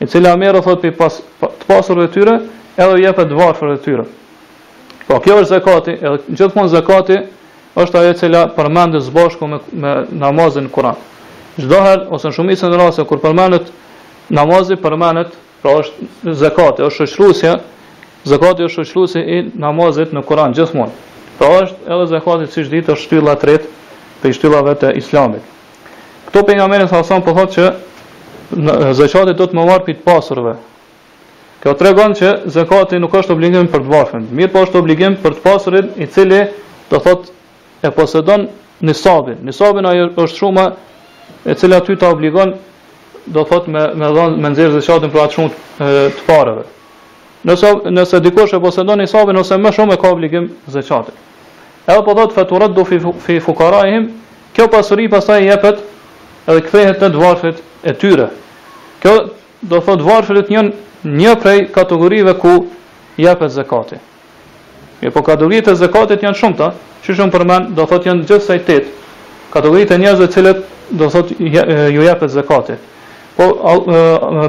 I 0.00 0.06
cila 0.06 0.36
merr 0.36 0.60
thot 0.62 0.80
pi 0.84 0.90
pas 0.94 1.16
të 1.42 1.64
pasurve 1.66 2.06
të 2.06 2.14
tyre, 2.14 2.34
edhe 2.76 2.92
u 2.92 3.00
jep 3.00 3.18
të 3.30 3.38
varfër 3.38 3.72
të 3.74 3.80
tyre. 3.86 4.04
Po 5.08 5.18
kjo 5.24 5.40
është 5.42 5.54
zakati, 5.56 5.94
edhe 6.02 6.18
gjithmonë 6.38 6.72
zakati 6.76 7.16
është 7.82 7.98
ajo 7.98 8.12
e 8.14 8.18
cila 8.20 8.42
përmendet 8.56 9.02
së 9.06 9.14
bashku 9.14 9.46
me, 9.50 9.58
me 9.72 9.92
namazin 10.20 10.68
Kur'an. 10.74 10.98
Çdo 11.56 11.78
herë 11.84 12.06
ose 12.12 12.30
në 12.30 12.36
shumicën 12.36 12.74
e 12.74 12.78
rasteve 12.80 13.08
kur 13.10 13.20
përmendet 13.24 13.72
namazi 14.34 14.76
përmendet, 14.82 15.30
pra 15.62 15.76
është 15.80 16.32
zakati, 16.44 16.84
është 16.88 17.06
shoqëruesja, 17.10 17.54
zakati 18.28 18.66
është 18.68 18.84
shoqëruesi 18.84 19.20
i 19.20 19.38
namazit 19.62 20.12
në 20.16 20.22
Kur'an 20.28 20.54
gjithmonë. 20.58 20.92
Pra 21.38 21.50
është 21.62 21.88
edhe 21.94 22.08
zakati 22.12 22.50
siç 22.52 22.68
ditë 22.74 22.92
është 22.96 23.06
shtylla 23.06 23.36
e 23.38 23.42
tretë 23.44 23.72
për 24.22 24.34
shtyllave 24.36 24.74
të 24.80 24.90
islamit. 25.00 25.44
Këto 26.28 26.42
për 26.48 26.58
nga 26.58 26.66
merën 26.72 26.90
sasam 26.92 27.24
po 27.26 27.34
thotë 27.36 27.54
që 27.56 27.66
në 28.56 29.24
do 29.32 29.46
të 29.46 29.56
më 29.58 29.66
marë 29.68 29.86
pëjtë 29.88 30.02
pasurve. 30.06 30.54
Kjo 31.62 31.72
të 31.80 31.86
regon 31.86 32.12
që 32.14 32.30
zëqate 32.54 32.98
nuk 33.00 33.14
është 33.18 33.32
obligim 33.34 33.66
për 33.72 33.82
të 33.86 33.92
varfën, 33.92 34.26
mirë 34.38 34.52
po 34.54 34.62
është 34.66 34.78
obligim 34.80 35.16
për 35.24 35.34
të 35.38 35.44
pasurin 35.46 35.88
i 35.96 36.06
cili 36.14 36.42
të 36.90 37.00
thotë 37.02 37.82
e 37.82 37.90
posedon 37.96 38.44
në 38.86 38.94
sabin. 38.94 39.40
Në 39.48 39.52
sabin 39.58 39.86
ajo 39.90 40.06
është 40.10 40.38
shumë 40.38 40.66
e 41.50 41.54
cila 41.58 41.80
ty 41.86 41.96
të 41.98 42.10
obligon 42.12 42.54
do 43.34 43.44
thot 43.50 43.66
me 43.72 43.82
me 44.02 44.12
dhon 44.14 44.36
me 44.42 44.52
nxjerr 44.52 44.76
zëqatin 44.78 45.10
për 45.14 45.22
atë 45.24 45.36
shumë 45.38 45.50
të, 45.52 46.10
të 46.28 46.66
Nëse 47.46 47.68
nëse 47.94 48.18
dikush 48.24 48.54
e 48.56 48.60
posedon 48.62 48.98
një 49.00 49.04
sabin 49.10 49.38
ose 49.38 49.54
më 49.60 49.70
shumë 49.76 49.94
e 49.96 50.00
ka 50.02 50.08
obligim 50.14 50.48
zëqatin. 50.72 51.18
Edhe 51.86 52.02
po 52.02 52.14
thot 52.26 52.72
do 52.74 52.84
fi 52.84 52.98
fi 53.22 53.38
fuqaraihim, 53.40 54.08
kjo 54.54 54.66
pasuri 54.72 55.08
pastaj 55.08 55.44
jepet 55.46 55.78
edhe 56.50 56.60
kthehet 56.66 56.98
te 56.98 57.08
varfet 57.14 57.62
e 57.86 57.92
tyre. 57.94 58.28
Kjo 59.02 59.12
do 59.62 59.80
thot 59.80 60.02
varfet 60.02 60.50
janë 60.50 60.72
një 61.04 61.14
një 61.14 61.34
prej 61.42 61.60
kategorive 61.70 62.32
ku 62.42 62.54
jepet 63.20 63.50
zakati. 63.54 64.00
Mir 65.02 65.12
po 65.14 65.22
kategoritë 65.22 65.70
e 65.70 65.78
zakatit 65.78 66.22
janë 66.24 66.38
shumëta, 66.40 66.72
çu 67.04 67.14
shumë 67.14 67.32
përmend, 67.36 67.68
do 67.76 67.84
thot 67.86 68.06
janë 68.08 68.26
gjithsej 68.26 68.46
sajtet, 68.62 68.86
Kategoritë 69.52 69.94
e 69.94 69.98
njerëzve 70.02 70.26
të 70.26 70.32
cilët 70.34 70.58
do 70.90 71.06
thot 71.10 71.28
ju 71.38 72.02
jepet 72.04 72.32
zakati. 72.34 72.74
Po 73.36 73.46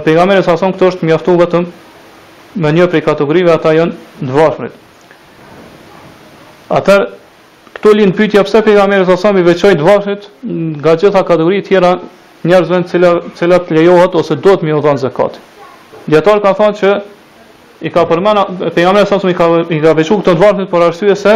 pejgamberi 0.03 0.41
sa 0.43 0.57
son 0.57 0.73
këto 0.73 0.89
është 0.89 1.05
mjaftu 1.05 1.35
vetëm 1.39 1.67
me 2.63 2.71
një 2.75 2.87
prej 2.91 3.05
kategorive 3.05 3.53
ata 3.53 3.75
janë 3.77 3.93
të 4.25 4.71
Atër, 6.77 7.05
Kto 7.77 7.91
linë 7.93 8.15
pytja 8.17 8.41
pse 8.45 8.61
pejgamberi 8.65 9.05
sa 9.05 9.15
sami 9.21 9.43
veqoj 9.45 9.75
të 9.77 9.83
vashit 9.85 10.23
nga 10.81 10.95
gjitha 10.97 11.21
kategori 11.29 11.59
tjera 11.67 11.91
njerëzve 12.49 12.79
në 12.79 13.35
cilat, 13.37 13.67
lejohet 13.77 14.15
ose 14.17 14.37
do 14.45 14.55
të 14.57 14.65
mi 14.65 14.73
u 14.73 14.81
dhanë 14.81 15.01
zekat. 15.05 15.37
ka 16.43 16.51
thonë 16.57 16.75
që 16.81 16.89
i 17.85 17.89
ka 17.93 18.05
përmena, 18.09 18.45
pejgamberi 18.75 19.05
sa 19.05 19.19
sami 19.19 19.33
i 19.33 19.37
ka, 19.37 19.45
i 19.69 19.77
ka 19.83 19.93
veqoj 19.93 20.17
këto 20.21 20.33
të 20.33 20.41
vashit 20.41 20.71
për 20.71 20.87
arsye 20.87 21.15
se 21.23 21.33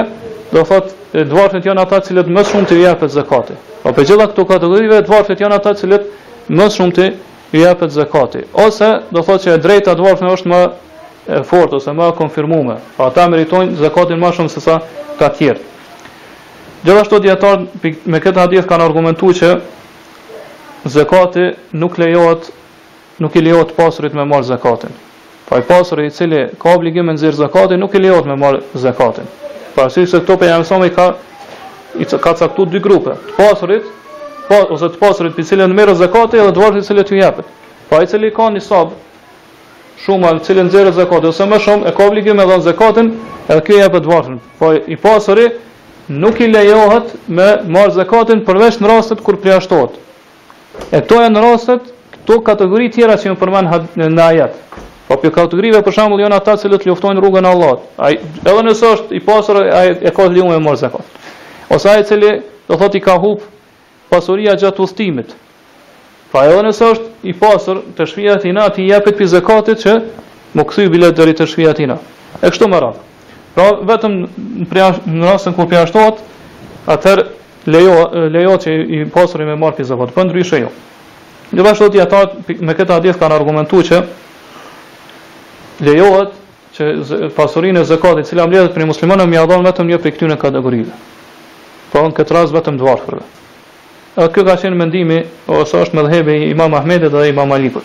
do 0.53 0.63
thot 0.69 0.85
të 1.13 1.33
vashit 1.33 1.65
janë 1.65 1.81
ata 1.85 1.99
cilat 2.07 2.27
më 2.35 2.41
shumë 2.49 2.67
të 2.69 2.79
japet 2.81 3.11
zakati. 3.17 3.53
Pa 3.83 3.87
po 3.91 3.95
për 4.01 4.07
gjitha 4.09 4.27
këto 4.31 4.45
kategorive 4.49 5.01
të 5.05 5.11
vashit 5.13 5.39
janë 5.43 5.55
ata 5.61 5.75
cilat 5.79 6.03
më 6.57 6.67
shumë 6.75 6.93
të 6.97 7.05
japet 7.57 7.89
zakati 7.99 8.41
Ose 8.65 8.89
do 9.13 9.21
thot 9.21 9.39
që 9.45 9.53
e 9.53 9.57
drejta 9.65 9.93
të 9.93 10.01
vashit 10.07 10.29
është 10.33 10.49
më 10.53 10.61
e 11.37 11.43
fortë 11.49 11.75
ose 11.77 11.91
më 11.97 12.03
e 12.09 12.15
konfirmuar. 12.21 12.77
ata 12.97 13.29
meritojnë 13.29 13.77
zakatin 13.85 14.17
më 14.23 14.29
shumë 14.35 14.49
se 14.49 14.59
sa 14.61 14.75
ka 15.19 15.27
tjertë. 15.37 15.61
Gjithashtu 16.81 17.19
dietar 17.21 17.59
me 18.09 18.17
këtë 18.19 18.39
hadith 18.41 18.65
kanë 18.69 18.85
argumentuar 18.89 19.35
që 19.37 19.49
zakati 20.89 21.43
nuk 21.77 21.99
lejohet 22.01 22.47
nuk 23.21 23.35
i 23.37 23.43
lejohet 23.45 23.75
pasurit 23.77 24.15
me 24.17 24.25
marr 24.25 24.47
zakatin. 24.47 24.89
Po 25.45 25.59
i 25.61 25.65
pasuri 25.67 26.07
i 26.09 26.13
cili 26.17 26.41
ka 26.57 26.73
obligim 26.73 27.05
të 27.11 27.19
nxjerr 27.19 27.37
zakatin 27.43 27.79
nuk 27.83 27.93
i 27.93 28.01
lejohet 28.01 28.25
me 28.31 28.35
marr 28.41 28.63
zakatin. 28.81 29.29
Parësi 29.77 30.07
se 30.07 30.19
këto 30.23 30.39
pejgamberi 30.41 30.67
sa 30.71 30.79
më 30.81 30.89
ka 30.97 31.05
i 32.01 32.05
ka 32.17 32.33
caktuar 32.41 32.71
dy 32.73 32.81
grupe, 32.83 33.13
të 33.29 33.37
pasurit 33.37 33.85
po, 34.49 34.57
ose 34.75 34.89
të 34.91 34.97
pasurit 34.99 35.37
për 35.37 35.45
cilën 35.51 35.71
merë 35.79 35.93
zekati 36.01 36.41
edhe 36.41 36.51
dëvarët 36.57 36.81
i 36.81 37.01
të 37.03 37.09
ju 37.15 37.21
jepet. 37.23 37.45
Pra 37.89 38.01
i 38.03 38.07
cili 38.09 38.33
ka 38.35 38.49
një 38.51 38.61
sabë 38.65 39.99
shumë 40.03 40.27
alë 40.33 40.43
cilën 40.47 40.69
zere 40.73 40.91
zakate 40.97 41.29
ose 41.29 41.45
më 41.47 41.59
shumë 41.61 41.87
e 41.91 41.97
ka 41.97 42.09
obligime 42.09 42.41
edhe 42.43 42.57
në 42.57 42.65
zakatin 42.71 43.13
edhe 43.47 43.63
kjo 43.69 43.83
të 43.95 44.03
dëvarët. 44.07 44.55
Po 44.59 44.73
i 44.75 44.95
pra 44.95 45.15
pasurit 45.19 45.61
nuk 46.07 46.39
i 46.39 46.47
lejohet 46.47 47.13
me 47.27 47.57
marë 47.67 47.93
zekatin 47.99 48.41
përvesh 48.45 48.81
në 48.81 48.89
rastet 48.89 49.21
kur 49.23 49.37
shtot 49.61 49.99
E 50.91 51.01
këto 51.01 51.21
e 51.21 51.29
në 51.29 51.41
rastet, 51.43 51.81
këto 52.13 52.39
kategori 52.47 52.87
tjera 52.91 53.17
që 53.19 53.29
në 53.33 53.37
përmen 53.37 53.67
në 54.15 54.21
ajat. 54.23 54.53
Po 55.07 55.17
për 55.19 55.31
kategorive 55.35 55.81
për 55.83 55.91
shembull 55.93 56.21
janë 56.23 56.35
ata 56.39 56.55
që 56.57 56.69
luftojnë 56.71 57.21
rrugën 57.21 57.45
e 57.45 57.49
Allahut. 57.49 57.79
Ai 57.97 58.15
edhe 58.45 58.63
nëse 58.63 58.85
është 58.95 59.15
i 59.15 59.19
pasur, 59.21 59.57
ai 59.59 59.89
e 60.01 60.11
ka 60.15 60.23
të 60.25 60.31
lejuar 60.31 60.55
me 60.57 60.61
marrë 60.65 60.79
zakat. 60.85 61.03
Ose 61.69 61.89
ai 61.91 62.01
i 62.01 62.05
cili 62.07 62.31
do 62.67 62.77
thot 62.79 62.95
i 62.95 63.01
ka 63.03 63.17
hub 63.19 63.41
pasuria 64.09 64.55
gjatë 64.55 64.81
udhëtimit. 64.81 65.35
pa 66.31 66.45
edhe 66.47 66.63
nëse 66.63 66.85
është 66.93 67.07
i 67.29 67.33
pasur, 67.33 67.77
të 67.97 68.05
shfia 68.07 68.37
tina 68.39 68.69
i 68.77 68.87
jepit 68.89 69.17
për 69.17 69.25
zekatit 69.27 69.77
që 69.85 69.93
më 70.55 70.63
këthy 70.63 70.89
bilet 70.89 71.15
deri 71.17 71.33
të 71.33 71.45
shfia 71.45 71.73
tina. 71.73 71.97
E 72.41 72.47
kështu 72.49 72.67
me 72.67 72.79
radhë. 72.79 73.10
Pra 73.55 73.71
vetëm 73.87 74.13
në, 74.21 74.65
prejash, 74.71 75.01
në 75.11 75.25
rastën 75.27 75.55
kur 75.57 75.67
përjashtohet, 75.71 76.21
atër 76.91 77.23
lejo, 77.67 77.95
lejo 78.31 78.53
që 78.63 78.75
i 78.79 79.01
pasurin 79.11 79.49
me 79.51 79.57
marë 79.59 79.81
pizavot, 79.81 80.11
për 80.15 80.29
ndryshe 80.29 80.61
jo. 80.63 80.69
Në 81.51 81.65
bashkë 81.67 81.89
të 81.91 81.99
jetar 81.99 82.31
me 82.69 82.75
këtë 82.77 82.95
adjet 82.95 83.19
kanë 83.19 83.35
argumentu 83.35 83.81
që 83.89 83.99
lejohet 85.83 86.37
që 86.77 87.31
pasurin 87.35 87.81
e 87.81 87.83
zekatit 87.89 88.29
cila 88.29 88.45
mledhet 88.47 88.71
për 88.71 88.85
i 88.85 88.91
muslimonë 88.93 89.25
më 89.27 89.41
jadon 89.41 89.67
vetëm 89.67 89.89
një 89.91 89.99
për 90.05 90.11
i 90.11 90.31
e 90.37 90.37
kategorive. 90.45 90.93
Pra 91.91 92.05
në 92.07 92.15
këtë 92.21 92.37
rast 92.37 92.55
vetëm 92.55 92.77
dvarë 92.79 93.07
kërve. 93.07 93.25
Kjo 94.31 94.45
ka 94.47 94.55
qenë 94.63 94.77
mendimi, 94.79 95.17
ose 95.51 95.83
është 95.83 95.97
me 95.99 96.37
i 96.39 96.47
imam 96.53 96.73
Ahmedit 96.79 97.11
dhe 97.11 97.27
imam 97.31 97.51
Alipët. 97.55 97.83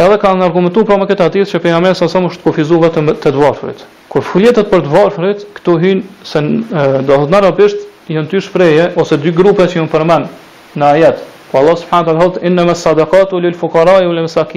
edhe 0.00 0.16
ka 0.22 0.30
në 0.38 0.46
argumentu 0.48 0.84
pra 0.88 0.96
më 1.00 1.06
këtë 1.10 1.26
atis 1.28 1.50
që 1.52 1.58
për 1.60 1.74
nga 1.74 1.80
mesë 1.84 2.06
asëm 2.06 2.28
është 2.30 2.44
kofizu 2.46 2.78
vetëm 2.80 3.10
të 3.20 3.32
dvarfërit. 3.36 3.82
Kër 4.12 4.24
fulletet 4.26 4.70
për 4.72 4.84
dvarfërit, 4.86 5.42
këtu 5.58 5.74
hynë 5.84 6.26
se 6.26 6.40
në 6.40 7.02
do 7.08 7.18
të 7.26 7.34
në 7.34 7.40
rapisht 7.44 7.84
jënë 8.10 8.30
ty 8.32 8.40
shpreje, 8.42 8.86
ose 8.98 9.18
dy 9.22 9.32
grupe 9.36 9.64
që 9.70 9.80
jënë 9.82 9.92
përmenë 9.92 10.80
në 10.80 10.88
ajet. 10.88 11.20
Po 11.50 11.60
Allah 11.60 11.76
subhanët 11.82 12.10
alë 12.12 12.24
hëtë, 12.24 12.42
inë 12.46 12.56
në 12.58 12.66
mes 12.70 12.82
sadakat, 12.86 13.32
u 13.34 13.52
fukaraj, 13.60 14.00
fukara, 14.00 14.00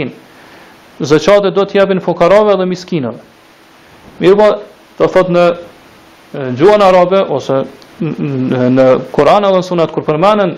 u 0.08 0.12
Zëqate 1.04 1.50
do 1.52 1.64
të 1.66 1.80
jepin 1.80 2.00
fukarave 2.06 2.54
dhe 2.60 2.68
miskinëve. 2.70 3.18
Mirë 4.22 4.36
po, 4.39 4.50
të 5.00 5.08
thotë 5.16 5.34
në 5.34 5.46
gjuën 6.62 6.84
arabe, 6.86 7.24
ose 7.34 7.64
në, 8.00 8.68
në 8.76 8.86
Koran 9.12 9.48
edhe 9.50 9.58
në 9.64 9.68
sunat, 9.68 9.91
kër 9.96 10.06
përmenën 10.06 10.54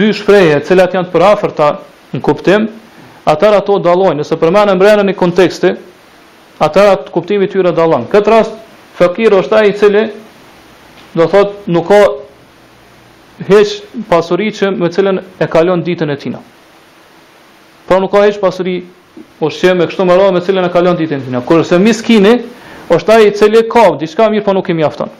dy 0.00 0.08
shpreje, 0.16 0.62
cilat 0.66 0.96
janë 0.96 1.12
të 1.14 1.74
në 2.16 2.20
kuptim, 2.26 2.64
atëra 3.30 3.60
ato 3.62 3.78
dallojnë. 3.82 4.20
Nëse 4.22 4.38
përmendëm 4.40 4.80
brenda 4.80 5.04
një 5.06 5.14
konteksti, 5.18 5.74
atëra 6.62 6.96
atë 6.98 7.14
kuptimi 7.14 7.46
i 7.48 7.52
tyre 7.52 7.72
dallon. 7.76 8.08
Kët 8.12 8.28
rast 8.30 8.56
fakir 8.98 9.36
është 9.38 9.58
ai 9.60 9.70
i 9.72 9.76
cili 9.78 10.04
do 11.16 11.26
thotë 11.32 11.72
nuk 11.74 11.88
ka 11.88 12.00
hiç 13.48 13.78
pasuri 14.10 14.50
që 14.52 14.68
me 14.76 14.90
cilën 14.92 15.18
e 15.42 15.46
kalon 15.48 15.82
ditën 15.86 16.10
e 16.12 16.16
tij. 16.20 16.34
Po 16.36 17.88
pra 17.88 18.00
nuk 18.04 18.12
ka 18.12 18.26
hiç 18.28 18.40
pasuri 18.42 18.74
ushqim 19.42 19.80
me 19.80 19.88
kështu 19.90 20.04
me 20.06 20.16
radhë 20.18 20.34
me 20.36 20.42
cilën 20.44 20.66
e 20.68 20.72
kalon 20.74 20.98
ditën 21.00 21.22
e 21.22 21.30
tij. 21.30 21.40
Kurse 21.48 21.78
miskini 21.80 22.34
është 22.94 23.16
ai 23.16 23.30
i 23.30 23.34
cili 23.38 23.64
ka 23.72 23.88
diçka 24.00 24.28
mirë, 24.30 24.44
por 24.46 24.54
nuk 24.58 24.68
i 24.68 24.74
mjafton. 24.76 25.10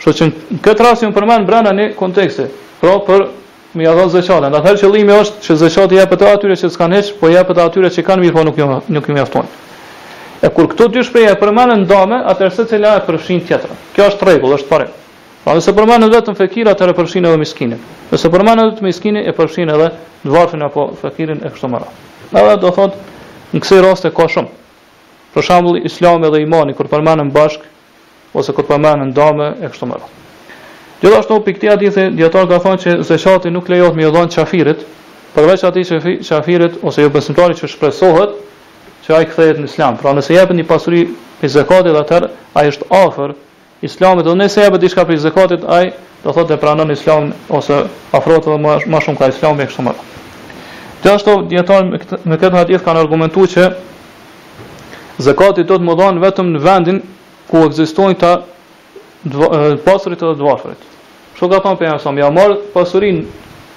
Kështu 0.00 0.14
që 0.18 0.26
në 0.28 0.60
këtë 0.64 0.84
rast 0.88 1.04
ju 1.06 1.12
përmanë 1.14 1.46
brenda 1.46 1.72
një 1.78 1.90
konteksti, 1.98 2.48
pra 2.80 2.96
për 3.06 3.28
më 3.74 3.82
jadon 3.88 4.10
zëqatën. 4.12 4.52
Atëherë 4.52 4.80
që 4.80 4.88
limi 4.92 5.14
është 5.16 5.44
që 5.46 5.54
zëqatë 5.62 5.94
i 5.96 6.00
jepë 6.00 6.16
të 6.20 6.28
atyre 6.36 6.56
që 6.60 6.68
s'kanë 6.74 6.98
heqë, 6.98 7.14
po 7.20 7.30
jepë 7.32 7.54
të 7.56 7.62
atyre 7.68 7.90
që 7.94 8.04
kanë 8.04 8.24
mirë, 8.24 8.34
po 8.36 8.42
nuk, 8.44 8.90
nuk 8.92 9.08
ju 9.08 9.16
mjaftonë. 9.16 9.50
E 10.42 10.50
kur 10.52 10.66
këto 10.72 10.88
dy 10.92 11.04
shprej 11.06 11.30
e 11.30 11.36
përmenë 11.40 11.76
në 11.84 11.88
dame, 11.90 12.18
atërë 12.32 12.66
cila 12.68 12.96
e 12.98 13.04
përfshin 13.08 13.42
tjetërën. 13.48 13.80
Kjo 13.96 14.08
është 14.12 14.26
regullë, 14.28 14.58
është 14.60 14.68
pare. 14.72 14.88
Pra 15.44 15.56
nëse 15.56 15.72
përmenë 15.74 16.04
në 16.04 16.12
vetëm 16.12 16.36
fekir, 16.38 16.68
atërë 16.70 16.92
e 16.94 16.98
përfshin 16.98 17.26
edhe 17.30 17.40
miskinin. 17.40 17.80
Nëse 18.12 18.30
përmenë 18.30 18.60
në 18.60 18.66
vetëm 18.72 18.88
miskini, 18.90 19.22
e 19.26 19.34
përfshin 19.36 19.72
edhe 19.74 19.88
dvarfin 20.26 20.66
apo 20.68 20.88
fekirin 21.00 21.40
e 21.40 21.48
kështu 21.48 21.64
kështë 21.64 21.72
mëra. 21.72 21.92
Edhe 22.42 22.56
do 22.62 22.72
thotë, 22.76 23.06
në 23.54 23.62
kësi 23.64 23.80
rast 23.86 24.04
e 24.04 24.12
ka 24.14 24.28
shumë. 24.34 24.50
Për 25.32 25.46
shambull, 25.48 25.78
islami 25.88 26.28
dhe 26.34 26.42
imani, 26.44 26.74
kur 26.76 26.90
përmenë 26.92 27.22
në 27.30 27.34
bashkë, 27.38 27.66
ose 28.36 28.52
kur 28.56 28.66
përmenë 28.68 29.06
në 29.08 29.16
dame, 29.16 29.52
e 29.62 29.70
kështë 29.72 29.90
mëra. 29.90 30.10
Gjithashtu 31.02 31.36
për 31.42 31.54
këtë 31.56 31.66
hadithin 31.72 32.12
dietar 32.14 32.44
ka 32.46 32.58
thënë 32.62 32.78
se 32.82 32.92
zeshati 33.08 33.50
nuk 33.50 33.66
lejohet 33.72 33.96
me 33.98 34.06
dhon 34.14 34.28
çafirit, 34.30 34.84
përveç 35.34 35.64
atij 35.66 35.86
që 35.88 36.12
çafirit 36.28 36.76
ose 36.86 37.02
jo 37.02 37.10
besimtarit 37.10 37.58
që 37.58 37.70
shpresohet 37.72 38.36
që 39.06 39.16
ai 39.16 39.26
kthehet 39.26 39.58
në 39.58 39.66
islam. 39.66 39.96
Pra 39.98 40.12
nëse 40.14 40.30
jepet 40.36 40.54
një 40.60 40.66
pasuri 40.68 41.00
pe 41.40 41.50
zakatit 41.50 41.98
atëherë 41.98 42.28
ai 42.54 42.68
është 42.70 42.86
afër 43.00 43.32
islamit, 43.88 44.28
do 44.28 44.36
nëse 44.38 44.62
jepet 44.62 44.84
diçka 44.84 45.04
pe 45.08 45.16
zakatit 45.18 45.66
ai 45.76 45.90
do 46.22 46.36
thotë 46.36 46.54
e 46.54 46.60
pranon 46.62 46.94
islamin 46.94 47.34
ose 47.50 47.80
afrohet 48.14 48.46
edhe 48.46 48.60
më, 48.62 49.02
shumë 49.02 49.18
ka 49.18 49.30
islami 49.34 49.66
e 49.66 49.72
kështu 49.72 49.86
me 49.88 49.96
Gjithashtu 51.02 51.34
dietar 51.50 51.90
me 51.90 52.38
këtë 52.38 52.54
hadith 52.60 52.86
kanë 52.86 53.02
argumentuar 53.02 53.50
që 53.50 53.68
zakati 55.26 55.66
do 55.66 55.82
të 55.82 55.98
dhon 56.02 56.22
vetëm 56.28 56.54
në 56.54 56.62
vendin 56.68 57.02
ku 57.50 57.66
ekzistojnë 57.66 58.20
ta 58.22 58.32
pasurit 59.26 60.22
edhe 60.22 60.38
dvarfërit. 60.38 60.88
Kështu 61.42 61.50
ka 61.50 61.58
thonë 61.58 61.78
pejgamberi 61.80 62.02
sa 62.02 62.10
më 62.14 62.26
marr 62.34 62.52
pasurinë 62.70 63.22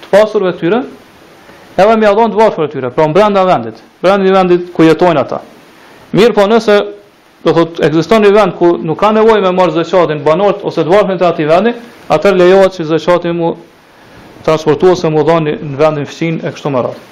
të 0.03 0.09
pasurve 0.11 0.51
të 0.53 0.59
tyre, 0.59 0.79
edhe 1.81 1.95
më 1.97 2.11
dhon 2.13 2.29
të 2.29 2.37
varfër 2.37 2.67
të 2.69 2.75
tyre, 2.75 2.91
pra 2.93 3.07
brenda 3.09 3.41
vendit, 3.47 3.79
brenda 4.03 4.21
një 4.27 4.33
vendit 4.35 4.67
ku 4.75 4.85
jetojnë 4.85 5.21
ata. 5.23 5.39
Mirë, 6.13 6.35
po 6.37 6.45
nëse 6.45 6.75
do 7.47 7.55
thot 7.57 7.81
ekziston 7.87 8.21
një 8.21 8.33
vend 8.37 8.53
ku 8.59 8.69
nuk 8.85 8.99
ka 9.01 9.09
nevojë 9.17 9.41
me 9.47 9.51
marr 9.57 9.73
zëqatin 9.79 10.21
banorët 10.27 10.61
ose 10.69 10.85
të 10.85 10.93
varfën 10.93 11.17
të 11.23 11.27
atij 11.31 11.49
vendi, 11.49 11.73
atë 12.13 12.35
lejohet 12.37 12.77
që 12.77 12.85
zeqati 12.93 13.33
mu 13.33 13.55
transportuos 14.45 15.01
se 15.01 15.09
mu 15.09 15.25
dhoni 15.25 15.57
në 15.57 15.81
vendin 15.81 16.05
fëqin 16.05 16.41
e 16.45 16.53
kështu 16.53 16.69
me 16.75 16.85
radhë. 16.85 17.03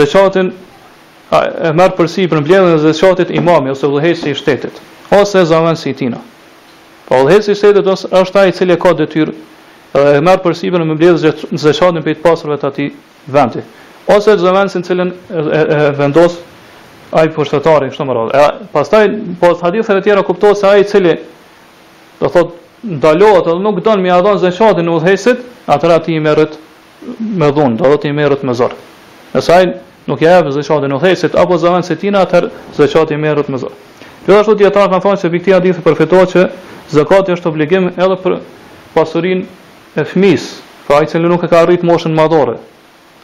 zëqatin 0.00 0.54
e 1.30 1.72
marr 1.74 1.94
përsi 1.98 2.28
për 2.30 2.40
mbledhjen 2.44 2.76
e 2.76 2.82
zëshatit 2.84 3.30
imamit 3.34 3.72
ose 3.74 3.86
udhëhesi 3.90 4.30
i 4.30 4.36
shtetit 4.38 4.76
ose 5.10 5.42
zëvan 5.48 5.74
si 5.76 5.90
tina. 5.98 6.20
Po 7.08 7.24
udhëhesi 7.24 7.52
i 7.54 7.58
shtetit 7.58 7.86
ose 7.90 8.06
është 8.14 8.40
ai 8.40 8.48
i 8.48 8.54
cili 8.54 8.76
ka 8.78 8.92
detyrë 8.98 9.32
dhe 9.96 10.12
e 10.16 10.20
marr 10.22 10.42
përsi 10.44 10.70
për 10.70 10.84
mbledhjen 10.84 11.52
e 11.52 11.58
zëshatit 11.58 12.04
për 12.06 12.14
të 12.18 12.22
pasur 12.22 12.52
vetë 12.54 12.68
atë 12.70 12.86
vendi. 13.34 13.64
Ose 14.06 14.36
zëvan 14.38 14.70
si 14.70 14.78
i 14.78 14.86
cili 14.86 15.08
vendos 15.98 16.38
ai 17.16 17.26
pushtetari 17.34 17.90
kështu 17.90 18.06
më 18.06 18.16
radhë. 18.16 18.36
E 18.36 18.70
pastaj 18.70 19.08
po 19.40 19.50
hadithe 19.64 19.98
të 19.98 20.04
tjera 20.06 20.22
kuptohet 20.26 20.60
se 20.62 20.70
ai 20.70 20.84
i 20.84 20.86
cili 20.86 21.16
do 22.20 22.30
thotë 22.30 22.94
ndalohet 23.02 23.50
ose 23.50 23.58
nuk 23.62 23.82
don 23.82 23.98
mi 24.02 24.12
ia 24.14 24.20
dhon 24.22 24.38
në 24.86 24.94
udhëhesit, 25.00 25.42
atëra 25.66 25.98
ti 26.04 26.20
merret 26.22 26.54
me 27.18 27.50
dhunë, 27.50 27.82
do 27.82 27.98
i 28.08 28.12
merret 28.14 28.42
me 28.46 28.54
zor. 28.54 28.78
Nëse 29.34 29.52
ai 29.52 29.64
nuk 30.06 30.22
ja 30.22 30.36
hapë 30.38 30.52
zëqatin 30.56 30.92
u 30.94 30.98
thejë 31.02 31.28
apo 31.40 31.56
zëvan 31.58 31.82
se 31.84 31.96
ti 31.98 32.10
na 32.10 32.20
atë 32.26 32.50
zëqati 32.78 33.16
merret 33.18 33.48
më 33.50 33.58
zot. 33.58 33.72
Gjithashtu 34.26 34.38
ashtu 34.40 34.56
ti 34.58 34.66
ata 34.66 35.00
thonë 35.02 35.18
se 35.18 35.30
pikti 35.30 35.52
a 35.54 35.60
dihet 35.60 35.82
përfitohet 35.84 36.30
që 36.34 36.42
zëkati 36.96 37.34
është 37.36 37.48
obligim 37.50 37.88
edhe 37.88 38.16
për 38.22 38.38
pasurinë 38.94 39.44
e 40.00 40.04
fmis, 40.10 40.44
pra 40.86 41.02
që 41.02 41.20
nuk 41.26 41.42
e 41.44 41.50
ka 41.50 41.60
arrit 41.64 41.82
moshën 41.84 42.14
madhore 42.14 42.56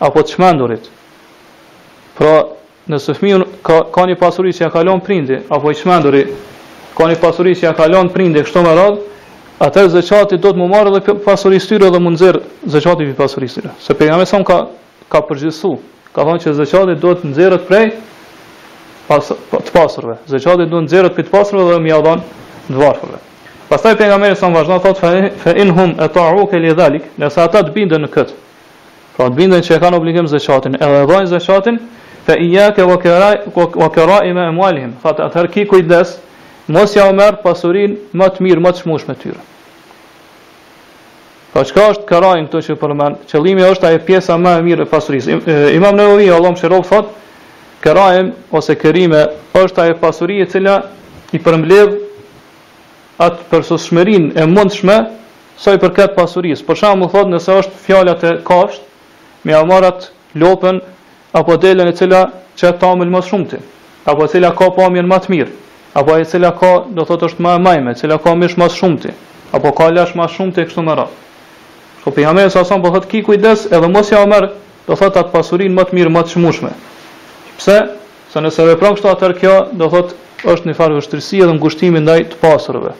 apo 0.02 0.18
të 0.22 0.34
çmendurit. 0.34 0.88
Pra, 2.18 2.42
nëse 2.90 3.14
fmiun 3.14 3.44
ka 3.62 3.76
ka 3.94 4.02
një 4.10 4.18
pasuri 4.18 4.52
që 4.52 4.66
ja 4.66 4.70
ka 4.74 4.82
lënë 4.84 5.04
prindi 5.06 5.36
apo 5.54 5.70
i 5.70 5.78
çmenduri, 5.78 6.24
ka 6.98 7.06
një 7.08 7.18
pasuri 7.22 7.54
që 7.56 7.68
ja 7.68 7.72
ka 7.78 7.86
lënë 7.88 8.10
prindi 8.12 8.42
kështu 8.42 8.62
me 8.66 8.72
radh, 8.76 8.98
atë 9.64 9.86
zëqati 9.94 10.36
do 10.42 10.50
të 10.50 10.58
më 10.58 10.66
marrë 10.72 10.90
dhe 10.98 11.14
pasurisë 11.24 11.68
tyre 11.70 11.90
dhe 11.94 12.00
më 12.02 12.16
zëqati 12.74 13.06
i 13.06 13.14
pasurisë 13.14 13.60
tyre. 13.60 13.74
Se 13.78 13.94
son 14.34 14.44
ka 14.44 14.58
ka 15.12 15.20
përgjithësu, 15.28 15.72
ka 16.12 16.24
thonë 16.26 16.42
që 16.44 16.52
zëqatit 16.58 16.98
duhet 17.02 17.22
të 17.22 17.28
nëzirët 17.30 17.62
prej 17.68 17.84
pas, 19.08 19.28
të 19.28 19.74
pasurve. 19.74 20.18
Zëqatit 20.28 20.68
duhet 20.70 20.84
të 20.84 20.86
nëzirët 20.88 21.14
për 21.16 21.26
të 21.28 21.32
pasurve 21.34 21.66
dhe 21.70 21.78
më 21.84 21.92
jadon 21.94 22.20
në 22.72 22.80
varfëve. 22.82 23.20
Pastaj 23.70 23.94
për 24.00 24.10
nga 24.10 24.18
meri 24.20 24.36
sa 24.36 24.50
më 24.50 24.56
vazhna, 24.60 24.78
thotë, 24.84 25.12
fe 25.42 25.54
in 25.62 25.70
hum 25.76 25.94
e 26.04 26.08
ta 26.12 26.26
ruk 26.36 26.52
e 26.52 26.60
li 26.60 26.72
dhalik, 26.76 27.06
nësa 27.20 27.46
ata 27.46 27.62
të 27.64 27.72
bindën 27.76 28.04
në 28.04 28.10
këtë. 28.14 28.34
Pra 29.16 29.30
të 29.30 29.36
bindën 29.38 29.64
që 29.64 29.78
e 29.78 29.78
ka 29.80 29.90
në 29.92 30.00
obligim 30.00 30.28
zëqatin, 30.32 30.76
edhe 30.76 30.98
e 31.00 31.06
dojnë 31.08 31.30
zëqatin, 31.32 31.78
fe 32.26 32.36
i 32.44 32.50
jake 32.52 32.84
o 32.84 33.88
këra 33.96 34.18
i 34.28 34.34
me 34.36 34.44
emualihim. 34.52 34.92
Thotë, 35.04 35.24
atëherë 35.30 35.52
ki 35.56 35.64
kujdes, 35.72 36.18
mos 36.76 36.96
ja 36.98 37.08
o 37.08 37.16
merë 37.16 37.40
pasurin 37.46 37.96
më 38.18 38.28
të 38.36 38.46
mirë, 38.48 38.62
më 38.66 38.74
të 38.76 38.84
shmush 38.84 39.08
me 39.08 39.16
tyre. 39.24 39.40
Po 41.52 41.60
çka 41.68 41.82
është 41.92 42.06
karajin 42.08 42.46
këtu 42.48 42.60
që 42.64 42.74
përmend? 42.80 43.16
Qëllimi 43.28 43.60
është 43.68 43.84
ajo 43.86 43.98
pjesa 44.06 44.38
më 44.40 44.52
e 44.56 44.60
mirë 44.64 44.84
e 44.86 44.88
pasurisë. 44.88 45.34
Imam 45.76 45.98
Nevevi 45.98 46.30
Allahu 46.32 46.56
shërof 46.56 46.86
thotë, 46.88 47.10
karajin 47.84 48.30
ose 48.56 48.76
kërime 48.80 49.20
është 49.62 49.82
ajo 49.82 49.96
pasuri 50.00 50.38
e 50.40 50.46
cila 50.48 50.78
i 51.36 51.40
përmbledh 51.44 51.92
atë 53.26 53.44
përsosshmërinë 53.50 54.30
e 54.40 54.46
mundshme 54.54 54.96
sa 55.60 55.74
i 55.76 55.80
përket 55.82 56.14
pasurisë. 56.16 56.64
Për 56.70 56.80
shembull 56.82 57.12
thotë 57.12 57.34
nëse 57.34 57.56
është 57.64 57.80
fjala 57.84 58.14
e 58.16 58.30
kafshë, 58.48 58.80
me 59.44 59.56
amarat 59.60 60.06
lopën 60.40 60.80
apo 61.36 61.56
delën 61.66 61.90
e 61.92 61.96
cila 62.00 62.22
që 62.56 62.70
ta 62.80 62.94
më 62.96 63.10
më 63.12 63.20
shumëti, 63.28 63.58
apo 64.08 64.24
e 64.24 64.32
cila 64.32 64.54
ka 64.56 64.70
pamjen 64.78 65.04
po 65.04 65.12
më 65.12 65.20
të 65.26 65.34
mirë, 65.36 65.50
apo 66.00 66.16
e 66.16 66.24
cila 66.32 66.54
ka, 66.60 66.72
do 66.96 67.04
thotë 67.10 67.28
është 67.28 67.44
më 67.44 67.52
e 67.58 67.60
majme, 67.68 67.92
e 67.92 68.00
cila 68.00 68.16
ka 68.24 68.32
më 68.40 68.48
shumë 68.54 68.70
shumëti, 68.78 69.12
apo 69.52 69.68
ka 69.76 69.90
lash 69.96 70.16
më 70.16 70.30
shumëti 70.34 70.64
kështu 70.68 70.86
më 70.88 70.94
Po 72.02 72.10
për 72.10 72.24
jamerë 72.26 72.50
sa 72.50 72.64
sa 72.66 72.78
më 72.82 72.90
thotë 72.96 73.08
ki 73.10 73.20
kujdes 73.28 73.68
edhe 73.70 73.88
mos 73.92 74.08
ja 74.10 74.24
omerë 74.26 74.46
do 74.88 74.96
thot 74.98 75.14
atë 75.20 75.30
pasurin 75.36 75.74
më 75.76 75.84
të 75.88 75.94
mirë 75.98 76.10
më 76.10 76.22
të 76.26 76.32
shmushme. 76.34 76.72
Pse? 77.60 77.76
Se 78.32 78.40
nëse 78.42 78.64
vepron 78.72 78.96
kështu 78.96 79.10
atër 79.12 79.34
kjo 79.38 79.52
do 79.78 79.86
thot 79.92 80.10
është 80.50 80.66
një 80.68 80.74
farë 80.80 80.96
vështërisi 80.98 81.42
edhe 81.44 81.54
ngushtimi 81.60 82.02
ndaj 82.02 82.16
të 82.32 82.40
pasurve. 82.42 82.90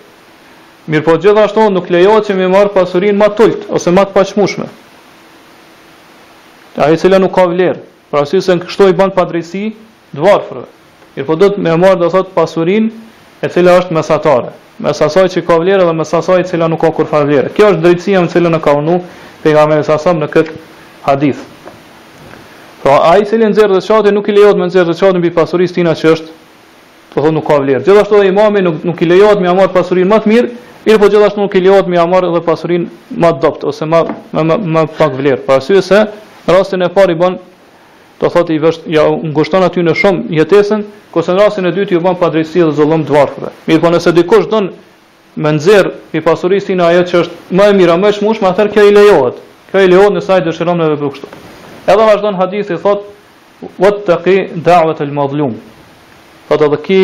Mirë 0.93 1.07
po 1.09 1.17
gjithashtu 1.25 1.65
nuk 1.75 1.91
lejo 1.91 2.21
që 2.27 2.37
mi 2.39 2.47
marë 2.55 2.73
pasurin 2.77 3.19
më 3.19 3.29
tullt 3.39 3.67
ose 3.75 3.91
më 3.97 4.05
të 4.07 4.15
pashmushme. 4.21 4.69
Ajo 6.79 7.01
cila 7.03 7.19
nuk 7.23 7.35
ka 7.35 7.49
vlerë. 7.51 7.81
Pra 8.13 8.23
si 8.29 8.39
se 8.45 8.55
në 8.55 8.69
kështu 8.69 8.91
i 8.93 8.99
banë 9.01 9.17
padrejsi 9.19 9.65
dëvarëfrëve. 10.15 10.67
Mirë 11.17 11.29
po 11.31 11.39
do 11.41 11.51
të 11.57 11.63
me 11.67 11.75
marë 11.83 11.99
do 12.05 12.11
thotë 12.15 12.37
pasurin 12.39 12.93
e 13.43 13.51
cila 13.51 13.81
është 13.83 13.99
mesatare 13.99 14.53
me 14.81 14.93
sasoj 14.95 15.27
që 15.33 15.43
ka 15.47 15.57
vlerë 15.61 15.85
dhe 15.87 15.93
me 15.97 16.05
sasoj 16.07 16.41
që 16.49 16.59
nuk 16.71 16.81
ka 16.81 16.91
kur 16.97 17.07
fa 17.11 17.21
vlerë. 17.27 17.53
Kjo 17.57 17.69
është 17.73 17.83
drejtësia 17.85 18.23
me 18.25 18.31
cilën 18.33 18.57
e 18.57 18.61
ka 18.65 18.75
unu 18.79 19.01
pejgamberi 19.43 19.85
sa 19.85 19.93
me 19.93 19.99
sasom 19.99 20.21
në 20.23 20.29
këtë 20.33 20.59
hadith. 21.07 21.41
Pra, 22.83 22.97
a 23.11 23.19
i 23.21 23.27
cilën 23.29 23.53
zërë 23.55 23.77
dhe 23.79 23.83
qatë 23.85 24.13
nuk 24.17 24.29
i 24.33 24.37
lejot 24.37 24.59
me 24.59 24.71
zërë 24.71 24.93
dhe 24.93 24.99
qatë 24.99 25.19
në 25.19 25.23
bi 25.27 25.31
pasuris 25.37 25.73
tina 25.77 25.93
që 25.95 26.13
është 26.15 26.37
thonë 27.15 27.35
nuk 27.37 27.47
ka 27.51 27.59
vlerë. 27.63 27.85
Gjithashtu 27.87 28.19
dhe 28.23 28.31
imami 28.33 28.63
nuk, 28.65 28.85
nuk 28.85 29.03
i 29.03 29.07
lejot 29.13 29.41
me 29.43 29.49
amarë 29.53 29.73
pasurin 29.77 30.09
më 30.11 30.23
të 30.25 30.33
mirë, 30.33 30.53
ilë 30.89 30.99
po 31.03 31.09
gjithashtu 31.13 31.43
nuk 31.43 31.55
i 31.61 31.65
lejot 31.67 31.89
me 31.93 32.01
amarë 32.01 32.33
dhe 32.35 32.43
pasurin 32.47 32.89
më 33.23 33.31
të 33.37 33.41
dopt, 33.45 33.65
ose 33.71 33.87
më 33.87 34.87
pak 34.99 35.17
vlerë. 35.19 35.43
Pra, 35.47 35.61
sy 35.61 35.83
se, 35.83 36.07
rastin 36.49 36.83
e 36.83 36.89
par 36.95 37.13
i 37.15 37.19
do 38.23 38.31
thotë 38.31 38.55
i 38.55 38.61
vësht 38.63 38.85
ja 38.93 39.03
ngushton 39.35 39.65
aty 39.67 39.83
në 39.83 39.97
shumë 39.99 40.35
jetesën, 40.39 40.85
kose 41.13 41.35
në 41.35 41.43
rastin 41.43 41.67
e 41.67 41.73
dytë 41.75 41.97
ju 41.97 42.03
bën 42.05 42.19
padrejsi 42.21 42.63
dhe 42.63 42.73
zollëm 42.77 43.03
të 43.07 43.25
Mirë, 43.67 43.81
po 43.83 43.91
nëse 43.91 44.13
dikush 44.15 44.47
don 44.53 44.69
me 45.43 45.51
nxerr 45.57 45.91
i 46.15 46.21
pasurisë 46.23 46.77
në 46.79 46.87
ajo 46.93 47.03
që 47.11 47.17
është 47.25 47.57
më 47.59 47.67
e 47.67 47.75
mirë, 47.81 47.97
më 47.99 48.09
e 48.13 48.17
shmush, 48.21 48.39
më 48.45 48.53
atë 48.53 48.69
kjo 48.77 48.85
i 48.91 48.95
lejohet. 48.95 49.41
Kjo 49.73 49.83
i 49.83 49.91
lejohet 49.91 50.15
në 50.19 50.23
sa 50.23 50.39
i 50.39 50.45
dëshiron 50.47 50.79
në 50.79 50.91
vepër 50.93 51.11
kështu. 51.17 51.33
Edhe 51.91 52.07
vazhdon 52.07 52.39
hadithi 52.39 52.79
thotë 52.85 53.73
wattaqi 53.83 54.37
da'wat 54.67 55.03
al-mazlum. 55.03 55.57
Po 56.47 56.57
do 56.63 56.69
ki 56.85 57.01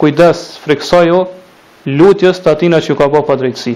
kujdes 0.00 0.44
friksoj 0.62 1.10
lutjes 1.98 2.38
të 2.44 2.50
atina 2.54 2.78
që 2.84 2.94
ju 2.94 3.00
ka 3.02 3.10
bërë 3.14 3.26
padrejtësi. 3.32 3.74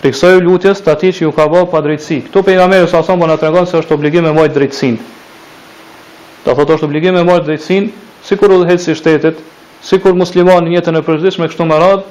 Friksoj 0.00 0.38
lutjes 0.46 0.80
të 0.84 0.94
atina 0.94 1.16
që 1.18 1.24
ju 1.26 1.34
ka 1.36 1.50
bërë 1.52 1.70
padrejtësi. 1.74 2.22
Këtu 2.28 2.44
pejnë 2.46 2.66
amërës 2.68 2.94
asombo 3.02 3.28
në 3.28 3.36
të 3.42 3.50
regonë 3.50 3.68
se 3.72 3.80
është 3.82 3.98
obligime 3.98 4.32
mojtë 4.36 4.56
drejtësinë. 4.58 5.00
Do 6.44 6.54
thotë 6.56 6.76
është 6.78 6.86
obligim 6.88 7.16
e 7.20 7.24
marrë 7.28 7.44
drejtsinë 7.44 7.90
sikur 8.24 8.54
udhëhet 8.56 8.80
si 8.80 8.94
shtetet, 8.96 9.36
sikur 9.84 10.14
muslimani 10.16 10.70
në 10.70 10.78
jetën 10.78 10.96
e 10.96 11.02
përgjithshme 11.04 11.48
kështu 11.50 11.66
me 11.68 11.76
radhë, 11.80 12.04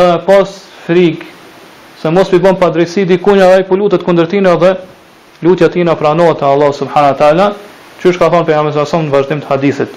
edhe 0.00 0.14
pas 0.24 0.52
frik 0.86 1.24
se 2.00 2.12
mos 2.12 2.30
i 2.36 2.40
bën 2.44 2.56
padrejsi 2.60 3.04
dikujt 3.10 3.42
ai 3.44 3.66
po 3.68 3.76
lutet 3.80 4.04
kundër 4.06 4.30
tij 4.32 4.46
edhe 4.54 4.70
lutja 5.44 5.68
tina 5.74 5.94
pranohet 6.00 6.40
te 6.40 6.46
Allah 6.48 6.72
subhanahu 6.78 7.12
wa 7.12 7.18
taala, 7.20 7.48
çysh 8.00 8.18
ka 8.18 8.30
thënë 8.32 8.46
pejgamberi 8.48 8.86
sa 8.86 8.98
në 9.02 9.12
vazhdim 9.12 9.42
të 9.44 9.48
hadithit. 9.52 9.90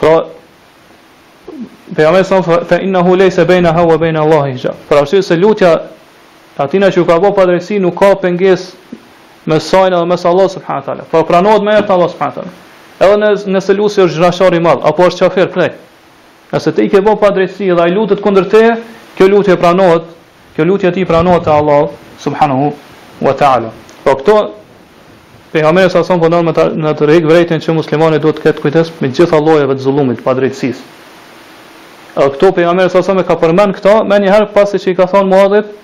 Pra 0.00 0.12
pejgamberi 1.96 2.24
sa 2.24 2.38
fa 2.42 2.78
innahu 2.78 3.16
laysa 3.18 3.44
bainaha 3.50 3.82
wa 3.90 3.96
baina 3.98 4.22
Allah 4.22 4.46
hija. 4.52 4.74
Pra 4.88 5.02
arsye 5.02 5.22
se 5.22 5.34
lutja 5.36 5.72
atina 6.58 6.92
që 6.94 7.04
ka 7.06 7.18
bën 7.22 7.34
padrejsi 7.34 7.80
nuk 7.82 7.98
ka 7.98 8.12
pengesë 8.14 9.00
me 9.50 9.58
sajnë 9.58 9.96
edhe 9.98 10.04
mes 10.14 10.24
Allah 10.32 10.48
subhanahu 10.58 10.82
wa 10.82 10.86
taala. 10.86 11.04
Pra, 11.10 11.22
pranohet 11.26 11.62
me 11.66 11.74
erë 11.80 11.92
Allah 11.96 12.10
subhanahu 12.14 12.44
wa 12.46 12.64
Edhe 13.00 13.16
në 13.20 13.30
nëse 13.52 13.74
lusi 13.76 14.00
është 14.06 14.20
gjashar 14.22 14.54
i 14.56 14.60
madh 14.64 14.84
apo 14.88 15.04
është 15.10 15.26
qafer 15.26 15.50
prej. 15.52 15.68
Nëse 16.52 16.72
ti 16.78 16.86
ke 16.88 17.02
bën 17.04 17.18
pa 17.20 17.28
drejtësi 17.36 17.66
dhe 17.76 17.82
ai 17.82 17.92
lutet 17.92 18.22
kundër 18.24 18.46
teje, 18.52 18.70
kjo 19.18 19.26
lutje 19.28 19.56
pranohet, 19.60 20.06
kjo 20.56 20.64
lutje 20.64 20.88
e 20.88 20.94
tij 20.96 21.04
pranohet 21.10 21.44
te 21.44 21.52
Allah 21.52 21.90
subhanahu 22.22 22.70
wa 23.26 23.34
taala. 23.36 23.72
Po 24.04 24.14
këto 24.16 24.36
pejgamberi 25.52 25.92
sa 25.92 26.04
son 26.04 26.22
vonon 26.22 26.46
me 26.48 26.54
ta, 26.56 26.70
në 26.72 26.94
të 26.96 27.08
rrik 27.10 27.28
vërejtën 27.28 27.60
që 27.66 27.76
muslimani 27.82 28.18
duhet 28.24 28.40
të 28.40 28.46
ketë 28.48 28.64
kujdes 28.64 28.94
me 29.02 29.12
gjitha 29.12 29.40
llojeve 29.44 29.76
të 29.76 29.84
zullumit 29.88 30.22
pa 30.24 30.32
drejtësisë. 30.38 30.84
Edhe 32.16 32.32
këto 32.32 32.54
pejgamberi 32.56 32.94
sa 32.94 33.04
son 33.04 33.20
e 33.20 33.26
ka 33.28 33.36
përmend 33.42 33.76
këto 33.76 33.98
më 34.08 34.22
një 34.24 34.32
herë 34.38 34.48
pasi 34.56 34.80
që 34.80 34.92
i 34.92 34.96
ka 34.96 35.08
thonë 35.12 35.34
muadhit 35.34 35.82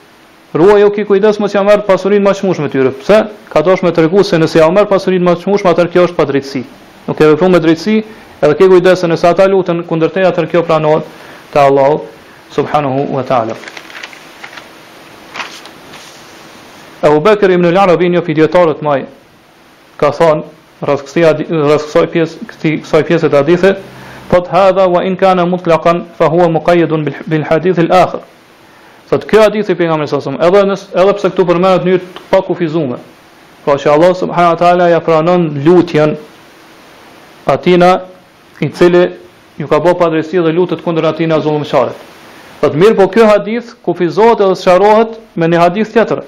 Ruaj 0.52 0.80
jo 0.82 0.88
ki 0.92 1.06
kujdes 1.08 1.38
mos 1.40 1.54
ja 1.56 1.62
marr 1.64 1.84
pasurinë 1.88 2.26
më 2.26 2.34
të 2.58 2.62
me 2.64 2.68
tyre. 2.68 2.90
Pse? 2.92 3.22
Ka 3.48 3.62
dosh 3.64 3.80
me 3.84 3.92
tregu 3.96 4.20
se 4.20 4.36
nëse 4.36 4.58
ja 4.60 4.66
marr 4.68 4.86
pasurinë 4.90 5.24
më 5.24 5.34
të 5.38 5.42
çmueshme, 5.46 5.70
atëherë 5.70 5.92
kjo 5.94 6.02
është 6.08 6.16
pa 6.18 6.26
padrejtësi 6.26 6.60
nuk 7.06 7.20
e 7.20 7.26
vepron 7.32 7.52
me 7.52 7.60
drejtësi, 7.62 7.96
edhe 8.44 8.54
ke 8.58 8.68
kujdesën 8.70 9.10
nëse 9.12 9.26
ata 9.28 9.46
lutën 9.50 9.82
kundër 9.88 10.12
teja 10.14 10.30
atë 10.30 10.46
kjo 10.52 10.62
pranohet 10.68 11.06
te 11.52 11.60
Allahu 11.60 12.00
subhanahu 12.54 13.08
wa 13.14 13.24
taala. 13.26 13.56
Abu 17.02 17.20
Bakr 17.20 17.50
ibn 17.50 17.66
al-Arabi 17.72 18.08
në 18.14 18.22
fidiatorët 18.22 18.84
më 18.86 19.00
ka 19.98 20.12
thon 20.14 20.44
rastësia 20.82 21.32
rastësoj 21.42 22.06
pjesë 22.14 22.46
këtij 22.52 22.76
kësaj 22.84 23.04
pjesë 23.10 23.32
të 23.32 23.40
hadithit 23.42 23.82
thot 24.30 24.48
hadha 24.54 24.86
wa 24.88 25.02
in 25.06 25.16
kana 25.16 25.42
mutlaqan 25.46 26.04
fa 26.18 26.30
huwa 26.30 26.46
muqayyad 26.58 26.94
bil 27.30 27.46
hadith 27.50 27.78
al 27.82 27.90
akhar 28.04 28.20
thot 29.10 29.26
kjo 29.30 29.42
hadith 29.48 29.70
i 29.74 29.74
pejgamberit 29.78 30.10
sallallahu 30.10 30.38
alaihi 30.38 30.70
wasallam 30.70 30.70
edhe 30.70 31.02
edhe 31.02 31.16
pse 31.18 31.30
këtu 31.32 31.46
përmendet 31.50 31.86
në 31.86 31.94
një 31.94 32.26
pak 32.30 32.46
kufizume 32.48 32.98
pra 33.64 33.74
që 33.78 33.90
allah 33.94 34.14
subhanahu 34.22 34.54
wa 34.54 34.60
taala 34.62 34.88
ja 34.94 35.00
pranon 35.02 35.48
lutjen 35.66 36.14
atina 37.44 38.00
i 38.60 38.68
cili 38.72 39.10
ju 39.58 39.66
ka 39.68 39.78
bë 39.82 39.96
padresi 39.98 40.40
dhe 40.42 40.52
lutet 40.52 40.82
kundër 40.84 41.10
atina 41.10 41.40
zullumçarit. 41.40 41.96
Po 42.60 42.70
të 42.70 42.78
mirë, 42.78 42.94
po 42.96 43.08
ky 43.10 43.26
hadith 43.26 43.72
kufizohet 43.82 44.40
edhe 44.40 44.54
sqarohet 44.56 45.16
me 45.34 45.48
një 45.50 45.58
hadith 45.64 45.90
tjetër. 45.92 46.20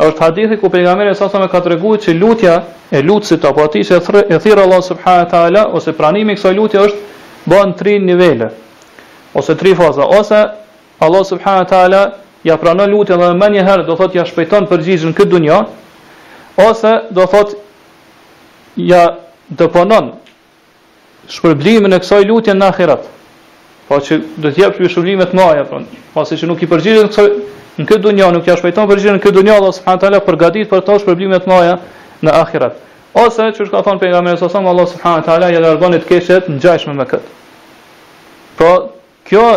Është 0.00 0.20
hadithi 0.22 0.56
ku 0.60 0.70
pejgamberi 0.70 1.14
sa 1.14 1.26
më 1.28 1.48
ka 1.50 1.60
treguar 1.60 1.98
që 2.00 2.14
lutja 2.16 2.54
e 2.90 3.02
lutësit 3.02 3.44
apo 3.44 3.64
atij 3.64 3.82
që 3.88 3.96
e 4.32 4.38
thirr 4.40 4.60
Allah 4.62 4.80
subhanahu 4.84 5.24
wa 5.26 5.30
taala 5.30 5.66
ose 5.76 5.92
pranimi 5.92 6.32
i 6.32 6.36
kësaj 6.38 6.54
lutje 6.56 6.80
është 6.80 7.00
bën 7.50 7.74
tri 7.76 7.98
nivele 8.00 8.48
ose 9.34 9.54
tri 9.56 9.74
faza 9.76 10.06
ose 10.06 10.40
Allah 11.00 11.24
subhanahu 11.28 11.64
wa 11.66 11.68
taala 11.70 12.02
ja 12.42 12.56
pranon 12.56 12.90
lutjen 12.90 13.18
dhe 13.20 13.28
më 13.36 13.48
një 13.52 13.66
herë, 13.68 13.84
do 13.86 13.94
thotë 13.96 14.16
ja 14.16 14.24
shpejton 14.24 14.66
përgjigjen 14.70 15.12
këtë 15.12 15.30
dunjë, 15.34 15.60
ose 16.64 16.92
do 17.12 17.26
thotë 17.28 18.80
ja 18.80 19.04
dëponon 19.52 20.14
shpërblimin 21.32 21.94
e 21.94 21.98
kësaj 22.02 22.24
lutje 22.28 22.54
në 22.54 22.68
ahirat. 22.72 23.06
Po 23.88 23.98
që 23.98 24.20
do 24.42 24.50
të 24.54 24.62
jap 24.64 24.78
shpërblime 24.80 25.26
të 25.32 25.38
mëdha, 25.38 25.64
po 25.70 25.80
pasi 26.14 26.38
që 26.40 26.48
nuk 26.50 26.62
i 26.62 26.68
përgjigjen 26.70 27.10
kësaj 27.10 27.26
në 27.80 27.86
këtë 27.88 28.04
dunjë, 28.06 28.30
nuk 28.36 28.46
ja 28.50 28.56
shpëton 28.58 28.88
përgjigjen 28.90 29.18
në 29.18 29.22
këtë 29.24 29.36
dunjë, 29.38 29.54
Allah 29.58 29.74
subhanahu 29.76 30.04
teala 30.04 30.20
përgatit 30.26 30.70
për 30.70 30.84
të 30.86 30.98
shpërblime 31.04 31.40
të 31.44 31.50
mëdha 31.50 31.78
në 32.26 32.36
ahirat. 32.42 32.78
Ose 33.20 33.46
çu 33.56 33.66
ka 33.72 33.82
thon 33.82 33.98
pejgamberi 33.98 34.38
sa 34.38 34.48
sallallahu 34.48 34.76
Allah 34.76 34.90
subhanahu 34.90 35.26
teala 35.26 35.48
ja 35.50 35.62
largon 35.64 35.96
të 35.96 36.06
keshet 36.10 36.50
ngjajshme 36.52 36.94
me 37.00 37.06
kët. 37.10 37.32
Po 38.58 38.68
pra, 38.68 38.76
kjo 39.30 39.48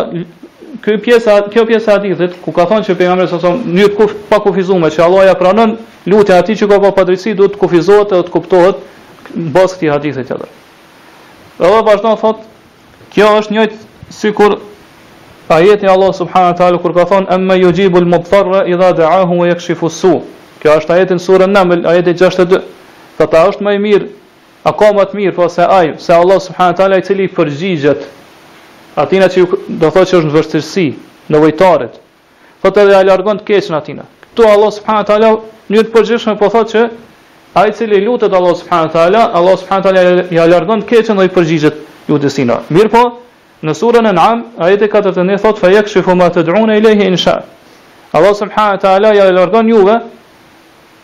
Kjo 0.84 0.96
pjesa, 1.00 1.36
kjo 1.54 1.62
pjesa 1.68 1.92
e 1.92 1.94
hadithit 1.94 2.32
ku 2.42 2.50
ka 2.52 2.64
thonë 2.68 2.82
se 2.84 2.96
pejgamberi 2.98 3.30
sa 3.30 3.38
son 3.40 3.60
një 3.76 3.86
kuf 3.94 4.10
pa 4.28 4.40
kufizuar 4.42 4.90
se 4.92 5.00
Allah 5.04 5.28
ja 5.28 5.36
pranon 5.38 5.76
lutjen 6.10 6.36
atij 6.40 6.58
që 6.64 6.68
ka 6.72 6.80
pa 6.82 6.90
padrejsi 6.98 7.32
duhet 7.38 7.54
të 7.54 7.60
kufizohet 7.62 8.10
dhe 8.12 8.18
të 8.26 8.34
kuptohet 8.34 8.82
bazë 9.54 9.76
këtij 9.78 9.92
hadithit 9.94 10.26
tjetër. 10.28 10.48
Të 10.50 10.63
Edhe 11.54 11.96
në 12.02 12.14
thot, 12.18 12.38
kjo 13.14 13.28
është 13.38 13.64
si 13.70 13.78
sikur 14.16 14.56
ajeti 15.48 15.86
Allah 15.86 16.10
subhanahu 16.14 16.50
wa 16.52 16.56
taala 16.58 16.78
kur 16.82 16.92
ka 16.94 17.04
thon 17.06 17.26
amma 17.30 17.54
yujibu 17.54 17.98
al-mudtarra 17.98 18.64
idha 18.66 18.90
da'ahu 18.98 19.38
wa 19.40 19.46
yakshifu 19.46 19.88
su. 19.90 20.10
Kjo 20.62 20.70
është 20.80 20.90
ajeti 20.96 21.14
në 21.18 21.22
surën 21.26 21.50
Naml, 21.52 21.86
ajeti 21.92 22.14
62. 22.24 22.62
Këta 23.18 23.42
është 23.50 23.62
më 23.64 23.74
i 23.74 23.78
mirë, 23.84 24.08
a 24.66 24.72
ka 24.72 24.88
më 24.96 25.04
të 25.10 25.16
mirë, 25.18 25.34
po 25.36 25.48
se 25.52 25.62
ai, 25.76 25.92
se 26.00 26.12
Allah 26.16 26.40
subhanahu 26.42 26.72
wa 26.74 26.78
taala 26.80 26.98
i 26.98 27.04
cili 27.06 27.28
përgjigjet 27.36 28.06
atina 29.02 29.28
që 29.34 29.46
do 29.82 29.90
thot 29.94 30.08
që 30.10 30.16
është 30.18 30.26
në 30.30 30.34
vështirësi, 30.38 30.86
në 31.30 31.42
vojtarët. 31.44 32.00
Thotë 32.64 32.82
edhe 32.86 32.96
ai 32.98 33.04
largon 33.06 33.38
të 33.42 33.46
keqën 33.52 33.76
atina. 33.78 34.08
Ktu 34.32 34.48
Allah 34.50 34.72
subhanahu 34.78 35.04
wa 35.06 35.06
taala 35.06 35.30
në 35.70 35.86
një 35.86 36.38
po 36.40 36.48
thot 36.56 36.74
që 36.74 36.88
A 37.54 37.66
i 37.66 37.72
cili 37.72 38.00
lutet 38.06 38.32
Allah 38.34 38.54
subhanë 38.58 38.90
Ta'ala, 38.90 39.28
Allah 39.30 39.56
subhanë 39.58 39.82
Ta'ala 39.86 40.00
ja 40.34 40.46
i 40.46 40.54
të 40.54 40.78
keqen 40.90 41.18
dhe 41.20 41.26
i 41.28 41.30
përgjigjet 41.34 41.76
ju 42.10 42.30
sina. 42.34 42.56
Mirë 42.74 42.90
po, 42.90 43.02
në 43.62 43.74
surën 43.78 44.08
e 44.10 44.12
në 44.16 44.22
amë, 44.30 44.42
a 44.58 44.88
thotë, 44.88 45.58
fa 45.60 45.68
jekë 45.70 45.88
shifu 45.92 46.16
ma 46.18 46.26
të 46.34 46.42
drunë 46.50 46.78
i 46.78 46.82
lehi 46.82 47.06
insha. 47.12 47.36
Allah 48.12 48.34
subhanahu 48.34 48.80
Ta'ala 48.82 49.12
ja 49.14 49.28
i 49.30 49.70
juve, 49.70 49.96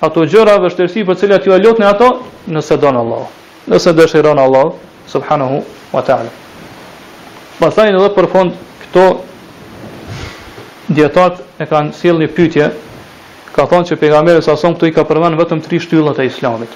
ato 0.01 0.26
gjëra 0.32 0.59
dhe 0.64 0.72
për 0.76 1.07
për 1.07 1.16
cilat 1.22 1.46
ju 1.46 1.53
e 1.53 1.59
lutën 1.61 1.86
ato, 1.86 2.09
nëse 2.51 2.76
don 2.82 2.96
Allah. 2.98 3.24
Nëse 3.70 3.94
dëshiron 3.94 4.38
Allah, 4.38 4.72
subhanahu 5.07 5.62
wa 5.92 6.03
ta'ala. 6.03 6.30
Pasajnë 7.61 7.96
edhe 8.01 8.11
për 8.18 8.26
fond, 8.32 8.51
këto 8.82 9.07
djetat 10.98 11.38
e 11.59 11.64
kanë 11.70 11.92
sil 11.94 12.18
një 12.18 12.28
pytje, 12.38 12.66
ka 13.55 13.66
thonë 13.70 13.88
që 13.88 13.96
pejgamberi 13.98 14.42
sa 14.42 14.57
son 14.59 14.76
këtu 14.76 14.90
i 14.90 14.92
ka 14.94 15.03
përmend 15.09 15.38
vetëm 15.40 15.61
tri 15.64 15.80
shtyllat 15.82 16.18
e 16.22 16.28
islamit. 16.30 16.70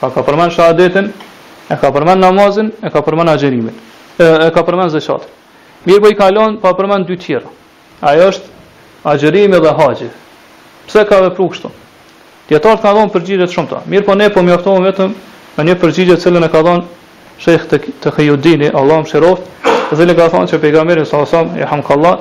Pa 0.00 0.10
ka 0.14 0.22
përmend 0.26 0.54
shahadetin, 0.54 1.10
e 1.70 1.76
ka 1.80 1.90
përmend 1.94 2.22
namazin, 2.22 2.70
e 2.86 2.90
ka 2.94 3.00
përmend 3.02 3.32
agjerimin, 3.32 3.74
e, 4.18 4.24
e 4.24 4.50
ka 4.54 4.62
përmend 4.66 4.94
zakatin. 4.94 5.32
Mirë 5.86 6.02
po 6.04 6.12
i 6.12 6.18
kalon 6.18 6.56
pa 6.62 6.72
përmend 6.78 7.08
dy 7.08 7.16
tjera. 7.18 7.50
Ajo 8.02 8.28
është 8.30 8.54
agjerimi 9.10 9.58
dhe 9.58 9.74
haxhi. 9.80 10.10
Pse 10.88 11.02
ka 11.06 11.20
vepru 11.26 11.48
kështu? 11.52 11.70
Dietarët 12.48 12.80
ka 12.82 12.94
dhënë 12.96 13.12
përgjigje 13.14 13.48
të 13.48 13.52
shumta. 13.54 13.82
Mirë 13.86 14.06
po 14.06 14.14
ne 14.16 14.30
po 14.32 14.42
mjaftojmë 14.42 14.86
vetëm 14.90 15.10
me 15.58 15.64
një 15.66 15.74
përgjigje 15.82 16.16
të 16.16 16.22
cilën 16.26 16.46
e 16.46 16.52
ka 16.52 16.62
dhënë 16.64 16.96
Sheikh 17.38 17.66
Tahiyuddin, 18.02 18.62
Allahu 18.74 19.04
mëshiroft, 19.04 19.44
i 19.92 19.96
cili 19.96 20.14
ka 20.18 20.24
thonë 20.32 20.48
që 20.50 20.58
pejgamberi 20.62 21.04
sallallahu 21.06 21.52
alaihi 21.54 21.84
wasallam, 21.86 22.18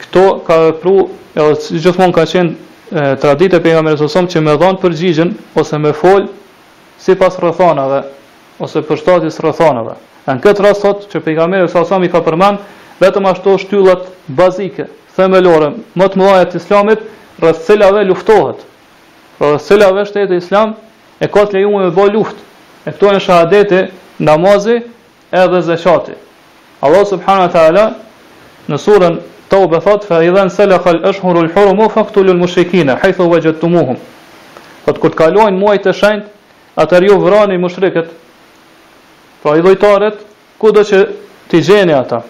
këto 0.00 0.22
ka 0.46 0.54
vepru 0.66 0.94
edhe 1.36 1.80
gjithmonë 1.84 2.14
ka 2.16 2.24
qenë 2.30 2.54
tradit 2.92 3.52
e 3.52 3.60
pejgamberi 3.60 3.98
sa 4.00 4.08
sallam 4.08 4.28
që 4.32 4.40
më 4.46 4.54
dhan 4.60 4.78
përgjigjen 4.80 5.32
ose 5.60 5.76
më 5.80 5.92
fol 5.98 6.28
sipas 7.00 7.36
rrethanave 7.40 8.02
ose 8.58 8.80
për 8.82 9.00
shtatis 9.02 9.40
rrethanave. 9.44 9.96
Në 10.28 10.40
këtë 10.44 10.64
rast 10.64 10.82
thotë 10.84 11.10
që 11.12 11.22
pejgamberi 11.26 11.68
sa 11.68 11.84
sallam 11.84 12.06
i 12.08 12.12
ka 12.12 12.22
përmend 12.26 12.62
vetëm 13.00 13.28
ashtu 13.30 13.58
shtyllat 13.64 14.08
bazike, 14.28 14.88
themelore, 15.16 15.72
më 15.96 16.06
të 16.08 16.18
mëdha 16.18 16.58
islamit 16.58 17.04
rreth 17.38 17.60
cilave 17.68 18.04
luftohet. 18.08 18.64
Pra 19.38 19.58
shtetë 19.58 19.68
cilave 19.68 20.38
islam 20.40 20.74
e 21.22 21.26
ka 21.28 21.44
të 21.44 21.58
lejuar 21.58 21.84
me 21.84 21.94
bëjë 21.94 22.16
luftë. 22.16 22.42
E 22.86 22.90
këto 22.90 23.18
shahadeti, 23.20 23.84
namazi 24.18 24.82
edhe 25.30 25.60
zeqati. 25.62 26.14
Allah 26.80 27.04
subhanahu 27.06 27.52
taala 27.52 27.84
në 28.68 28.76
surën 28.80 29.16
Taube 29.48 29.80
thot 29.80 30.04
fa 30.04 30.20
idhan 30.22 30.50
salakhal 30.50 31.04
ashhurul 31.08 31.48
hurum 31.48 31.88
fa 31.88 32.04
qtulul 32.04 32.36
mushrikina 32.38 32.96
haythu 33.00 33.24
wajadtumuhum. 33.30 33.96
Po 34.84 34.92
kur 34.92 35.10
të 35.12 35.16
kalojnë 35.16 35.56
muajt 35.56 35.86
e 35.88 35.92
shenjt, 35.92 36.26
atëherë 36.76 37.08
ju 37.10 37.16
vrani 37.24 37.56
mushrikët. 37.58 38.10
Pra 39.42 39.56
i 39.56 39.62
lojtarët 39.64 40.20
kudo 40.60 40.84
që 40.84 40.98
ti 41.48 41.60
gjeni 41.64 41.94
ata. 41.96 42.20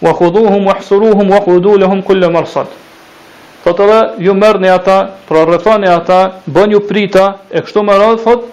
Wa 0.00 0.12
khuduhum 0.14 0.66
wa 0.70 0.74
hsuruhum 0.78 1.26
wa 1.34 1.40
khudu 1.42 1.74
lahum 1.82 2.02
kull 2.06 2.28
marsad. 2.30 2.70
Po 3.64 3.72
të 3.74 3.86
dhe 3.90 4.00
ju 4.28 4.34
mërni 4.38 4.70
ata, 4.70 4.98
pra 5.26 5.42
rëthoni 5.48 5.90
ata, 5.90 6.20
bën 6.46 6.70
ju 6.76 6.80
prita, 6.86 7.24
e 7.50 7.60
kështu 7.66 7.82
më 7.82 7.96
radhë, 7.98 8.20
thot, 8.22 8.44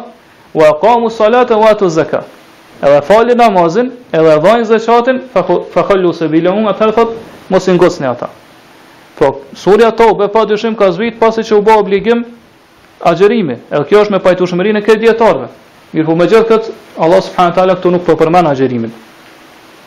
wa 0.54 0.68
qamu 0.80 1.10
salata 1.10 1.56
wa 1.58 1.68
atu 1.70 1.88
zaka. 1.88 2.22
Edhe 2.82 3.02
falin 3.08 3.36
namazin, 3.38 3.90
edhe 4.12 4.38
vajnë 4.44 4.64
zakatin, 4.70 5.20
fa 5.74 5.82
khallu 5.84 6.12
se 6.14 6.28
bilahu 6.28 6.64
atë 6.72 6.92
thot 6.94 7.12
mos 7.50 7.68
i 7.68 8.06
ata. 8.06 8.28
Po 9.18 9.40
surja 9.54 9.92
Tobe 9.92 10.28
padyshim 10.28 10.74
ka 10.76 10.90
zbrit 10.90 11.20
pasi 11.20 11.42
që 11.42 11.54
u 11.58 11.62
bë 11.62 11.72
obligim 11.78 12.24
agjerimi. 13.02 13.58
Edhe 13.70 13.84
kjo 13.84 14.00
është 14.06 14.10
me 14.16 14.24
pajtueshmërinë 14.24 14.78
e 14.80 14.82
këtij 14.82 15.00
dietarëve. 15.06 15.48
Mirpo 15.94 16.16
megjithatë, 16.18 16.72
Allah 16.98 17.22
subhanahu 17.22 17.52
wa 17.52 17.56
taala 17.60 17.76
këtu 17.78 17.90
nuk 17.94 18.02
po 18.04 18.16
përmend 18.18 18.48
agjerimin. 18.50 18.90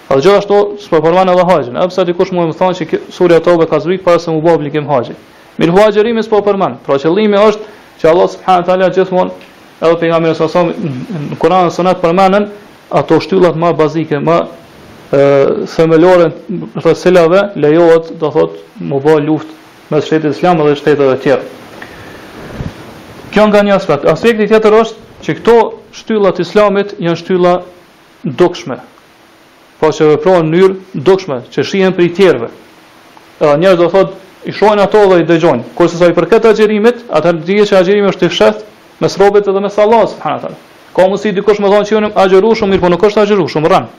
Po 0.08 0.16
gjithashtu, 0.16 0.74
sipas 0.80 1.00
Kur'anit 1.00 1.30
Allahu 1.30 1.52
Hazhin, 1.52 1.76
a 1.78 1.88
pse 1.88 2.06
dikush 2.08 2.32
mund 2.32 2.54
më 2.54 2.56
thonë 2.56 2.76
se 2.80 3.00
surja 3.12 3.42
Toba 3.44 3.66
ka 3.68 3.80
zbrit 3.84 4.06
para 4.06 4.20
se 4.20 4.32
u 4.32 4.40
bë 4.42 4.54
obligim 4.54 4.86
Hazhi? 4.88 5.12
Mir 5.60 5.74
Hazhirimi 5.76 6.24
sipas 6.24 6.46
Kur'an, 6.46 6.78
pra 6.86 6.96
qëllimi 6.96 7.36
është 7.40 7.68
që 8.00 8.08
Allah 8.12 8.30
subhanahu 8.32 8.62
wa 8.64 8.68
taala 8.70 8.88
gjithmonë 8.96 9.52
edhe 9.84 9.98
pejgamberi 10.04 10.36
sa 10.40 10.48
sa 10.48 10.64
në 10.64 11.36
Kur'an 11.42 11.68
dhe 11.68 11.74
Sunet 11.76 12.00
përmenden 12.02 12.46
ato 13.02 13.20
shtyllat 13.20 13.60
më 13.60 13.74
bazike, 13.84 14.22
më 14.28 14.38
ë 15.12 15.22
themelore, 15.76 16.30
do 16.48 16.72
të 16.80 17.16
thotë 17.20 17.64
lejohet, 17.68 18.12
do 18.24 18.32
thotë, 18.40 18.68
mu 18.88 19.04
bë 19.04 19.18
luftë 19.28 19.88
me 19.92 20.00
shtetin 20.08 20.32
islam 20.36 20.64
dhe 20.64 20.76
shtetet 20.76 21.16
e 21.18 21.24
tjera. 21.24 21.42
Kjo 23.36 23.46
nga 23.52 23.60
një 23.64 23.76
aspekt. 23.76 24.08
Aspekti 24.12 24.48
tjetër 24.54 24.80
është 24.84 25.22
që 25.24 25.38
këto 25.42 25.58
shtyllat 26.00 26.40
islamit 26.44 26.96
janë 27.00 27.22
shtylla 27.26 27.54
dukshme, 28.24 28.76
po 29.80 29.92
se 29.94 30.06
vepron 30.08 30.46
në 30.46 30.54
mënyrë 30.58 31.04
dukshme, 31.06 31.42
që 31.54 31.64
shihen 31.64 31.94
për 31.94 32.08
të 32.08 32.16
tjerëve. 32.18 32.50
Edhe 33.42 33.58
njerëz 33.62 33.78
do 33.80 33.90
thotë, 33.94 34.16
i 34.50 34.54
shohin 34.56 34.80
ato 34.82 35.04
dhe 35.12 35.20
i 35.22 35.26
dëgjojnë. 35.28 35.68
Kurse 35.78 36.00
sa 36.00 36.08
i 36.10 36.16
përket 36.18 36.46
agjerimit, 36.50 37.04
atë 37.14 37.34
dihet 37.46 37.70
se 37.70 37.78
agjerimi 37.78 38.10
është 38.12 38.26
i 38.26 38.32
fshehtë 38.34 39.00
mes 39.04 39.18
robët 39.22 39.50
edhe 39.52 39.62
mes 39.62 39.76
Allahut 39.84 40.14
subhanahu 40.14 40.42
teala. 40.46 40.58
Ka 40.96 41.06
mundsi 41.12 41.34
dikush 41.36 41.60
më 41.62 41.72
thonë 41.74 41.90
se 41.90 41.98
unë 42.00 42.12
agjeru 42.24 42.54
shumë 42.58 42.74
mirë, 42.74 42.82
por 42.82 42.94
nuk 42.96 43.06
është 43.10 43.22
agjeru 43.26 43.46
shumë 43.54 43.70
rran. 43.74 43.90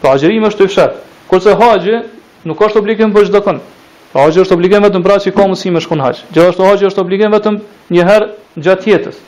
Po 0.00 0.12
agjerimi 0.14 0.48
është 0.48 0.64
i 0.64 0.70
fshehtë. 0.72 1.06
Kurse 1.30 1.56
haxhi 1.60 1.98
nuk 2.46 2.66
është 2.68 2.80
obligim 2.82 3.12
për 3.14 3.28
çdo 3.32 3.40
kënd. 3.48 3.60
Po 3.64 4.10
pra 4.12 4.28
haxhi 4.28 4.40
është 4.46 4.54
obligim 4.56 4.84
vetëm 4.86 5.04
pra 5.04 5.18
që 5.20 5.34
ka 5.36 5.48
mundsi 5.50 5.72
me 5.74 5.80
shkon 5.82 6.00
haxh. 6.06 6.22
Gjithashtu 6.32 6.62
haxhi 6.68 6.88
është 6.92 7.02
obligim 7.04 7.34
vetëm 7.36 7.60
një 7.92 8.04
herë 8.12 8.26
gjatë 8.64 8.90
jetës. 8.92 9.18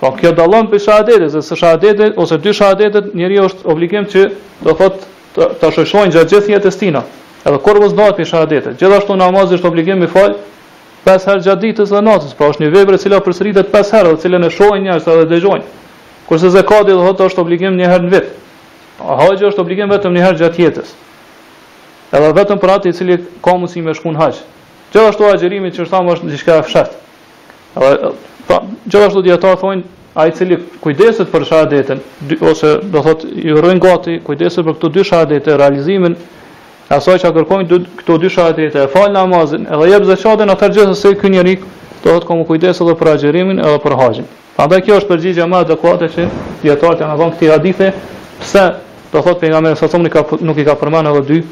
Po 0.00 0.10
kjo 0.16 0.32
dallon 0.36 0.66
për 0.68 0.82
shahadetet, 0.84 1.32
se 1.42 1.56
shahadetet 1.56 2.18
ose 2.20 2.36
dy 2.44 2.52
shahadetet 2.54 3.14
njeriu 3.16 3.46
është 3.48 3.70
obligim 3.72 4.04
që 4.12 4.24
do 4.66 4.74
thotë 4.76 5.46
ta 5.62 5.70
shoqëjojnë 5.72 6.12
gjatë 6.18 6.32
gjithë 6.34 6.52
jetës 6.52 6.76
tina. 6.80 7.00
Edhe 7.46 7.60
kur 7.64 7.80
mos 7.80 7.94
ndohet 7.96 8.18
për 8.18 8.28
shahadetet. 8.28 8.76
Gjithashtu 8.80 9.16
namazi 9.16 9.56
është 9.56 9.70
obligim 9.70 10.02
i 10.04 10.10
fal 10.12 10.34
5 11.06 11.28
herë 11.30 11.42
gjatë 11.48 11.64
ditës 11.64 11.94
dhe 11.96 12.02
natës, 12.04 12.34
pra 12.36 12.50
është 12.52 12.64
një 12.66 12.70
vepër 12.76 12.98
e 12.98 13.00
cila 13.06 13.22
përsëritet 13.24 13.72
5 13.72 13.94
herë, 13.96 14.12
e 14.12 14.20
cila 14.24 14.38
e 14.48 14.52
shohin 14.58 14.84
njerëzit 14.88 15.10
dhe 15.22 15.26
dëgjojnë. 15.32 15.66
Kurse 16.28 16.50
zakati 16.52 16.92
do 16.92 17.00
thotë 17.06 17.30
është 17.30 17.42
obligim 17.46 17.80
një 17.80 17.88
herë 17.92 18.04
në 18.08 18.12
vit. 18.16 18.30
Po, 19.00 19.16
Haxhi 19.22 19.48
është 19.48 19.62
obligim 19.64 19.92
vetëm 19.94 20.12
një 20.16 20.24
herë 20.26 20.40
gjatë 20.44 20.64
jetës. 20.66 20.92
Edhe 22.12 22.34
vetëm 22.36 22.60
për 22.62 22.74
atë 22.76 22.92
i 22.92 22.96
cili 23.00 23.18
ka 23.44 23.54
mundësi 23.56 23.84
me 23.86 23.94
shkon 23.96 24.18
haxh. 24.20 24.42
Gjithashtu 24.92 25.30
agjerimi 25.30 25.72
që 25.72 25.86
është 25.86 25.92
thamë 25.94 26.16
është 26.16 26.32
diçka 26.34 26.58
e 26.60 26.64
fshehtë. 26.66 27.04
Edhe 27.76 28.10
Pra, 28.46 28.62
gjithashtu 28.86 29.22
dietar 29.26 29.56
thonë 29.58 29.82
ai 30.16 30.30
i 30.30 30.34
cili 30.36 30.56
kujdeset 30.80 31.28
për 31.32 31.44
shahadetën 31.48 32.38
ose 32.46 32.70
do 32.94 33.02
thotë 33.02 33.30
i 33.42 33.50
urrejnë 33.52 33.82
gati 33.82 34.14
kujdeset 34.26 34.64
për 34.66 34.76
këto 34.78 34.90
dy 34.94 35.04
shahadete 35.08 35.56
realizimin 35.58 36.14
e 36.14 36.94
asaj 36.94 37.18
çka 37.24 37.32
kërkojnë 37.40 37.66
dy, 37.72 37.80
këto 38.00 38.16
dy 38.22 38.30
shahadete 38.30 38.84
e 38.84 38.90
fal 38.92 39.10
namazin 39.12 39.66
edhe 39.66 39.88
jep 39.90 40.06
zakatën 40.12 40.52
atë 40.54 40.68
gjë 40.76 40.84
se 40.92 40.96
si 41.02 41.12
ky 41.20 41.32
njeri 41.34 41.56
do 42.04 42.06
thotë 42.14 42.28
komo 42.30 42.46
kujdeset 42.48 42.86
edhe 42.86 42.94
për 43.00 43.12
agjerimin 43.16 43.60
edhe 43.64 43.82
për 43.82 43.96
haxhin. 44.00 44.30
Prandaj 44.56 44.80
kjo 44.86 45.00
është 45.02 45.10
përgjigje 45.12 45.48
më 45.52 45.60
adekuate 45.64 46.08
se 46.14 46.28
dietarët 46.62 47.02
kanë 47.02 47.18
dhënë 47.18 47.36
këti 47.36 47.50
hadithe 47.54 47.90
pse 48.44 48.64
do 49.10 49.18
thotë 49.26 49.40
pejgamberi 49.42 49.82
sa 49.82 49.90
thonë 49.90 50.40
nuk 50.46 50.62
i 50.62 50.68
ka 50.70 50.78
përmendur 50.80 51.18
edhe 51.20 51.34
dy 51.34 51.42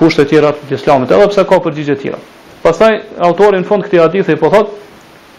kushte 0.00 0.24
të 0.24 0.32
tjera 0.32 0.56
të 0.64 0.74
islamit 0.80 1.12
edhe 1.12 1.28
pse 1.34 1.44
ka 1.52 1.60
përgjigje 1.68 1.94
të 1.94 2.02
tjera. 2.02 2.18
Pastaj 2.64 3.00
autori 3.22 3.60
në 3.62 3.68
fund 3.68 3.84
këtij 3.86 4.02
hadithi 4.02 4.34
po 4.40 4.48
thotë 4.50 4.85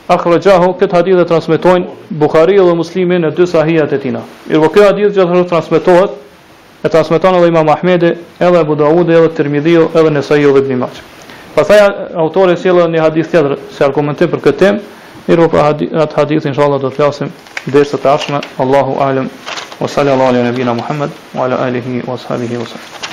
akhrajahu 0.07 0.69
këtë 0.79 0.95
hadith 0.95 1.19
e 1.19 1.25
transmetojnë 1.27 2.09
Bukhari 2.21 2.55
dhe 2.57 2.75
Muslimi 2.79 3.17
në 3.19 3.33
dy 3.35 3.47
sahihat 3.47 3.93
e 3.93 3.99
tina. 3.99 4.21
Mirë, 4.47 4.69
po 4.71 4.83
hadith 4.83 5.11
gjithashtu 5.17 5.43
transmetohet 5.49 6.83
e 6.83 6.89
transmeton 6.91 7.35
edhe 7.41 7.49
Imam 7.51 7.69
Ahmedi, 7.73 8.13
edhe 8.39 8.61
Abu 8.61 8.75
Dawudi, 8.79 9.15
edhe 9.19 9.29
Tirmidhiu, 9.37 9.89
edhe 9.93 10.11
Nesaiu 10.17 10.53
dhe 10.55 10.63
Ibn 10.63 10.79
Majah. 10.85 11.15
Pastaj 11.55 11.79
autori 12.23 12.55
sjell 12.61 12.83
një 12.93 13.01
hadith 13.03 13.31
tjetër 13.31 13.57
se 13.75 13.83
argumenton 13.85 14.31
për 14.31 14.45
këtë 14.47 14.61
temë. 14.63 14.85
Mirë, 15.27 15.49
po 15.51 15.59
hadith, 15.59 15.91
atë 15.91 16.21
hadith 16.21 16.45
inshallah 16.47 16.79
do 16.79 16.87
të 16.87 17.01
flasim 17.01 17.33
derisa 17.67 17.97
të 17.99 18.03
tashme. 18.07 18.39
Allahu 18.63 18.95
alem. 19.03 19.27
Wa 19.81 19.87
sallallahu 19.87 20.31
ala 20.33 20.45
nabina 20.47 20.73
Muhammad 20.73 21.11
wa 21.35 21.43
ala 21.45 21.59
alihi 21.67 22.01
wa 22.07 22.15
sahbihi 22.17 22.57
wa 22.57 22.65
sallam. 22.65 23.03